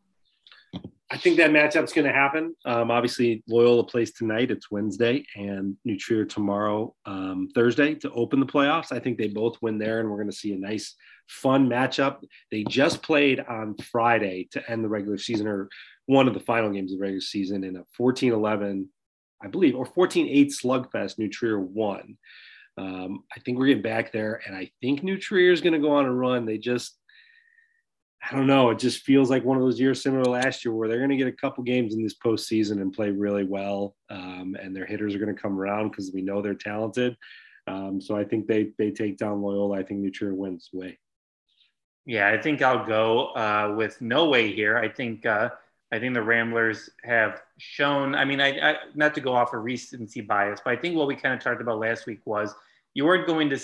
I 1.12 1.18
think 1.18 1.38
that 1.38 1.50
matchup's 1.50 1.92
going 1.92 2.06
to 2.06 2.14
happen. 2.14 2.56
Um, 2.66 2.92
obviously, 2.92 3.44
Loyola 3.48 3.84
plays 3.84 4.12
tonight. 4.12 4.52
It's 4.52 4.70
Wednesday, 4.70 5.26
and 5.36 5.76
New 5.84 5.98
Trier 5.98 6.24
tomorrow, 6.24 6.94
um, 7.06 7.50
Thursday, 7.56 7.96
to 7.96 8.12
open 8.12 8.40
the 8.40 8.46
playoffs. 8.46 8.92
I 8.92 9.00
think 9.00 9.18
they 9.18 9.28
both 9.28 9.58
win 9.62 9.80
there, 9.80 10.02
and 10.02 10.10
we're 10.10 10.18
going 10.18 10.30
to 10.30 10.36
see 10.36 10.54
a 10.54 10.58
nice, 10.58 10.96
fun 11.30 11.70
matchup. 11.70 12.24
They 12.52 12.64
just 12.64 13.02
played 13.02 13.40
on 13.40 13.78
Friday 13.78 14.50
to 14.52 14.70
end 14.70 14.84
the 14.84 14.90
regular 14.90 15.18
season, 15.18 15.48
or 15.48 15.70
one 16.08 16.28
of 16.28 16.34
the 16.34 16.40
final 16.40 16.72
games 16.72 16.92
of 16.92 17.00
the 17.00 17.04
regular 17.04 17.22
season, 17.22 17.64
in 17.64 17.78
a 17.78 17.84
14 17.96 18.34
11, 18.34 18.90
I 19.42 19.48
believe, 19.48 19.76
or 19.76 19.86
14 19.86 20.28
8 20.28 20.50
slugfest. 20.50 21.18
New 21.18 21.30
Trier 21.30 21.60
won. 21.60 22.18
Um, 22.78 23.24
I 23.36 23.40
think 23.40 23.58
we're 23.58 23.68
getting 23.68 23.84
back 23.84 24.12
there, 24.12 24.42
and 24.46 24.56
I 24.56 24.72
think 24.82 25.04
New 25.04 25.18
Trier 25.18 25.52
is 25.52 25.62
going 25.62 25.74
to 25.74 25.80
go 25.80 25.92
on 25.92 26.06
a 26.06 26.14
run. 26.14 26.46
They 26.46 26.58
just 26.58 26.98
I 28.22 28.36
don't 28.36 28.48
know. 28.48 28.70
It 28.70 28.80
just 28.80 29.04
feels 29.04 29.30
like 29.30 29.46
one 29.46 29.56
of 29.56 29.64
those 29.64 29.80
years 29.80 30.04
similar 30.04 30.24
to 30.24 30.30
last 30.30 30.66
year 30.66 30.74
where 30.74 30.90
they're 30.90 30.98
going 30.98 31.10
to 31.10 31.16
get 31.16 31.28
a 31.28 31.32
couple 31.32 31.64
games 31.64 31.94
in 31.94 32.04
this 32.04 32.18
postseason 32.18 32.82
and 32.82 32.92
play 32.92 33.12
really 33.12 33.46
well, 33.46 33.96
um, 34.10 34.58
and 34.62 34.76
their 34.76 34.86
hitters 34.86 35.16
are 35.16 35.20
going 35.20 35.34
to 35.34 35.42
come 35.42 35.60
around 35.60 35.90
because 35.90 36.12
we 36.14 36.22
know 36.22 36.42
they're 36.42 36.54
talented. 36.54 37.16
Um, 37.68 38.02
so 38.02 38.16
I 38.16 38.26
think 38.26 38.48
they 38.48 38.72
they 38.78 38.92
take 38.92 39.18
down 39.18 39.42
Loyola. 39.42 39.80
I 39.80 39.84
think 39.84 40.02
New 40.02 40.12
Trier 40.12 40.34
wins 40.34 40.70
way. 40.74 40.98
Yeah, 42.10 42.30
I 42.30 42.42
think 42.42 42.64
I'll 42.64 42.88
go 42.88 43.28
uh, 43.36 43.76
with 43.78 44.02
no 44.02 44.30
way 44.30 44.52
here. 44.52 44.80
I 44.80 44.90
think 44.90 45.28
uh, 45.28 45.52
I 45.92 46.00
think 46.00 46.16
the 46.16 46.24
Ramblers 46.24 46.90
have 47.04 47.44
shown. 47.60 48.16
I 48.16 48.26
mean, 48.26 48.42
I, 48.42 48.72
I 48.72 48.76
not 48.96 49.14
to 49.14 49.22
go 49.22 49.36
off 49.36 49.54
a 49.54 49.60
recency 49.60 50.22
bias, 50.22 50.60
but 50.66 50.76
I 50.76 50.76
think 50.76 50.96
what 50.96 51.06
we 51.06 51.16
kind 51.16 51.36
of 51.36 51.40
talked 51.40 51.62
about 51.62 51.78
last 51.78 52.08
week 52.08 52.22
was 52.26 52.56
you 52.96 53.06
weren't 53.06 53.28
going 53.28 53.52
to. 53.52 53.60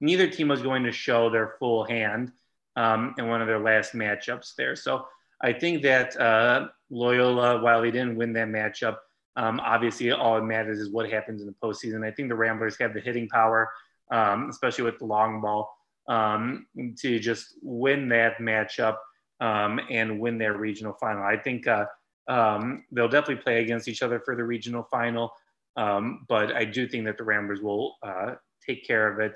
Neither 0.00 0.28
team 0.28 0.46
was 0.46 0.62
going 0.62 0.84
to 0.84 0.92
show 0.92 1.28
their 1.28 1.56
full 1.58 1.82
hand 1.82 2.30
um, 2.76 3.16
in 3.18 3.26
one 3.26 3.40
of 3.40 3.48
their 3.48 3.58
last 3.58 3.94
matchups 3.94 4.54
there. 4.54 4.76
So 4.76 5.08
I 5.42 5.52
think 5.52 5.82
that 5.82 6.16
uh, 6.20 6.68
Loyola, 6.90 7.60
while 7.60 7.82
they 7.82 7.90
didn't 7.90 8.14
win 8.14 8.32
that 8.34 8.46
matchup, 8.46 8.98
um, 9.34 9.58
obviously 9.58 10.12
all 10.12 10.36
it 10.36 10.44
matters 10.44 10.78
is 10.78 10.88
what 10.88 11.10
happens 11.10 11.40
in 11.40 11.48
the 11.48 11.54
postseason. 11.60 12.06
I 12.06 12.12
think 12.12 12.28
the 12.28 12.36
Ramblers 12.36 12.78
have 12.78 12.94
the 12.94 13.00
hitting 13.00 13.28
power, 13.28 13.72
um, 14.12 14.50
especially 14.50 14.84
with 14.84 15.00
the 15.00 15.04
long 15.04 15.40
ball, 15.40 15.77
um, 16.08 16.66
to 16.98 17.18
just 17.18 17.54
win 17.62 18.08
that 18.08 18.38
matchup 18.38 18.96
um, 19.40 19.80
and 19.90 20.18
win 20.18 20.38
their 20.38 20.56
regional 20.56 20.94
final. 20.94 21.22
I 21.22 21.36
think 21.36 21.66
uh, 21.66 21.86
um, 22.26 22.84
they'll 22.90 23.08
definitely 23.08 23.42
play 23.42 23.60
against 23.60 23.88
each 23.88 24.02
other 24.02 24.20
for 24.20 24.34
the 24.34 24.44
regional 24.44 24.82
final, 24.90 25.32
um, 25.76 26.24
but 26.28 26.54
I 26.54 26.64
do 26.64 26.88
think 26.88 27.04
that 27.04 27.18
the 27.18 27.24
Ramblers 27.24 27.60
will 27.60 27.96
uh, 28.02 28.34
take 28.66 28.86
care 28.86 29.12
of 29.12 29.20
it 29.20 29.34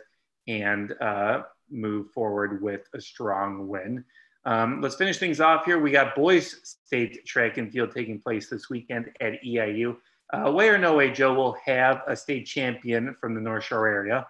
and 0.48 0.92
uh, 1.00 1.42
move 1.70 2.10
forward 2.10 2.62
with 2.62 2.82
a 2.94 3.00
strong 3.00 3.68
win. 3.68 4.04
Um, 4.44 4.80
let's 4.80 4.96
finish 4.96 5.18
things 5.18 5.40
off 5.40 5.64
here. 5.64 5.78
We 5.78 5.92
got 5.92 6.16
boys 6.16 6.76
state 6.84 7.24
track 7.24 7.58
and 7.58 7.70
field 7.70 7.92
taking 7.94 8.20
place 8.20 8.48
this 8.48 8.68
weekend 8.68 9.10
at 9.20 9.42
EIU. 9.44 9.96
Uh, 10.32 10.50
way 10.50 10.68
or 10.68 10.78
no 10.78 10.96
way, 10.96 11.10
Joe 11.10 11.34
will 11.34 11.56
have 11.64 12.02
a 12.06 12.16
state 12.16 12.46
champion 12.46 13.14
from 13.20 13.34
the 13.34 13.40
North 13.40 13.64
Shore 13.64 13.86
area. 13.86 14.26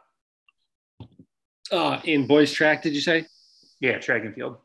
Uh, 1.73 2.01
in 2.05 2.27
boys 2.27 2.53
track, 2.53 2.83
did 2.83 2.95
you 2.95 3.01
say? 3.01 3.27
Yeah, 3.81 3.99
track 3.99 4.25
and 4.25 4.35
field. 4.35 4.59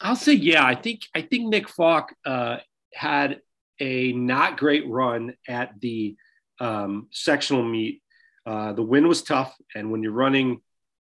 I'll 0.00 0.16
say 0.16 0.34
yeah. 0.34 0.64
I 0.64 0.76
think 0.76 1.02
I 1.14 1.22
think 1.22 1.48
Nick 1.48 1.68
Falk 1.68 2.14
uh, 2.24 2.58
had 2.94 3.40
a 3.80 4.12
not 4.12 4.56
great 4.56 4.88
run 4.88 5.34
at 5.48 5.80
the 5.80 6.16
um, 6.60 7.08
sectional 7.10 7.64
meet. 7.64 8.02
Uh, 8.46 8.72
the 8.72 8.82
wind 8.82 9.08
was 9.08 9.22
tough, 9.22 9.54
and 9.74 9.90
when 9.90 10.02
you're 10.02 10.12
running 10.12 10.60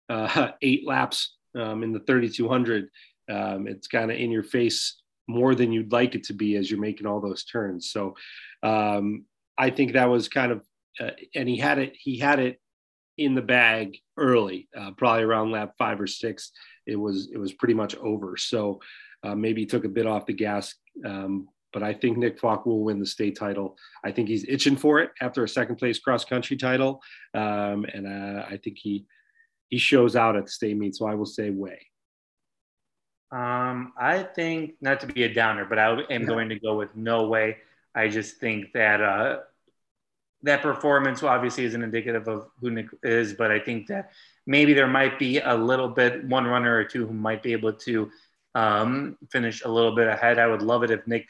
uh, 0.09 0.53
eight 0.63 0.87
laps 0.87 1.37
um, 1.55 1.83
in 1.83 1.93
the 1.93 2.01
3200, 2.01 2.89
um, 3.31 3.67
it's 3.67 3.89
kind 3.89 4.11
of 4.11 4.17
in 4.17 4.31
your 4.31 4.43
face 4.43 5.01
more 5.29 5.55
than 5.55 5.71
you'd 5.71 5.93
like 5.93 6.15
it 6.15 6.25
to 6.25 6.33
be 6.33 6.57
as 6.57 6.71
you're 6.71 6.81
making 6.81 7.07
all 7.07 7.21
those 7.21 7.45
turns. 7.45 7.91
So 7.91 8.17
um, 8.63 9.25
I 9.57 9.71
think 9.71 9.93
that 9.93 10.09
was 10.09 10.29
kind 10.29 10.51
of, 10.51 10.65
uh, 10.99 11.11
and 11.35 11.49
he 11.49 11.57
had 11.57 11.79
it. 11.79 11.95
He 11.97 12.19
had 12.19 12.41
it 12.41 12.61
in 13.21 13.35
the 13.35 13.43
bag 13.43 13.99
early, 14.17 14.67
uh, 14.77 14.91
probably 14.97 15.23
around 15.23 15.53
lap 15.53 15.75
five 15.79 16.01
or 16.01 16.07
six. 16.07 16.53
It 16.87 16.97
was 16.97 17.29
it 17.33 17.37
was 17.39 17.53
pretty 17.53 17.75
much 17.75 17.95
over. 17.97 18.37
So 18.39 18.81
uh, 19.23 19.35
maybe 19.35 19.61
he 19.61 19.67
took 19.67 19.85
a 19.85 19.89
bit 19.89 20.07
off 20.07 20.27
the 20.27 20.33
gas. 20.33 20.75
Um, 21.05 21.47
but 21.73 21.83
I 21.83 21.93
think 21.93 22.17
Nick 22.17 22.41
Falk 22.41 22.67
will 22.67 22.83
win 22.83 22.99
the 22.99 23.07
state 23.07 23.39
title. 23.39 23.77
I 24.03 24.11
think 24.11 24.29
he's 24.29 24.45
itching 24.49 24.77
for 24.77 25.01
it 25.01 25.11
after 25.21 25.45
a 25.45 25.49
second 25.49 25.77
place 25.77 26.01
cross 26.01 26.25
country 26.25 26.57
title, 26.57 27.01
um, 27.35 27.85
and 27.95 28.07
uh, 28.07 28.45
I 28.49 28.57
think 28.57 28.79
he 28.79 29.05
he 29.69 29.79
shows 29.79 30.17
out 30.17 30.35
at 30.35 30.47
the 30.47 30.51
state 30.51 30.77
meet. 30.77 30.97
So 30.97 31.07
I 31.07 31.15
will 31.15 31.27
say 31.27 31.51
way. 31.51 31.87
Um, 33.31 33.93
I 33.97 34.25
think 34.25 34.75
not 34.81 34.99
to 35.01 35.07
be 35.07 35.23
a 35.25 35.33
downer, 35.33 35.65
but 35.65 35.79
I 35.79 36.01
am 36.11 36.25
going 36.25 36.49
to 36.49 36.59
go 36.59 36.75
with 36.75 36.97
no 36.97 37.29
way. 37.29 37.59
I 37.95 38.09
just 38.09 38.39
think 38.39 38.73
that 38.73 39.01
uh, 39.01 39.41
that 40.43 40.63
performance 40.63 41.23
obviously 41.23 41.65
isn't 41.65 41.83
indicative 41.83 42.29
of 42.29 42.49
who 42.61 42.71
Nick 42.71 42.87
is, 43.03 43.35
but 43.35 43.51
I 43.51 43.59
think 43.59 43.89
that 43.89 44.13
maybe 44.47 44.73
there 44.73 44.87
might 44.87 45.19
be 45.19 45.39
a 45.39 45.55
little 45.55 45.89
bit 45.89 46.25
one 46.25 46.47
runner 46.47 46.75
or 46.75 46.85
two 46.85 47.07
who 47.07 47.13
might 47.13 47.43
be 47.43 47.53
able 47.53 47.73
to 47.75 48.11
um, 48.55 49.19
finish 49.31 49.65
a 49.65 49.69
little 49.69 49.95
bit 49.95 50.09
ahead. 50.09 50.39
I 50.39 50.47
would 50.47 50.63
love 50.63 50.83
it 50.83 50.91
if 50.91 51.07
Nick 51.07 51.27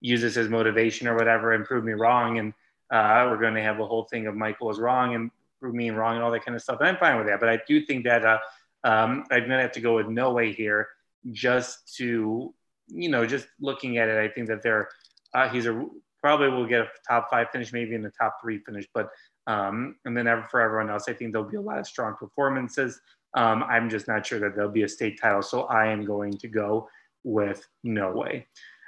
uses 0.00 0.34
his 0.34 0.48
motivation 0.48 1.06
or 1.06 1.16
whatever 1.16 1.52
and 1.52 1.64
prove 1.64 1.84
me 1.84 1.92
wrong. 1.92 2.38
And 2.38 2.52
uh, 2.90 3.28
we're 3.30 3.38
going 3.38 3.54
to 3.54 3.62
have 3.62 3.80
a 3.80 3.86
whole 3.86 4.04
thing 4.04 4.26
of 4.26 4.34
Michael 4.34 4.70
is 4.70 4.78
wrong 4.78 5.14
and 5.14 5.30
prove 5.60 5.74
me 5.74 5.90
wrong 5.90 6.16
and 6.16 6.24
all 6.24 6.30
that 6.30 6.44
kind 6.44 6.56
of 6.56 6.62
stuff. 6.62 6.80
And 6.80 6.88
I'm 6.88 6.96
fine 6.96 7.18
with 7.18 7.26
that. 7.28 7.40
But 7.40 7.50
I 7.50 7.60
do 7.68 7.84
think 7.84 8.04
that 8.04 8.24
uh, 8.24 8.38
um, 8.84 9.24
I'm 9.30 9.40
going 9.40 9.50
to 9.50 9.60
have 9.60 9.72
to 9.72 9.80
go 9.80 9.94
with 9.96 10.08
no 10.08 10.32
way 10.32 10.52
here 10.52 10.88
just 11.32 11.94
to, 11.96 12.52
you 12.88 13.08
know, 13.08 13.26
just 13.26 13.46
looking 13.60 13.98
at 13.98 14.08
it, 14.08 14.18
I 14.18 14.28
think 14.32 14.48
that 14.48 14.62
they're, 14.62 14.88
uh, 15.34 15.48
he's 15.48 15.66
a 15.66 15.86
probably 16.22 16.48
will 16.48 16.66
get 16.66 16.80
a 16.80 16.88
top 17.06 17.28
five 17.30 17.48
finish, 17.50 17.72
maybe 17.72 17.94
in 17.94 18.02
the 18.02 18.10
top 18.10 18.36
three 18.42 18.58
finish. 18.58 18.86
But 18.92 19.08
um, 19.46 19.96
and 20.04 20.16
then 20.16 20.26
ever 20.26 20.46
for 20.50 20.60
everyone 20.60 20.90
else, 20.90 21.04
I 21.08 21.12
think 21.12 21.32
there'll 21.32 21.48
be 21.48 21.56
a 21.56 21.60
lot 21.60 21.78
of 21.78 21.86
strong 21.86 22.14
performances. 22.14 23.00
Um, 23.34 23.62
I'm 23.64 23.88
just 23.88 24.08
not 24.08 24.26
sure 24.26 24.38
that 24.40 24.54
there'll 24.54 24.70
be 24.70 24.82
a 24.82 24.88
state 24.88 25.20
title, 25.20 25.42
so 25.42 25.62
I 25.62 25.86
am 25.86 26.04
going 26.04 26.36
to 26.38 26.48
go 26.48 26.88
with 27.24 27.66
no 27.84 28.12
way. 28.12 28.46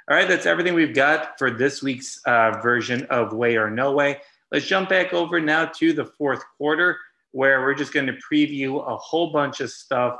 All 0.09 0.17
right, 0.17 0.27
that's 0.27 0.45
everything 0.45 0.73
we've 0.73 0.93
got 0.93 1.37
for 1.39 1.49
this 1.49 1.81
week's 1.81 2.19
uh, 2.25 2.59
version 2.61 3.05
of 3.05 3.33
Way 3.33 3.55
or 3.55 3.69
No 3.69 3.93
Way. 3.93 4.19
Let's 4.51 4.65
jump 4.65 4.89
back 4.89 5.13
over 5.13 5.39
now 5.39 5.65
to 5.65 5.93
the 5.93 6.05
fourth 6.05 6.43
quarter, 6.57 6.97
where 7.31 7.61
we're 7.61 7.73
just 7.73 7.93
going 7.93 8.07
to 8.07 8.17
preview 8.31 8.85
a 8.85 8.97
whole 8.97 9.31
bunch 9.31 9.61
of 9.61 9.71
stuff 9.71 10.17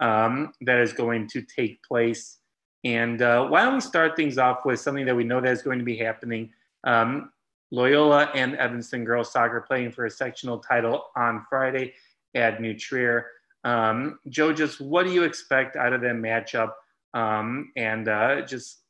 um, 0.00 0.52
that 0.62 0.80
is 0.80 0.92
going 0.92 1.28
to 1.28 1.42
take 1.42 1.82
place 1.82 2.38
and 2.86 3.20
uh, 3.20 3.44
why 3.48 3.64
don't 3.64 3.74
we 3.74 3.80
start 3.80 4.14
things 4.14 4.38
off 4.38 4.64
with 4.64 4.78
something 4.78 5.04
that 5.06 5.16
we 5.16 5.24
know 5.24 5.40
that 5.40 5.50
is 5.50 5.60
going 5.60 5.80
to 5.80 5.84
be 5.84 5.96
happening? 5.96 6.52
Um, 6.84 7.32
Loyola 7.72 8.30
and 8.32 8.54
Evanston 8.54 9.04
girls 9.04 9.32
soccer 9.32 9.60
playing 9.60 9.90
for 9.90 10.06
a 10.06 10.10
sectional 10.10 10.60
title 10.60 11.06
on 11.16 11.44
Friday 11.50 11.94
at 12.36 12.60
New 12.60 12.78
Trier. 12.78 13.26
Um, 13.64 14.20
Joe, 14.28 14.52
just 14.52 14.80
what 14.80 15.04
do 15.04 15.12
you 15.12 15.24
expect 15.24 15.74
out 15.74 15.94
of 15.94 16.00
that 16.02 16.14
matchup? 16.14 16.74
Um, 17.12 17.72
and 17.74 18.06
uh, 18.06 18.42
just 18.42 18.84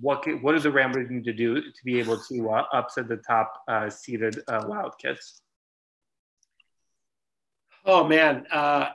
what 0.00 0.26
what 0.40 0.52
do 0.52 0.58
the 0.58 0.72
Ramblers 0.72 1.10
need 1.10 1.24
to 1.24 1.34
do 1.34 1.60
to 1.60 1.84
be 1.84 1.98
able 1.98 2.16
to 2.16 2.50
uh, 2.50 2.64
upset 2.72 3.06
the 3.06 3.18
top 3.18 3.52
uh, 3.68 3.90
seeded 3.90 4.40
uh, 4.48 4.64
Wildcats? 4.66 5.42
Oh 7.84 8.08
man, 8.08 8.46
uh, 8.50 8.90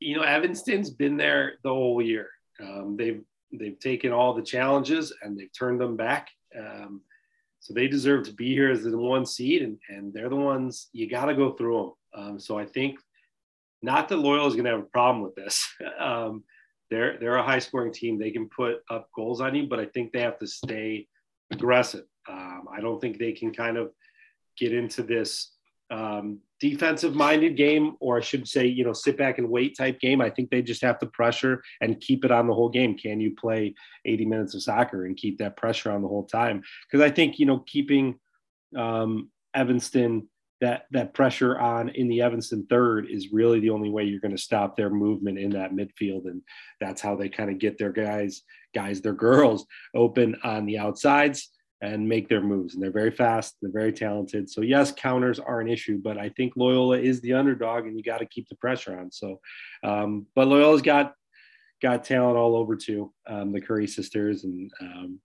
you 0.00 0.16
know 0.16 0.22
Evanston's 0.22 0.90
been 0.90 1.16
there 1.16 1.52
the 1.62 1.68
whole 1.68 2.02
year. 2.02 2.30
Um, 2.60 2.96
they've 2.96 3.22
they've 3.52 3.78
taken 3.78 4.12
all 4.12 4.34
the 4.34 4.42
challenges 4.42 5.12
and 5.22 5.38
they've 5.38 5.52
turned 5.56 5.80
them 5.80 5.96
back. 5.96 6.30
Um, 6.58 7.02
so 7.60 7.74
they 7.74 7.86
deserve 7.86 8.24
to 8.24 8.32
be 8.32 8.52
here 8.52 8.70
as 8.70 8.82
the 8.82 8.96
one 8.96 9.24
seed, 9.24 9.62
and, 9.62 9.78
and 9.88 10.12
they're 10.12 10.28
the 10.28 10.36
ones 10.36 10.88
you 10.92 11.08
got 11.08 11.26
to 11.26 11.34
go 11.34 11.52
through 11.52 11.94
them. 12.12 12.24
Um, 12.24 12.40
so 12.40 12.58
I 12.58 12.66
think 12.66 12.98
not 13.82 14.08
that 14.08 14.16
Loyal 14.16 14.46
is 14.46 14.54
going 14.54 14.64
to 14.64 14.72
have 14.72 14.80
a 14.80 14.84
problem 14.84 15.22
with 15.22 15.34
this. 15.34 15.66
um, 15.98 16.44
they're 16.90 17.18
they're 17.18 17.36
a 17.36 17.42
high 17.42 17.60
scoring 17.60 17.92
team. 17.92 18.18
They 18.18 18.30
can 18.30 18.48
put 18.48 18.82
up 18.90 19.08
goals 19.14 19.40
on 19.40 19.54
you, 19.54 19.66
but 19.66 19.80
I 19.80 19.86
think 19.86 20.12
they 20.12 20.20
have 20.20 20.38
to 20.40 20.46
stay 20.46 21.06
aggressive. 21.50 22.04
Um, 22.28 22.64
I 22.70 22.80
don't 22.80 23.00
think 23.00 23.18
they 23.18 23.32
can 23.32 23.52
kind 23.52 23.76
of 23.76 23.92
get 24.58 24.74
into 24.74 25.02
this 25.02 25.51
um, 25.92 26.38
defensive 26.58 27.14
minded 27.14 27.56
game, 27.56 27.96
or 28.00 28.16
I 28.16 28.22
should 28.22 28.48
say, 28.48 28.66
you 28.66 28.82
know, 28.82 28.94
sit 28.94 29.18
back 29.18 29.38
and 29.38 29.50
wait 29.50 29.76
type 29.76 30.00
game. 30.00 30.22
I 30.22 30.30
think 30.30 30.50
they 30.50 30.62
just 30.62 30.80
have 30.82 30.98
to 31.00 31.06
pressure 31.06 31.62
and 31.82 32.00
keep 32.00 32.24
it 32.24 32.30
on 32.30 32.46
the 32.46 32.54
whole 32.54 32.70
game. 32.70 32.96
Can 32.96 33.20
you 33.20 33.34
play 33.34 33.74
80 34.06 34.24
minutes 34.24 34.54
of 34.54 34.62
soccer 34.62 35.04
and 35.04 35.16
keep 35.16 35.38
that 35.38 35.56
pressure 35.56 35.90
on 35.90 36.00
the 36.00 36.08
whole 36.08 36.24
time? 36.24 36.62
Because 36.90 37.04
I 37.04 37.10
think, 37.10 37.38
you 37.38 37.44
know, 37.44 37.58
keeping 37.58 38.18
um, 38.76 39.30
Evanston 39.54 40.28
that 40.62 40.86
that 40.92 41.12
pressure 41.12 41.58
on 41.58 41.88
in 41.88 42.08
the 42.08 42.22
Evanston 42.22 42.64
third 42.70 43.10
is 43.10 43.32
really 43.32 43.58
the 43.58 43.70
only 43.70 43.90
way 43.90 44.04
you're 44.04 44.20
going 44.20 44.36
to 44.36 44.40
stop 44.40 44.76
their 44.76 44.90
movement 44.90 45.36
in 45.36 45.50
that 45.50 45.72
midfield, 45.72 46.26
and 46.26 46.40
that's 46.80 47.02
how 47.02 47.16
they 47.16 47.28
kind 47.28 47.50
of 47.50 47.58
get 47.58 47.76
their 47.78 47.90
guys, 47.90 48.42
guys, 48.72 49.00
their 49.00 49.12
girls 49.12 49.66
open 49.92 50.36
on 50.44 50.64
the 50.64 50.78
outsides 50.78 51.50
and 51.82 52.08
make 52.08 52.28
their 52.28 52.40
moves. 52.40 52.74
And 52.74 52.82
they're 52.82 52.92
very 52.92 53.10
fast, 53.10 53.56
they're 53.60 53.72
very 53.72 53.92
talented. 53.92 54.48
So, 54.48 54.60
yes, 54.60 54.92
counters 54.92 55.40
are 55.40 55.60
an 55.60 55.68
issue, 55.68 56.00
but 56.02 56.16
I 56.16 56.28
think 56.30 56.52
Loyola 56.56 56.98
is 56.98 57.20
the 57.20 57.32
underdog 57.32 57.86
and 57.86 57.96
you 57.96 58.04
got 58.04 58.18
to 58.18 58.26
keep 58.26 58.48
the 58.48 58.54
pressure 58.56 58.98
on. 58.98 59.10
So, 59.10 59.40
um, 59.82 60.26
but 60.36 60.46
Loyola's 60.46 60.80
got 60.80 61.14
got 61.82 62.04
talent 62.04 62.36
all 62.36 62.54
over 62.54 62.76
too. 62.76 63.12
Um, 63.26 63.52
the 63.52 63.60
Curry 63.60 63.88
sisters 63.88 64.44
and 64.44 64.70
um, 64.80 65.18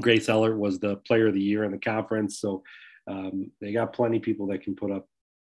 Grace 0.00 0.30
Ellert 0.30 0.56
was 0.56 0.78
the 0.78 0.96
player 0.96 1.28
of 1.28 1.34
the 1.34 1.42
year 1.42 1.64
in 1.64 1.70
the 1.70 1.78
conference. 1.78 2.40
So, 2.40 2.62
um, 3.06 3.50
they 3.60 3.72
got 3.72 3.92
plenty 3.92 4.16
of 4.16 4.22
people 4.22 4.46
that 4.48 4.62
can 4.62 4.74
put 4.74 4.90
up 4.90 5.06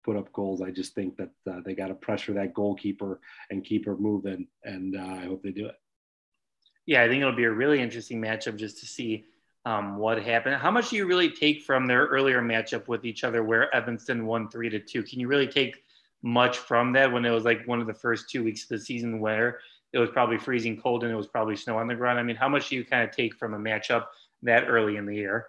put 0.03 0.15
up 0.15 0.31
goals. 0.31 0.61
I 0.61 0.69
just 0.69 0.93
think 0.93 1.17
that 1.17 1.29
uh, 1.49 1.61
they 1.65 1.73
got 1.73 1.87
to 1.87 1.95
pressure 1.95 2.33
that 2.33 2.53
goalkeeper 2.53 3.19
and 3.49 3.65
keep 3.65 3.85
her 3.85 3.97
moving, 3.97 4.47
and 4.63 4.95
uh, 4.95 5.21
I 5.21 5.25
hope 5.25 5.41
they 5.41 5.51
do 5.51 5.65
it. 5.65 5.75
Yeah, 6.85 7.03
I 7.03 7.07
think 7.07 7.21
it'll 7.21 7.35
be 7.35 7.43
a 7.43 7.51
really 7.51 7.81
interesting 7.81 8.21
matchup 8.21 8.57
just 8.57 8.79
to 8.79 8.85
see 8.85 9.25
um, 9.65 9.97
what 9.97 10.21
happened. 10.21 10.55
How 10.55 10.71
much 10.71 10.89
do 10.89 10.95
you 10.95 11.05
really 11.05 11.29
take 11.29 11.63
from 11.63 11.85
their 11.85 12.05
earlier 12.07 12.41
matchup 12.41 12.87
with 12.87 13.05
each 13.05 13.23
other 13.23 13.43
where 13.43 13.73
Evanston 13.75 14.25
won 14.25 14.49
three 14.49 14.69
to 14.69 14.79
two? 14.79 15.03
Can 15.03 15.19
you 15.19 15.27
really 15.27 15.47
take 15.47 15.83
much 16.23 16.57
from 16.57 16.93
that 16.93 17.11
when 17.11 17.25
it 17.25 17.31
was 17.31 17.45
like 17.45 17.67
one 17.67 17.81
of 17.81 17.87
the 17.87 17.93
first 17.93 18.29
two 18.29 18.43
weeks 18.43 18.63
of 18.63 18.69
the 18.69 18.79
season 18.79 19.19
where 19.19 19.59
it 19.93 19.99
was 19.99 20.09
probably 20.09 20.37
freezing 20.37 20.79
cold 20.79 21.03
and 21.03 21.11
it 21.11 21.15
was 21.15 21.27
probably 21.27 21.55
snow 21.55 21.77
on 21.77 21.87
the 21.87 21.95
ground? 21.95 22.19
I 22.19 22.23
mean, 22.23 22.35
how 22.35 22.49
much 22.49 22.69
do 22.69 22.75
you 22.75 22.85
kind 22.85 23.07
of 23.07 23.15
take 23.15 23.35
from 23.35 23.53
a 23.53 23.59
matchup 23.59 24.05
that 24.43 24.65
early 24.67 24.97
in 24.97 25.05
the 25.05 25.15
year? 25.15 25.47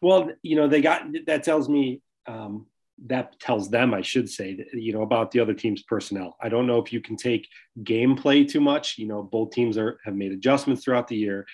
Well, 0.00 0.30
you 0.42 0.56
know, 0.56 0.68
they 0.68 0.80
got 0.80 1.06
that 1.26 1.42
tells 1.42 1.68
me 1.68 2.00
um, 2.26 2.66
that 3.06 3.38
tells 3.40 3.68
them, 3.68 3.92
I 3.92 4.00
should 4.00 4.30
say, 4.30 4.64
you 4.72 4.92
know, 4.92 5.02
about 5.02 5.30
the 5.30 5.40
other 5.40 5.54
team's 5.54 5.82
personnel. 5.82 6.36
I 6.40 6.48
don't 6.48 6.66
know 6.66 6.78
if 6.78 6.92
you 6.92 7.00
can 7.00 7.16
take 7.16 7.48
gameplay 7.82 8.48
too 8.48 8.60
much. 8.60 8.96
You 8.96 9.08
know, 9.08 9.22
both 9.22 9.50
teams 9.50 9.76
are 9.76 9.98
have 10.04 10.14
made 10.14 10.32
adjustments 10.32 10.84
throughout 10.84 11.08
the 11.08 11.16
year 11.16 11.46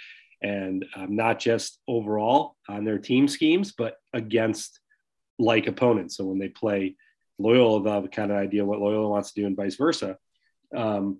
and 0.42 0.84
um, 0.96 1.16
not 1.16 1.38
just 1.38 1.80
overall 1.88 2.56
on 2.68 2.84
their 2.84 2.98
team 2.98 3.28
schemes, 3.28 3.72
but 3.76 3.96
against 4.12 4.80
like 5.38 5.66
opponents. 5.66 6.16
So 6.16 6.24
when 6.24 6.38
they 6.38 6.48
play 6.48 6.96
Loyola, 7.38 7.82
they'll 7.82 7.94
have 7.94 8.04
a 8.04 8.08
kind 8.08 8.30
of 8.30 8.36
idea 8.36 8.64
what 8.64 8.80
Loyola 8.80 9.08
wants 9.08 9.32
to 9.32 9.40
do 9.40 9.46
and 9.46 9.56
vice 9.56 9.76
versa. 9.76 10.16
Um, 10.76 11.18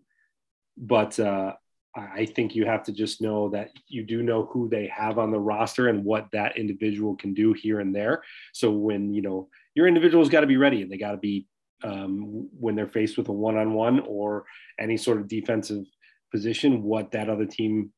but 0.77 1.19
uh, 1.19 1.55
I 1.97 2.27
think 2.27 2.55
you 2.55 2.67
have 2.67 2.85
to 2.85 2.93
just 2.93 3.21
know 3.21 3.49
that 3.51 3.71
you 3.89 4.05
do 4.05 4.23
know 4.23 4.45
who 4.45 4.69
they 4.69 4.87
have 4.89 5.19
on 5.19 5.31
the 5.31 5.41
roster 5.41 5.89
and 5.89 6.05
what 6.05 6.29
that 6.33 6.57
individual 6.57 7.17
can 7.17 7.35
do 7.35 7.53
here 7.53 7.81
and 7.81 7.95
there. 7.95 8.23
So 8.53 8.71
when, 8.71 9.13
you 9.15 9.23
know, 9.23 9.49
your 9.75 9.87
individual's 9.87 10.29
got 10.29 10.41
to 10.41 10.47
be 10.47 10.57
ready 10.57 10.83
and 10.83 10.91
they 10.91 10.99
got 10.99 11.13
to 11.13 11.17
be 11.17 11.47
um, 11.83 12.49
when 12.59 12.75
they're 12.75 12.89
faced 12.89 13.17
with 13.17 13.29
a 13.29 13.33
one-on-one 13.33 14.01
or 14.01 14.45
any 14.79 14.97
sort 14.97 15.19
of 15.19 15.29
defensive 15.29 15.85
position 16.31 16.83
what 16.83 17.13
that 17.13 17.29
other 17.29 17.47
team, 17.47 17.93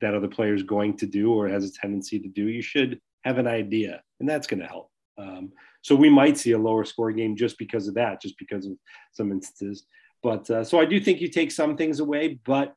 that 0.00 0.14
other 0.14 0.28
player 0.28 0.54
is 0.54 0.62
going 0.62 0.96
to 0.98 1.06
do 1.06 1.32
or 1.32 1.48
has 1.48 1.64
a 1.64 1.72
tendency 1.72 2.18
to 2.20 2.28
do, 2.28 2.48
you 2.48 2.62
should 2.62 3.00
have 3.24 3.38
an 3.38 3.46
idea, 3.46 4.02
and 4.20 4.28
that's 4.28 4.46
going 4.46 4.60
to 4.60 4.66
help. 4.66 4.90
Um, 5.18 5.52
so 5.82 5.94
we 5.94 6.08
might 6.08 6.38
see 6.38 6.52
a 6.52 6.58
lower 6.58 6.84
score 6.84 7.12
game 7.12 7.36
just 7.36 7.58
because 7.58 7.88
of 7.88 7.94
that, 7.94 8.22
just 8.22 8.38
because 8.38 8.66
of 8.66 8.72
some 9.12 9.32
instances. 9.32 9.84
But 10.22 10.48
uh, 10.50 10.64
so 10.64 10.80
I 10.80 10.84
do 10.84 11.00
think 11.00 11.20
you 11.20 11.28
take 11.28 11.50
some 11.50 11.76
things 11.76 12.00
away, 12.00 12.38
but 12.44 12.74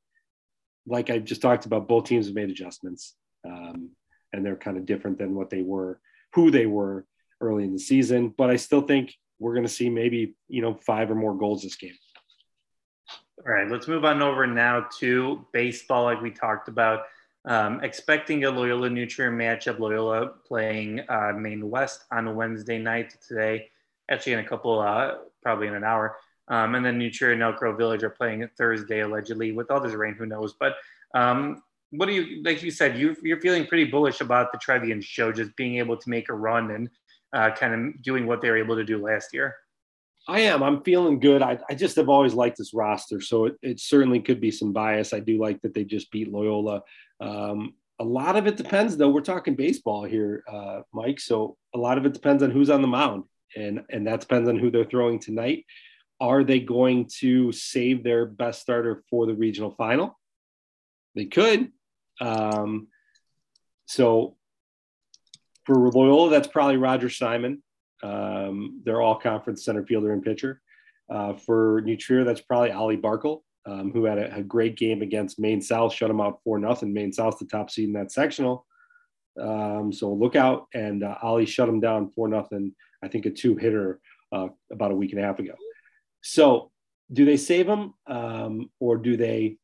like 0.85 1.09
I 1.09 1.19
just 1.19 1.41
talked 1.41 1.65
about, 1.65 1.87
both 1.87 2.05
teams 2.05 2.27
have 2.27 2.35
made 2.35 2.49
adjustments, 2.49 3.15
um, 3.45 3.91
and 4.33 4.45
they're 4.45 4.55
kind 4.55 4.77
of 4.77 4.85
different 4.85 5.17
than 5.17 5.35
what 5.35 5.49
they 5.49 5.61
were, 5.61 5.99
who 6.33 6.51
they 6.51 6.65
were 6.65 7.05
early 7.39 7.63
in 7.63 7.73
the 7.73 7.79
season. 7.79 8.33
But 8.35 8.49
I 8.49 8.55
still 8.55 8.81
think 8.81 9.13
we're 9.39 9.53
going 9.53 9.65
to 9.65 9.73
see 9.73 9.89
maybe 9.89 10.35
you 10.47 10.61
know 10.61 10.75
five 10.75 11.09
or 11.11 11.15
more 11.15 11.35
goals 11.35 11.63
this 11.63 11.75
game. 11.75 11.95
All 13.43 13.51
right, 13.51 13.67
let's 13.67 13.87
move 13.87 14.05
on 14.05 14.21
over 14.21 14.45
now 14.45 14.85
to 14.99 15.43
baseball, 15.51 16.03
like 16.03 16.21
we 16.21 16.29
talked 16.29 16.67
about. 16.67 17.05
Um, 17.45 17.83
expecting 17.83 18.43
a 18.43 18.51
Loyola 18.51 18.87
New 18.87 19.07
Trier 19.07 19.31
matchup. 19.31 19.79
Loyola 19.79 20.27
playing 20.45 21.01
uh, 21.09 21.31
Maine 21.35 21.67
West 21.67 22.03
on 22.11 22.35
Wednesday 22.35 22.77
night 22.77 23.15
today, 23.27 23.71
actually 24.11 24.33
in 24.33 24.39
a 24.39 24.47
couple, 24.47 24.79
uh, 24.79 25.15
probably 25.41 25.65
in 25.65 25.73
an 25.73 25.83
hour. 25.83 26.17
Um, 26.49 26.75
and 26.75 26.85
then 26.85 26.99
New 26.99 27.09
Trier 27.09 27.31
and 27.31 27.41
Elk 27.41 27.57
Grove 27.57 27.79
Village 27.79 28.03
are 28.03 28.11
playing 28.11 28.47
Thursday, 28.59 28.99
allegedly, 28.99 29.53
with 29.53 29.71
all 29.71 29.79
this 29.79 29.93
rain, 29.93 30.13
who 30.13 30.27
knows. 30.27 30.53
But 30.59 30.75
um, 31.15 31.63
what 31.89 32.05
do 32.05 32.11
you, 32.11 32.43
like 32.43 32.61
you 32.61 32.69
said, 32.69 32.95
you, 32.95 33.15
you're 33.23 33.41
feeling 33.41 33.65
pretty 33.65 33.85
bullish 33.85 34.21
about 34.21 34.51
the 34.51 34.59
Trevian 34.59 35.03
show, 35.03 35.31
just 35.31 35.55
being 35.55 35.77
able 35.77 35.97
to 35.97 36.09
make 36.11 36.29
a 36.29 36.33
run 36.33 36.69
and 36.69 36.89
uh, 37.33 37.49
kind 37.55 37.73
of 37.73 38.03
doing 38.03 38.27
what 38.27 38.39
they 38.41 38.51
were 38.51 38.57
able 38.57 38.75
to 38.75 38.83
do 38.83 39.03
last 39.03 39.33
year. 39.33 39.55
I 40.27 40.41
am. 40.41 40.61
I'm 40.61 40.83
feeling 40.83 41.19
good. 41.19 41.41
I, 41.41 41.59
I 41.69 41.73
just 41.73 41.95
have 41.95 42.09
always 42.09 42.33
liked 42.33 42.57
this 42.57 42.73
roster, 42.73 43.21
so 43.21 43.45
it, 43.45 43.55
it 43.61 43.79
certainly 43.79 44.19
could 44.19 44.39
be 44.39 44.51
some 44.51 44.71
bias. 44.71 45.13
I 45.13 45.19
do 45.19 45.39
like 45.39 45.61
that 45.61 45.73
they 45.73 45.83
just 45.83 46.11
beat 46.11 46.31
Loyola. 46.31 46.83
Um, 47.19 47.73
a 47.99 48.03
lot 48.03 48.35
of 48.35 48.47
it 48.47 48.57
depends, 48.57 48.97
though. 48.97 49.09
We're 49.09 49.21
talking 49.21 49.55
baseball 49.55 50.03
here, 50.03 50.43
uh, 50.51 50.81
Mike. 50.93 51.19
So 51.19 51.57
a 51.73 51.77
lot 51.77 51.97
of 51.97 52.05
it 52.05 52.13
depends 52.13 52.43
on 52.43 52.51
who's 52.51 52.69
on 52.69 52.81
the 52.81 52.87
mound, 52.87 53.23
and 53.55 53.83
and 53.89 54.07
that 54.07 54.21
depends 54.21 54.47
on 54.47 54.57
who 54.57 54.69
they're 54.69 54.85
throwing 54.85 55.19
tonight. 55.19 55.65
Are 56.19 56.43
they 56.43 56.59
going 56.59 57.09
to 57.19 57.51
save 57.51 58.03
their 58.03 58.25
best 58.25 58.61
starter 58.61 59.03
for 59.09 59.25
the 59.25 59.33
regional 59.33 59.71
final? 59.71 60.19
They 61.15 61.25
could. 61.25 61.71
Um, 62.19 62.87
so 63.87 64.37
for 65.65 65.89
Loyola, 65.91 66.29
that's 66.29 66.47
probably 66.47 66.77
Roger 66.77 67.09
Simon. 67.09 67.63
Um, 68.03 68.81
they're 68.83 69.01
all 69.01 69.15
conference 69.15 69.63
center 69.63 69.85
fielder 69.85 70.11
and 70.13 70.23
pitcher. 70.23 70.61
Uh, 71.09 71.33
for 71.33 71.81
New 71.83 71.97
Trier, 71.97 72.23
that's 72.23 72.41
probably 72.41 72.71
Ali 72.71 72.97
Barkle, 72.97 73.41
um, 73.65 73.91
who 73.91 74.05
had 74.05 74.17
a, 74.17 74.35
a, 74.37 74.41
great 74.41 74.77
game 74.77 75.01
against 75.01 75.39
Maine 75.39 75.61
South, 75.61 75.93
shut 75.93 76.07
them 76.07 76.21
out 76.21 76.39
four 76.43 76.57
nothing. 76.57 76.93
Maine 76.93 77.11
South, 77.11 77.37
the 77.37 77.45
top 77.45 77.69
seed 77.69 77.87
in 77.87 77.93
that 77.93 78.11
sectional. 78.11 78.65
Um, 79.39 79.91
so 79.91 80.11
look 80.11 80.35
out. 80.35 80.67
And 80.73 81.03
uh, 81.03 81.17
Ali 81.21 81.45
shut 81.45 81.67
them 81.67 81.81
down 81.81 82.11
four 82.15 82.27
nothing. 82.27 82.73
I 83.03 83.07
think 83.07 83.25
a 83.25 83.29
two 83.29 83.55
hitter 83.55 83.99
uh, 84.31 84.47
about 84.71 84.91
a 84.91 84.95
week 84.95 85.11
and 85.11 85.21
a 85.21 85.25
half 85.25 85.39
ago. 85.39 85.53
So 86.21 86.71
do 87.11 87.25
they 87.25 87.37
save 87.37 87.67
them 87.67 87.93
um, 88.07 88.69
or 88.79 88.97
do 88.97 89.17
they 89.17 89.57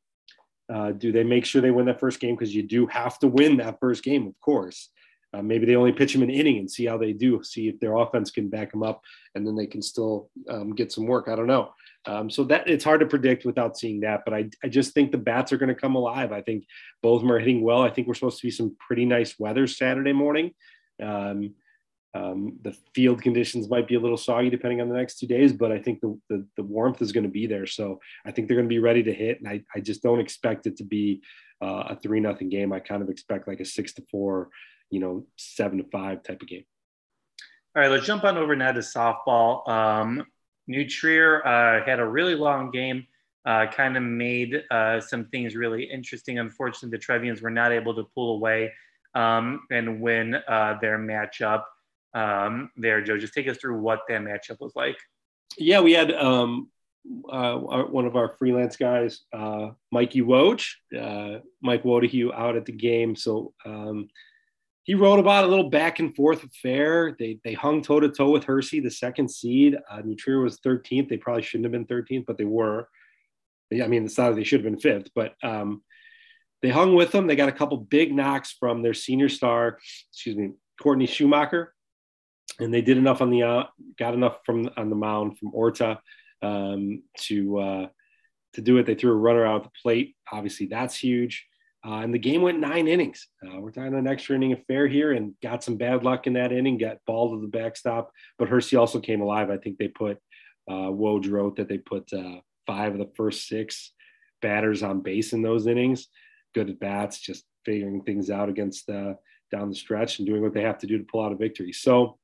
uh, 0.74 0.92
do 0.92 1.14
they 1.14 1.24
make 1.24 1.46
sure 1.46 1.62
they 1.62 1.72
win 1.72 1.86
that 1.86 2.00
first 2.00 2.20
game? 2.20 2.36
Because 2.36 2.54
you 2.54 2.62
do 2.62 2.88
have 2.88 3.18
to 3.20 3.28
win 3.30 3.56
that 3.58 3.80
first 3.80 4.04
game, 4.04 4.28
of 4.28 4.38
course. 4.42 4.90
Uh, 5.38 5.42
maybe 5.42 5.66
they 5.66 5.76
only 5.76 5.92
pitch 5.92 6.14
them 6.14 6.24
an 6.24 6.30
inning 6.30 6.58
and 6.58 6.72
see 6.72 6.86
how 6.86 6.98
they 6.98 7.14
do, 7.14 7.44
see 7.44 7.68
if 7.68 7.80
their 7.80 7.96
offense 7.96 8.32
can 8.32 8.50
back 8.50 8.72
them 8.72 8.82
up, 8.82 9.02
and 9.36 9.46
then 9.46 9.56
they 9.56 9.68
can 9.68 9.82
still 9.82 10.30
um, 10.50 10.74
get 10.74 10.92
some 10.92 11.06
work. 11.06 11.28
I 11.28 11.36
don't 11.36 11.48
know. 11.48 11.74
Um, 12.06 12.30
so 12.30 12.44
that 12.46 12.70
it's 12.70 12.86
hard 12.86 13.02
to 13.02 13.06
predict 13.06 13.46
without 13.46 13.78
seeing 13.78 14.00
that, 14.02 14.22
but 14.26 14.34
I, 14.34 14.50
I 14.64 14.70
just 14.70 14.94
think 14.94 15.12
the 15.12 15.18
bats 15.18 15.52
are 15.52 15.58
going 15.58 15.74
to 15.74 15.76
come 15.76 15.96
alive. 15.96 16.32
I 16.32 16.42
think 16.42 16.64
both 17.04 17.18
of 17.18 17.22
them 17.24 17.32
are 17.34 17.40
hitting 17.40 17.62
well. 17.62 17.82
I 17.82 17.90
think 17.90 18.08
we're 18.08 18.14
supposed 18.14 18.40
to 18.40 18.48
be 18.48 18.52
some 18.52 18.76
pretty 18.80 19.06
nice 19.06 19.38
weather 19.38 19.68
Saturday 19.68 20.14
morning. 20.14 20.52
Um, 21.04 21.54
um, 22.14 22.58
the 22.64 22.76
field 22.96 23.22
conditions 23.22 23.70
might 23.70 23.88
be 23.88 23.96
a 23.96 24.00
little 24.00 24.18
soggy 24.18 24.50
depending 24.50 24.82
on 24.82 24.90
the 24.90 24.96
next 24.96 25.20
two 25.20 25.28
days, 25.28 25.54
but 25.54 25.72
I 25.72 25.80
think 25.80 26.00
the, 26.00 26.18
the, 26.30 26.48
the 26.56 26.64
warmth 26.64 27.02
is 27.02 27.12
going 27.12 27.26
to 27.26 27.30
be 27.30 27.46
there. 27.46 27.68
So 27.68 28.00
I 28.26 28.32
think 28.32 28.48
they're 28.48 28.58
going 28.58 28.70
to 28.70 28.74
be 28.74 28.80
ready 28.80 29.04
to 29.04 29.14
hit. 29.14 29.40
And 29.40 29.48
I, 29.48 29.64
I 29.76 29.82
just 29.82 30.02
don't 30.02 30.20
expect 30.20 30.66
it 30.66 30.78
to 30.78 30.84
be 30.84 31.22
uh, 31.62 31.84
a 31.90 31.96
three 31.96 32.20
nothing 32.20 32.50
game. 32.50 32.72
I 32.74 32.80
kind 32.80 33.04
of 33.04 33.10
expect 33.10 33.48
like 33.48 33.60
a 33.60 33.66
six 33.66 33.94
to 33.96 34.04
four, 34.10 34.50
you 34.90 35.00
know, 35.00 35.26
seven 35.36 35.78
to 35.80 35.84
five 35.86 36.24
type 36.24 36.42
of 36.42 36.48
game. 36.48 36.66
All 37.76 37.82
right, 37.82 37.92
let's 37.92 38.06
jump 38.06 38.24
on 38.24 38.38
over 38.38 38.56
now 38.56 38.72
to 38.72 38.80
softball. 38.80 39.68
Um, 39.68 40.26
New 40.68 40.88
Trier 40.88 41.46
uh, 41.46 41.86
had 41.86 42.00
a 42.00 42.06
really 42.06 42.36
long 42.36 42.72
game, 42.72 43.06
uh, 43.46 43.68
kind 43.68 43.96
of 43.96 44.04
made 44.04 44.64
uh, 44.72 45.00
some 45.00 45.26
things 45.26 45.56
really 45.56 45.84
interesting. 45.84 46.40
Unfortunately, 46.40 46.98
the 46.98 47.04
Trevians 47.04 47.42
were 47.42 47.52
not 47.52 47.72
able 47.72 47.96
to 47.96 48.04
pull 48.16 48.36
away 48.36 48.74
um, 49.16 49.62
and 49.72 50.02
win 50.02 50.36
uh, 50.36 50.76
their 50.82 50.98
matchup 50.98 51.64
um, 52.14 52.72
there. 52.78 53.02
Joe, 53.02 53.18
just 53.18 53.34
take 53.34 53.48
us 53.48 53.58
through 53.58 53.80
what 53.80 54.02
that 54.10 54.22
matchup 54.22 54.60
was 54.60 54.74
like. 54.76 54.98
Yeah, 55.58 55.80
we 55.82 55.94
had 55.94 56.12
um, 56.14 56.70
uh, 57.30 57.56
one 57.56 58.06
of 58.06 58.16
our 58.16 58.30
freelance 58.38 58.76
guys, 58.76 59.22
uh, 59.34 59.70
Mikey 59.92 60.22
Woj, 60.22 60.68
uh, 61.00 61.40
Mike 61.62 61.84
Wodahue 61.84 62.34
out 62.34 62.56
at 62.56 62.66
the 62.66 62.72
game. 62.72 63.16
So 63.16 63.54
um, 63.66 64.10
he 64.88 64.96
wrote 64.96 65.20
about 65.20 65.44
a 65.44 65.48
little 65.48 65.70
back 65.70 66.00
and 66.00 66.16
forth 66.16 66.46
affair. 66.46 67.14
They 67.20 67.40
they 67.44 67.54
hung 67.54 67.82
toe 67.82 68.00
to 68.00 68.08
toe 68.08 68.30
with 68.30 68.46
Hersey, 68.46 68.80
the 68.80 68.90
second 68.90 69.30
seed. 69.30 69.78
Uh, 69.92 70.00
New 70.00 70.16
Trier 70.16 70.40
was 70.40 70.62
13th. 70.62 71.10
They 71.10 71.18
probably 71.18 71.44
shouldn't 71.44 71.66
have 71.66 71.74
been 71.74 71.86
13th, 71.86 72.26
but 72.26 72.38
they 72.38 72.46
were. 72.46 72.88
I 73.72 73.88
mean, 73.88 74.06
it's 74.06 74.18
not 74.18 74.34
they 74.36 74.46
should 74.46 74.64
have 74.64 74.72
been 74.72 74.80
fifth, 74.80 75.10
but 75.14 75.36
um, 75.44 75.84
they 76.62 76.70
hung 76.70 76.96
with 76.96 77.12
them. 77.12 77.28
They 77.28 77.36
got 77.36 77.50
a 77.50 77.54
couple 77.54 77.76
big 77.76 78.16
knocks 78.16 78.56
from 78.58 78.82
their 78.82 78.94
senior 78.94 79.28
star, 79.28 79.78
excuse 80.10 80.38
me, 80.38 80.52
Courtney 80.82 81.06
Schumacher, 81.06 81.74
and 82.62 82.74
they 82.74 82.82
did 82.82 82.98
enough 82.98 83.22
on 83.22 83.30
the 83.30 83.44
uh, 83.44 83.64
got 84.00 84.14
enough 84.14 84.38
from 84.46 84.70
on 84.78 84.90
the 84.90 84.96
mound 84.96 85.38
from 85.38 85.54
Orta 85.54 86.00
um, 86.42 87.04
to 87.24 87.60
uh, 87.60 87.88
to 88.54 88.62
do 88.62 88.78
it. 88.78 88.86
They 88.86 88.96
threw 88.96 89.12
a 89.12 89.16
runner 89.16 89.46
out 89.46 89.58
of 89.58 89.64
the 89.64 89.82
plate. 89.84 90.16
Obviously, 90.32 90.68
that's 90.68 90.96
huge. 90.96 91.46
Uh, 91.86 92.00
and 92.00 92.14
the 92.14 92.20
game 92.20 92.42
went 92.42 92.60
nine 92.60 92.88
innings. 92.88 93.28
Uh, 93.46 93.60
we're 93.60 93.72
talking 93.72 93.94
an 93.94 94.08
extra 94.08 94.36
inning 94.36 94.54
affair 94.54 94.88
here 94.88 95.14
and 95.14 95.34
got 95.42 95.64
some 95.64 95.78
bad 95.78 96.04
luck 96.04 96.28
in 96.28 96.34
that 96.34 96.52
inning, 96.52 96.78
got 96.78 96.98
ball 97.06 97.34
to 97.34 97.42
the 97.42 97.48
backstop. 97.48 98.12
But 98.38 98.50
Hersey 98.50 98.76
also 98.76 99.00
came 99.00 99.22
alive. 99.22 99.50
I 99.50 99.58
think 99.58 99.78
they 99.78 99.88
put, 99.88 100.18
uh, 100.70 100.90
Woj 100.90 101.30
wrote 101.32 101.56
that 101.58 101.70
they 101.70 101.78
put 101.78 102.12
uh, 102.12 102.42
five 102.66 102.94
of 102.94 103.00
the 103.00 103.12
first 103.16 103.48
six 103.48 103.94
batters 104.42 104.84
on 104.84 105.02
base 105.02 105.34
in 105.34 105.42
those 105.42 105.68
innings. 105.68 106.08
Good 106.54 106.70
at 106.70 106.80
bats, 106.80 107.20
just 107.20 107.46
figuring 107.64 108.02
things 108.04 108.30
out 108.30 108.50
against 108.50 108.88
down 108.88 109.70
the 109.70 109.76
stretch 109.76 110.20
and 110.20 110.28
doing 110.28 110.42
what 110.42 110.54
they 110.54 110.62
have 110.62 110.80
to 110.80 110.88
do 110.88 110.98
to 110.98 111.04
pull 111.04 111.24
out 111.24 111.32
a 111.32 111.36
victory. 111.36 111.72
So 111.72 112.18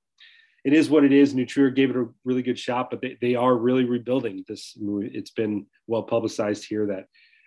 it 0.66 0.74
is 0.74 0.90
what 0.90 1.04
it 1.04 1.12
is. 1.12 1.34
New 1.34 1.46
Trier 1.46 1.70
gave 1.70 1.90
it 1.90 1.96
a 1.96 2.08
really 2.24 2.42
good 2.42 2.58
shot, 2.58 2.90
but 2.90 3.02
they, 3.02 3.18
they 3.22 3.36
are 3.36 3.56
really 3.56 3.84
rebuilding 3.84 4.44
this. 4.48 4.78
It's 4.80 5.32
been 5.32 5.66
well 5.88 6.04
publicized 6.04 6.66
here 6.66 6.88
that 6.88 7.06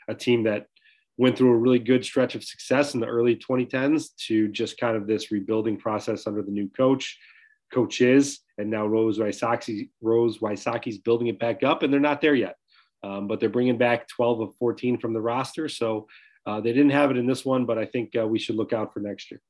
a 0.08 0.14
team 0.14 0.44
that 0.44 0.66
went 1.18 1.36
through 1.36 1.52
a 1.52 1.56
really 1.56 1.78
good 1.78 2.04
stretch 2.04 2.34
of 2.34 2.44
success 2.44 2.94
in 2.94 3.00
the 3.00 3.06
early 3.06 3.36
2010s 3.36 4.14
to 4.26 4.48
just 4.48 4.78
kind 4.78 4.96
of 4.96 5.06
this 5.06 5.30
rebuilding 5.30 5.76
process 5.76 6.26
under 6.26 6.42
the 6.42 6.50
new 6.50 6.68
coach, 6.76 7.18
coaches, 7.72 8.40
and 8.58 8.70
now 8.70 8.86
Rose 8.86 9.18
Wysocki, 9.18 9.88
Rose 10.02 10.38
Wysocki's 10.38 10.98
building 10.98 11.28
it 11.28 11.38
back 11.38 11.62
up, 11.62 11.82
and 11.82 11.92
they're 11.92 12.00
not 12.00 12.20
there 12.20 12.34
yet. 12.34 12.56
Um, 13.02 13.28
but 13.28 13.40
they're 13.40 13.48
bringing 13.48 13.78
back 13.78 14.08
12 14.08 14.40
of 14.40 14.56
14 14.56 14.98
from 14.98 15.12
the 15.12 15.20
roster, 15.20 15.68
so 15.68 16.06
uh, 16.46 16.60
they 16.60 16.72
didn't 16.72 16.90
have 16.90 17.10
it 17.10 17.16
in 17.16 17.26
this 17.26 17.44
one, 17.44 17.66
but 17.66 17.78
I 17.78 17.84
think 17.84 18.14
uh, 18.18 18.26
we 18.26 18.38
should 18.38 18.56
look 18.56 18.72
out 18.72 18.92
for 18.92 19.00
next 19.00 19.30
year. 19.30 19.40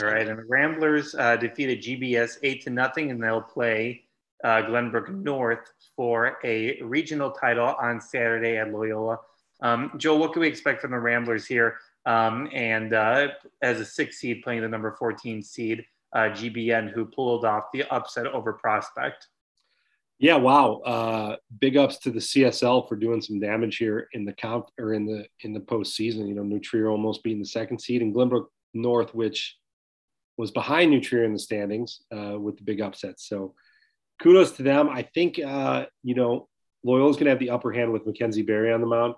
All 0.00 0.06
right, 0.06 0.26
and 0.26 0.38
the 0.38 0.44
Ramblers 0.44 1.14
uh, 1.14 1.36
defeated 1.36 1.82
GBS 1.82 2.38
eight 2.42 2.62
to 2.64 2.70
nothing, 2.70 3.10
and 3.10 3.22
they'll 3.22 3.40
play 3.40 4.04
uh, 4.42 4.62
Glenbrook 4.62 5.08
North 5.08 5.72
for 5.96 6.38
a 6.44 6.80
regional 6.82 7.30
title 7.30 7.74
on 7.80 8.00
Saturday 8.00 8.56
at 8.56 8.72
Loyola. 8.72 9.18
Um, 9.62 9.92
Joe, 9.96 10.16
what 10.16 10.32
can 10.32 10.40
we 10.40 10.48
expect 10.48 10.80
from 10.80 10.90
the 10.90 10.98
Ramblers 10.98 11.46
here? 11.46 11.78
Um, 12.06 12.48
and 12.52 12.92
uh, 12.92 13.28
as 13.62 13.80
a 13.80 13.84
six 13.84 14.18
seed 14.18 14.42
playing 14.42 14.62
the 14.62 14.68
number 14.68 14.94
14 14.98 15.42
seed, 15.42 15.84
uh, 16.14 16.30
GBN, 16.30 16.92
who 16.92 17.06
pulled 17.06 17.44
off 17.44 17.64
the 17.72 17.84
upset 17.92 18.26
over 18.26 18.52
Prospect. 18.52 19.26
Yeah, 20.18 20.36
wow. 20.36 20.76
Uh, 20.84 21.36
big 21.60 21.76
ups 21.76 21.98
to 22.00 22.10
the 22.10 22.20
CSL 22.20 22.88
for 22.88 22.94
doing 22.96 23.20
some 23.20 23.40
damage 23.40 23.78
here 23.78 24.08
in 24.12 24.24
the 24.24 24.32
count 24.32 24.64
or 24.78 24.94
in 24.94 25.06
the 25.06 25.26
in 25.40 25.52
the 25.52 25.60
postseason. 25.60 26.28
You 26.28 26.34
know, 26.34 26.44
New 26.44 26.60
Trier 26.60 26.88
almost 26.88 27.24
being 27.24 27.40
the 27.40 27.46
second 27.46 27.80
seed, 27.80 28.00
and 28.00 28.14
Glenbrook 28.14 28.46
North, 28.74 29.12
which 29.14 29.56
was 30.36 30.50
behind 30.50 30.90
New 30.90 31.00
Trier 31.00 31.24
in 31.24 31.32
the 31.32 31.38
standings 31.38 32.00
uh, 32.14 32.38
with 32.38 32.56
the 32.56 32.62
big 32.62 32.80
upsets. 32.80 33.28
So 33.28 33.54
kudos 34.20 34.52
to 34.52 34.62
them. 34.62 34.88
I 34.88 35.02
think, 35.02 35.38
uh, 35.38 35.86
you 36.02 36.14
know, 36.14 36.48
Loyola's 36.86 37.16
going 37.16 37.26
to 37.26 37.30
have 37.30 37.38
the 37.38 37.50
upper 37.50 37.72
hand 37.72 37.92
with 37.92 38.06
Mackenzie 38.06 38.42
Berry 38.42 38.72
on 38.72 38.80
the 38.80 38.86
mound. 38.86 39.14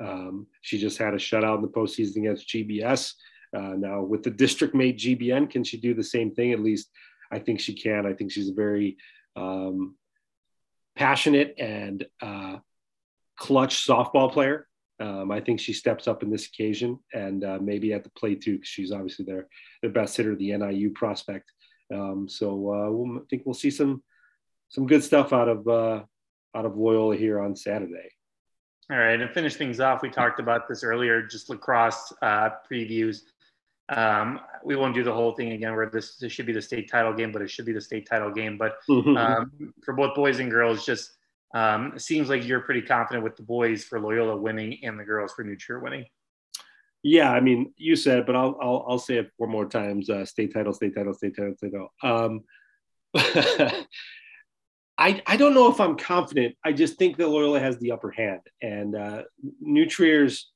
Um, 0.00 0.46
she 0.62 0.78
just 0.78 0.98
had 0.98 1.14
a 1.14 1.18
shutout 1.18 1.56
in 1.56 1.62
the 1.62 1.68
postseason 1.68 2.16
against 2.18 2.48
GBS. 2.48 3.14
Uh, 3.56 3.74
now, 3.76 4.02
with 4.02 4.22
the 4.22 4.30
district 4.30 4.74
mate 4.74 4.98
GBN, 4.98 5.48
can 5.50 5.64
she 5.64 5.76
do 5.76 5.94
the 5.94 6.02
same 6.02 6.34
thing? 6.34 6.52
At 6.52 6.60
least 6.60 6.90
I 7.30 7.38
think 7.38 7.60
she 7.60 7.74
can. 7.74 8.06
I 8.06 8.12
think 8.12 8.32
she's 8.32 8.48
a 8.48 8.54
very 8.54 8.96
um, 9.36 9.96
passionate 10.96 11.54
and 11.58 12.04
uh, 12.20 12.58
clutch 13.36 13.86
softball 13.86 14.32
player. 14.32 14.66
Um, 15.00 15.30
I 15.30 15.40
think 15.40 15.58
she 15.58 15.72
steps 15.72 16.06
up 16.06 16.22
in 16.22 16.30
this 16.30 16.46
occasion 16.46 17.00
and 17.12 17.44
uh, 17.44 17.58
maybe 17.60 17.92
at 17.92 18.04
the 18.04 18.10
plate 18.10 18.42
too, 18.42 18.54
because 18.54 18.68
she's 18.68 18.92
obviously 18.92 19.24
their 19.24 19.48
their 19.82 19.90
best 19.90 20.16
hitter, 20.16 20.36
the 20.36 20.56
NIU 20.56 20.90
prospect. 20.90 21.50
Um, 21.92 22.28
so 22.28 22.50
uh, 22.72 22.90
we'll, 22.90 23.18
I 23.18 23.22
think 23.28 23.42
we'll 23.44 23.54
see 23.54 23.70
some 23.70 24.02
some 24.68 24.86
good 24.86 25.02
stuff 25.02 25.32
out 25.32 25.48
of 25.48 25.66
uh, 25.66 26.02
out 26.54 26.64
of 26.64 26.76
Loyola 26.76 27.16
here 27.16 27.40
on 27.40 27.56
Saturday. 27.56 28.10
All 28.90 28.98
right, 28.98 29.18
and 29.18 29.30
finish 29.30 29.56
things 29.56 29.80
off. 29.80 30.02
We 30.02 30.10
talked 30.10 30.40
about 30.40 30.68
this 30.68 30.84
earlier, 30.84 31.22
just 31.22 31.48
lacrosse 31.48 32.12
uh, 32.20 32.50
previews. 32.70 33.22
Um, 33.88 34.40
we 34.62 34.76
won't 34.76 34.94
do 34.94 35.02
the 35.02 35.12
whole 35.12 35.32
thing 35.32 35.52
again 35.52 35.74
where 35.74 35.88
this, 35.88 36.16
this 36.16 36.32
should 36.32 36.46
be 36.46 36.52
the 36.52 36.60
state 36.60 36.90
title 36.90 37.12
game, 37.12 37.32
but 37.32 37.40
it 37.40 37.50
should 37.50 37.64
be 37.64 37.72
the 37.72 37.80
state 37.80 38.06
title 38.06 38.30
game. 38.30 38.58
But 38.58 38.76
um, 39.16 39.50
for 39.82 39.94
both 39.94 40.14
boys 40.14 40.38
and 40.38 40.50
girls, 40.50 40.84
just 40.84 41.12
um, 41.54 41.92
it 41.94 42.00
seems 42.00 42.28
like 42.28 42.46
you're 42.46 42.60
pretty 42.60 42.82
confident 42.82 43.24
with 43.24 43.36
the 43.36 43.42
boys 43.42 43.84
for 43.84 44.00
Loyola 44.00 44.36
winning 44.36 44.78
and 44.82 44.98
the 44.98 45.04
girls 45.04 45.32
for 45.32 45.44
New 45.44 45.56
Trier 45.56 45.80
winning. 45.80 46.04
Yeah, 47.02 47.30
I 47.30 47.40
mean, 47.40 47.72
you 47.76 47.96
said 47.96 48.18
it, 48.18 48.26
but 48.26 48.34
I'll, 48.34 48.58
I'll, 48.60 48.84
I'll 48.88 48.98
say 48.98 49.16
it 49.16 49.30
four 49.38 49.46
more 49.46 49.66
times. 49.66 50.08
Uh, 50.10 50.24
state 50.24 50.52
title, 50.52 50.72
state 50.72 50.94
title, 50.94 51.12
state 51.14 51.36
title, 51.36 51.54
state 51.56 51.72
title. 52.02 52.44
I, 54.96 55.22
I 55.26 55.36
don't 55.36 55.54
know 55.54 55.70
if 55.70 55.80
I'm 55.80 55.96
confident. 55.96 56.56
I 56.64 56.72
just 56.72 56.98
think 56.98 57.16
that 57.16 57.28
Loyola 57.28 57.60
has 57.60 57.78
the 57.78 57.92
upper 57.92 58.10
hand. 58.10 58.40
And 58.62 58.94
uh, 58.94 59.22
New 59.60 59.86
Trier's 59.86 60.50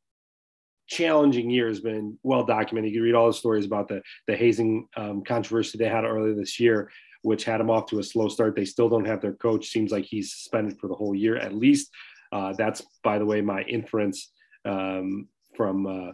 challenging 0.86 1.50
year 1.50 1.68
has 1.68 1.80
been 1.80 2.18
well 2.22 2.44
documented. 2.44 2.92
You 2.92 2.98
can 2.98 3.04
read 3.04 3.14
all 3.14 3.26
the 3.26 3.32
stories 3.32 3.66
about 3.66 3.88
the, 3.88 4.00
the 4.26 4.36
hazing 4.36 4.86
um, 4.96 5.22
controversy 5.24 5.76
they 5.76 5.88
had 5.88 6.04
earlier 6.04 6.34
this 6.34 6.60
year 6.60 6.90
which 7.22 7.44
had 7.44 7.60
them 7.60 7.70
off 7.70 7.86
to 7.86 7.98
a 7.98 8.02
slow 8.04 8.28
start. 8.28 8.54
They 8.54 8.64
still 8.64 8.88
don't 8.88 9.06
have 9.06 9.20
their 9.20 9.34
coach. 9.34 9.68
Seems 9.68 9.90
like 9.90 10.04
he's 10.04 10.32
suspended 10.32 10.78
for 10.78 10.88
the 10.88 10.94
whole 10.94 11.14
year 11.14 11.36
at 11.36 11.54
least. 11.54 11.90
Uh, 12.32 12.52
that's, 12.56 12.82
by 13.02 13.18
the 13.18 13.26
way, 13.26 13.40
my 13.40 13.62
inference 13.62 14.30
um, 14.64 15.28
from 15.56 15.86
uh, 15.86 16.12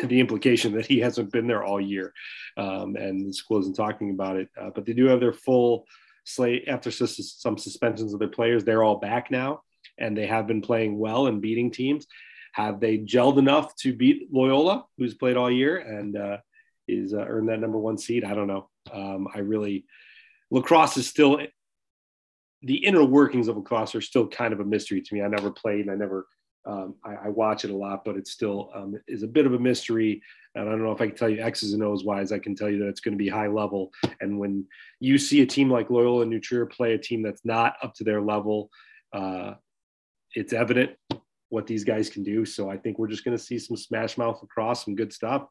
the 0.06 0.20
implication 0.20 0.72
that 0.74 0.86
he 0.86 0.98
hasn't 0.98 1.32
been 1.32 1.46
there 1.46 1.64
all 1.64 1.80
year, 1.80 2.12
um, 2.56 2.96
and 2.96 3.28
the 3.28 3.32
school 3.32 3.60
isn't 3.60 3.76
talking 3.76 4.10
about 4.10 4.36
it. 4.36 4.48
Uh, 4.60 4.70
but 4.74 4.84
they 4.84 4.92
do 4.92 5.06
have 5.06 5.20
their 5.20 5.32
full 5.32 5.86
slate 6.24 6.64
after 6.68 6.90
some 6.90 7.58
suspensions 7.58 8.12
of 8.12 8.18
their 8.18 8.28
players. 8.28 8.64
They're 8.64 8.82
all 8.82 8.96
back 8.96 9.30
now, 9.30 9.62
and 9.98 10.16
they 10.16 10.26
have 10.26 10.46
been 10.46 10.62
playing 10.62 10.98
well 10.98 11.26
and 11.26 11.40
beating 11.40 11.70
teams. 11.70 12.06
Have 12.52 12.80
they 12.80 12.98
gelled 12.98 13.38
enough 13.38 13.74
to 13.76 13.94
beat 13.94 14.28
Loyola, 14.32 14.84
who's 14.98 15.14
played 15.14 15.36
all 15.36 15.50
year 15.50 15.78
and 15.78 16.16
uh, 16.16 16.36
is 16.86 17.14
uh, 17.14 17.24
earned 17.26 17.48
that 17.48 17.60
number 17.60 17.78
one 17.78 17.96
seed? 17.96 18.24
I 18.24 18.34
don't 18.34 18.46
know. 18.46 18.68
Um, 18.92 19.28
I 19.34 19.38
really 19.38 19.86
lacrosse 20.50 20.96
is 20.98 21.08
still 21.08 21.40
the 22.62 22.76
inner 22.76 23.04
workings 23.04 23.48
of 23.48 23.56
lacrosse 23.56 23.94
are 23.94 24.00
still 24.00 24.28
kind 24.28 24.52
of 24.52 24.60
a 24.60 24.64
mystery 24.64 25.00
to 25.00 25.14
me. 25.14 25.22
I 25.22 25.28
never 25.28 25.50
played, 25.50 25.88
I 25.88 25.94
never, 25.94 26.26
um, 26.64 26.94
I, 27.04 27.14
I, 27.14 27.28
watch 27.28 27.64
it 27.64 27.70
a 27.70 27.76
lot, 27.76 28.04
but 28.04 28.16
it 28.16 28.28
still 28.28 28.70
um, 28.74 28.94
is 29.08 29.24
a 29.24 29.28
bit 29.28 29.46
of 29.46 29.54
a 29.54 29.58
mystery. 29.58 30.22
And 30.54 30.68
I 30.68 30.72
don't 30.72 30.82
know 30.82 30.92
if 30.92 31.00
I 31.00 31.06
can 31.06 31.16
tell 31.16 31.28
you 31.28 31.40
X's 31.42 31.72
and 31.72 31.82
O's 31.82 32.04
wise. 32.04 32.30
I 32.30 32.38
can 32.38 32.54
tell 32.54 32.68
you 32.68 32.78
that 32.80 32.88
it's 32.88 33.00
going 33.00 33.12
to 33.12 33.22
be 33.22 33.28
high 33.28 33.46
level. 33.46 33.90
And 34.20 34.38
when 34.38 34.66
you 35.00 35.16
see 35.16 35.40
a 35.40 35.46
team 35.46 35.70
like 35.70 35.90
Loyola 35.90 36.22
and 36.22 36.30
New 36.30 36.66
play 36.66 36.94
a 36.94 36.98
team 36.98 37.22
that's 37.22 37.44
not 37.44 37.74
up 37.82 37.94
to 37.94 38.04
their 38.04 38.20
level, 38.20 38.70
uh, 39.12 39.54
it's 40.34 40.52
evident 40.52 40.92
what 41.48 41.66
these 41.66 41.84
guys 41.84 42.10
can 42.10 42.22
do. 42.22 42.44
So 42.44 42.70
I 42.70 42.76
think 42.76 42.98
we're 42.98 43.08
just 43.08 43.24
going 43.24 43.36
to 43.36 43.42
see 43.42 43.58
some 43.58 43.76
smash 43.76 44.16
mouth 44.18 44.38
lacrosse, 44.40 44.84
some 44.84 44.94
good 44.94 45.12
stuff. 45.12 45.46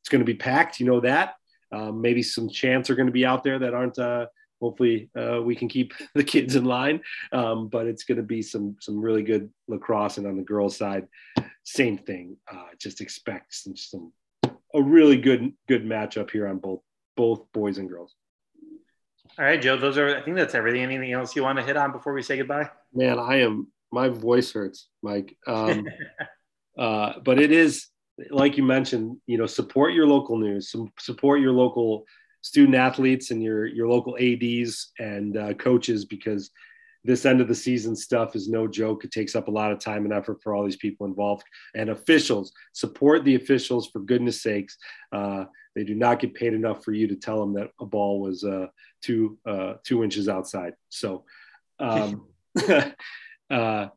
It's 0.00 0.08
going 0.08 0.20
to 0.20 0.24
be 0.24 0.34
packed, 0.34 0.80
you 0.80 0.86
know 0.86 1.00
that. 1.00 1.34
Um, 1.72 2.00
maybe 2.00 2.22
some 2.22 2.48
chants 2.48 2.90
are 2.90 2.94
going 2.94 3.06
to 3.06 3.12
be 3.12 3.26
out 3.26 3.44
there 3.44 3.58
that 3.58 3.74
aren't 3.74 3.98
uh, 3.98 4.26
hopefully 4.60 5.10
uh, 5.18 5.40
we 5.42 5.54
can 5.54 5.68
keep 5.68 5.92
the 6.14 6.24
kids 6.24 6.56
in 6.56 6.64
line. 6.64 7.00
Um, 7.32 7.68
but 7.68 7.86
it's 7.86 8.04
going 8.04 8.16
to 8.16 8.24
be 8.24 8.42
some 8.42 8.76
some 8.80 9.00
really 9.00 9.22
good 9.22 9.50
lacrosse, 9.68 10.18
and 10.18 10.26
on 10.26 10.36
the 10.36 10.42
girls' 10.42 10.76
side, 10.76 11.06
same 11.64 11.98
thing. 11.98 12.36
Uh, 12.50 12.66
just 12.78 13.00
expect 13.00 13.54
some, 13.54 13.76
some 13.76 14.12
a 14.74 14.82
really 14.82 15.16
good 15.16 15.52
good 15.68 15.84
matchup 15.84 16.30
here 16.30 16.46
on 16.46 16.58
both 16.58 16.80
both 17.16 17.52
boys 17.52 17.78
and 17.78 17.88
girls. 17.88 18.14
All 19.38 19.44
right, 19.44 19.60
Joe. 19.60 19.76
Those 19.76 19.98
are 19.98 20.16
I 20.16 20.22
think 20.22 20.36
that's 20.36 20.54
everything. 20.54 20.82
Anything 20.82 21.12
else 21.12 21.34
you 21.34 21.42
want 21.42 21.58
to 21.58 21.64
hit 21.64 21.76
on 21.76 21.92
before 21.92 22.12
we 22.12 22.22
say 22.22 22.36
goodbye? 22.36 22.70
Man, 22.92 23.18
I 23.18 23.40
am 23.40 23.68
my 23.92 24.08
voice 24.08 24.52
hurts, 24.52 24.88
Mike. 25.02 25.36
Um, 25.46 25.86
uh, 26.78 27.14
but 27.24 27.38
it 27.38 27.52
is 27.52 27.86
like 28.30 28.56
you 28.56 28.62
mentioned. 28.62 29.18
You 29.26 29.38
know, 29.38 29.46
support 29.46 29.94
your 29.94 30.06
local 30.06 30.38
news. 30.38 30.70
Some 30.70 30.92
support 30.98 31.40
your 31.40 31.52
local 31.52 32.04
student 32.42 32.76
athletes 32.76 33.30
and 33.30 33.42
your 33.42 33.66
your 33.66 33.88
local 33.88 34.16
ads 34.18 34.92
and 34.98 35.36
uh, 35.36 35.54
coaches 35.54 36.04
because 36.04 36.50
this 37.04 37.24
end 37.24 37.40
of 37.40 37.48
the 37.48 37.54
season 37.54 37.96
stuff 37.96 38.36
is 38.36 38.48
no 38.48 38.66
joke. 38.66 39.04
It 39.04 39.10
takes 39.10 39.34
up 39.34 39.48
a 39.48 39.50
lot 39.50 39.72
of 39.72 39.78
time 39.78 40.04
and 40.04 40.12
effort 40.12 40.42
for 40.42 40.54
all 40.54 40.64
these 40.64 40.76
people 40.76 41.06
involved. 41.06 41.44
And 41.74 41.90
officials 41.90 42.52
support 42.72 43.24
the 43.24 43.36
officials 43.36 43.88
for 43.88 44.00
goodness 44.00 44.42
sakes. 44.42 44.76
Uh, 45.12 45.44
they 45.74 45.84
do 45.84 45.94
not 45.94 46.18
get 46.20 46.34
paid 46.34 46.52
enough 46.52 46.84
for 46.84 46.92
you 46.92 47.06
to 47.08 47.16
tell 47.16 47.40
them 47.40 47.54
that 47.54 47.70
a 47.80 47.86
ball 47.86 48.20
was 48.20 48.44
uh, 48.44 48.66
two 49.02 49.38
uh, 49.46 49.74
two 49.84 50.04
inches 50.04 50.28
outside. 50.28 50.74
So 50.88 51.24
um, 51.78 52.26
uh, 53.50 53.88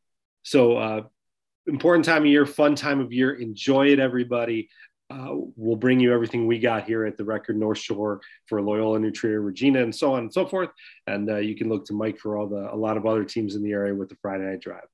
so 0.43 0.77
uh, 0.77 1.01
important 1.67 2.05
time 2.05 2.23
of 2.23 2.27
year 2.27 2.45
fun 2.45 2.75
time 2.75 2.99
of 2.99 3.11
year. 3.11 3.33
Enjoy 3.33 3.87
it 3.87 3.99
everybody 3.99 4.69
uh, 5.09 5.35
we'll 5.55 5.75
bring 5.75 5.99
you 5.99 6.13
everything 6.13 6.47
we 6.47 6.59
got 6.59 6.85
here 6.85 7.05
at 7.05 7.17
the 7.17 7.23
Record 7.23 7.57
North 7.57 7.77
Shore 7.77 8.21
for 8.47 8.61
Loyola, 8.61 8.99
New 8.99 9.11
Trier, 9.11 9.41
Regina, 9.41 9.83
and 9.83 9.93
so 9.93 10.13
on 10.13 10.19
and 10.19 10.33
so 10.33 10.45
forth. 10.45 10.69
And 11.07 11.29
uh, 11.29 11.37
you 11.37 11.55
can 11.55 11.69
look 11.69 11.85
to 11.85 11.93
Mike 11.93 12.17
for 12.17 12.37
all 12.37 12.47
the 12.47 12.73
a 12.73 12.75
lot 12.75 12.97
of 12.97 13.05
other 13.05 13.23
teams 13.23 13.55
in 13.55 13.63
the 13.63 13.71
area 13.71 13.93
with 13.93 14.09
the 14.09 14.15
Friday 14.21 14.45
Night 14.45 14.61
Drive. 14.61 14.87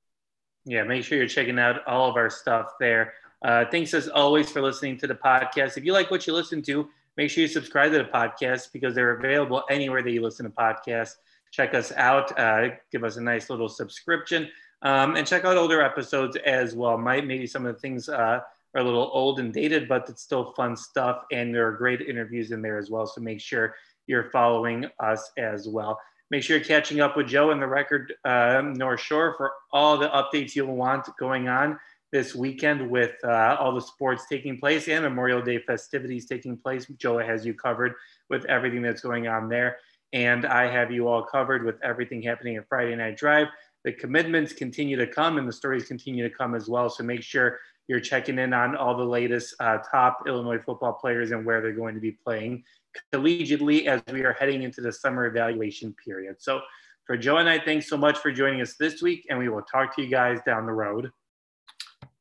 Yeah, 0.66 0.84
make 0.84 1.04
sure 1.04 1.18
you're 1.18 1.28
checking 1.28 1.60
out 1.60 1.88
all 1.88 2.10
of 2.10 2.16
our 2.16 2.30
stuff 2.30 2.74
there. 2.80 3.14
Uh, 3.44 3.66
thanks 3.72 3.94
as 3.94 4.10
always 4.10 4.52
for 4.52 4.62
listening 4.62 4.98
to 4.98 5.08
the 5.08 5.16
podcast. 5.16 5.78
If 5.78 5.86
you 5.86 5.94
like 5.94 6.12
what 6.12 6.28
you 6.28 6.34
listen 6.34 6.62
to, 6.64 6.90
make 7.16 7.30
sure 7.30 7.42
you 7.42 7.48
subscribe 7.48 7.92
to 7.94 8.00
the 8.00 8.04
podcast 8.04 8.74
because 8.74 8.94
they're 8.94 9.14
available 9.14 9.64
anywhere 9.70 10.02
that 10.04 10.12
you 10.12 10.22
listen 10.22 10.46
to 10.46 10.52
podcasts. 10.52 11.16
Check 11.52 11.74
us 11.74 11.92
out. 11.94 12.38
Uh, 12.38 12.70
give 12.92 13.04
us 13.04 13.16
a 13.18 13.22
nice 13.22 13.50
little 13.50 13.70
subscription. 13.70 14.50
Um, 14.82 15.16
and 15.16 15.26
check 15.26 15.46
out 15.46 15.58
older 15.58 15.82
episodes 15.82 16.38
as 16.46 16.76
well. 16.76 16.98
Might 16.98 17.26
maybe 17.26 17.48
some 17.48 17.66
of 17.66 17.74
the 17.74 17.80
things 17.80 18.10
uh, 18.10 18.42
are 18.76 18.82
a 18.82 18.84
little 18.84 19.10
old 19.14 19.40
and 19.40 19.54
dated, 19.54 19.88
but 19.88 20.08
it's 20.10 20.22
still 20.22 20.54
fun 20.54 20.76
stuff. 20.76 21.24
And 21.32 21.54
there 21.54 21.68
are 21.68 21.72
great 21.72 22.02
interviews 22.02 22.52
in 22.52 22.62
there 22.62 22.78
as 22.78 22.90
well. 22.90 23.06
So 23.06 23.22
make 23.22 23.42
sure 23.42 23.76
you're 24.08 24.30
following 24.32 24.86
us 25.00 25.32
as 25.38 25.68
well. 25.68 26.00
Make 26.32 26.44
sure 26.44 26.58
you're 26.58 26.66
catching 26.66 27.02
up 27.02 27.18
with 27.18 27.28
Joe 27.28 27.52
and 27.52 27.62
the 27.62 27.68
record 27.68 28.14
um, 28.24 28.74
North 28.74 29.00
Shore 29.00 29.34
for 29.36 29.52
all 29.74 29.98
the 29.98 30.10
updates 30.10 30.56
you'll 30.56 30.76
want 30.76 31.08
going 31.18 31.48
on 31.48 31.80
this 32.12 32.36
weekend 32.36 32.90
with 32.90 33.14
uh, 33.24 33.58
all 33.60 33.74
the 33.74 33.82
sports 33.82 34.26
taking 34.30 34.60
place 34.60 34.88
and 34.88 35.04
Memorial 35.04 35.42
Day 35.42 35.60
festivities 35.60 36.26
taking 36.26 36.58
place. 36.58 36.86
Joe 36.98 37.20
has 37.20 37.46
you 37.46 37.54
covered 37.54 37.94
with 38.30 38.46
everything 38.46 38.82
that's 38.82 39.02
going 39.02 39.28
on 39.28 39.50
there. 39.50 39.78
And 40.12 40.46
I 40.46 40.72
have 40.72 40.92
you 40.92 41.08
all 41.08 41.24
covered 41.24 41.64
with 41.64 41.76
everything 41.84 42.22
happening 42.22 42.58
at 42.58 42.68
Friday 42.68 42.96
Night 42.96 43.18
Drive. 43.18 43.48
The 43.84 43.94
commitments 43.94 44.54
continue 44.54 44.98
to 44.98 45.08
come 45.08 45.38
and 45.38 45.48
the 45.48 45.54
stories 45.54 45.86
continue 45.86 46.28
to 46.28 46.36
come 46.36 46.56
as 46.56 46.68
well. 46.68 46.90
So 46.90 47.04
make 47.04 47.22
sure 47.22 47.60
you're 47.90 48.00
checking 48.00 48.38
in 48.38 48.54
on 48.54 48.78
all 48.78 48.96
the 48.96 49.04
latest 49.04 49.56
uh, 49.60 49.80
top 49.80 50.20
Illinois 50.28 50.60
football 50.60 50.94
players 50.94 51.32
and 51.32 51.44
where 51.44 51.60
they're 51.60 51.74
going 51.74 51.96
to 51.96 52.00
be 52.00 52.12
playing 52.12 52.64
collegiately 53.12 53.88
as 53.88 54.00
we 54.14 54.24
are 54.24 54.34
heading 54.34 54.62
into 54.62 54.80
the 54.80 54.94
summer 54.94 55.26
evaluation 55.26 55.94
period. 56.06 56.36
So, 56.38 56.62
for 57.08 57.18
Joe 57.18 57.38
and 57.38 57.50
I, 57.50 57.58
thanks 57.58 57.90
so 57.90 57.98
much 57.98 58.20
for 58.20 58.32
joining 58.32 58.62
us 58.62 58.76
this 58.80 59.02
week, 59.02 59.26
and 59.32 59.40
we 59.40 59.50
will 59.50 59.64
talk 59.64 59.96
to 59.96 60.04
you 60.04 60.10
guys 60.10 60.40
down 60.46 60.68
the 60.68 60.72
road. 60.72 61.10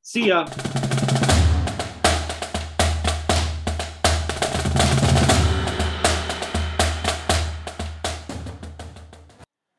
See 0.01 0.29
ya. 0.29 0.47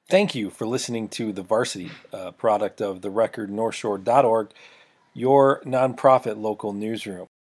Thank 0.08 0.36
you 0.36 0.52
for 0.52 0.68
listening 0.68 1.08
to 1.10 1.32
The 1.32 1.42
Varsity, 1.42 1.90
uh, 2.14 2.32
product 2.32 2.80
of 2.80 3.02
the 3.02 3.10
record 3.10 3.50
northshore.org 3.50 4.52
your 5.20 5.61
nonprofit 5.65 6.38
local 6.38 6.74
newsroom. 6.74 7.28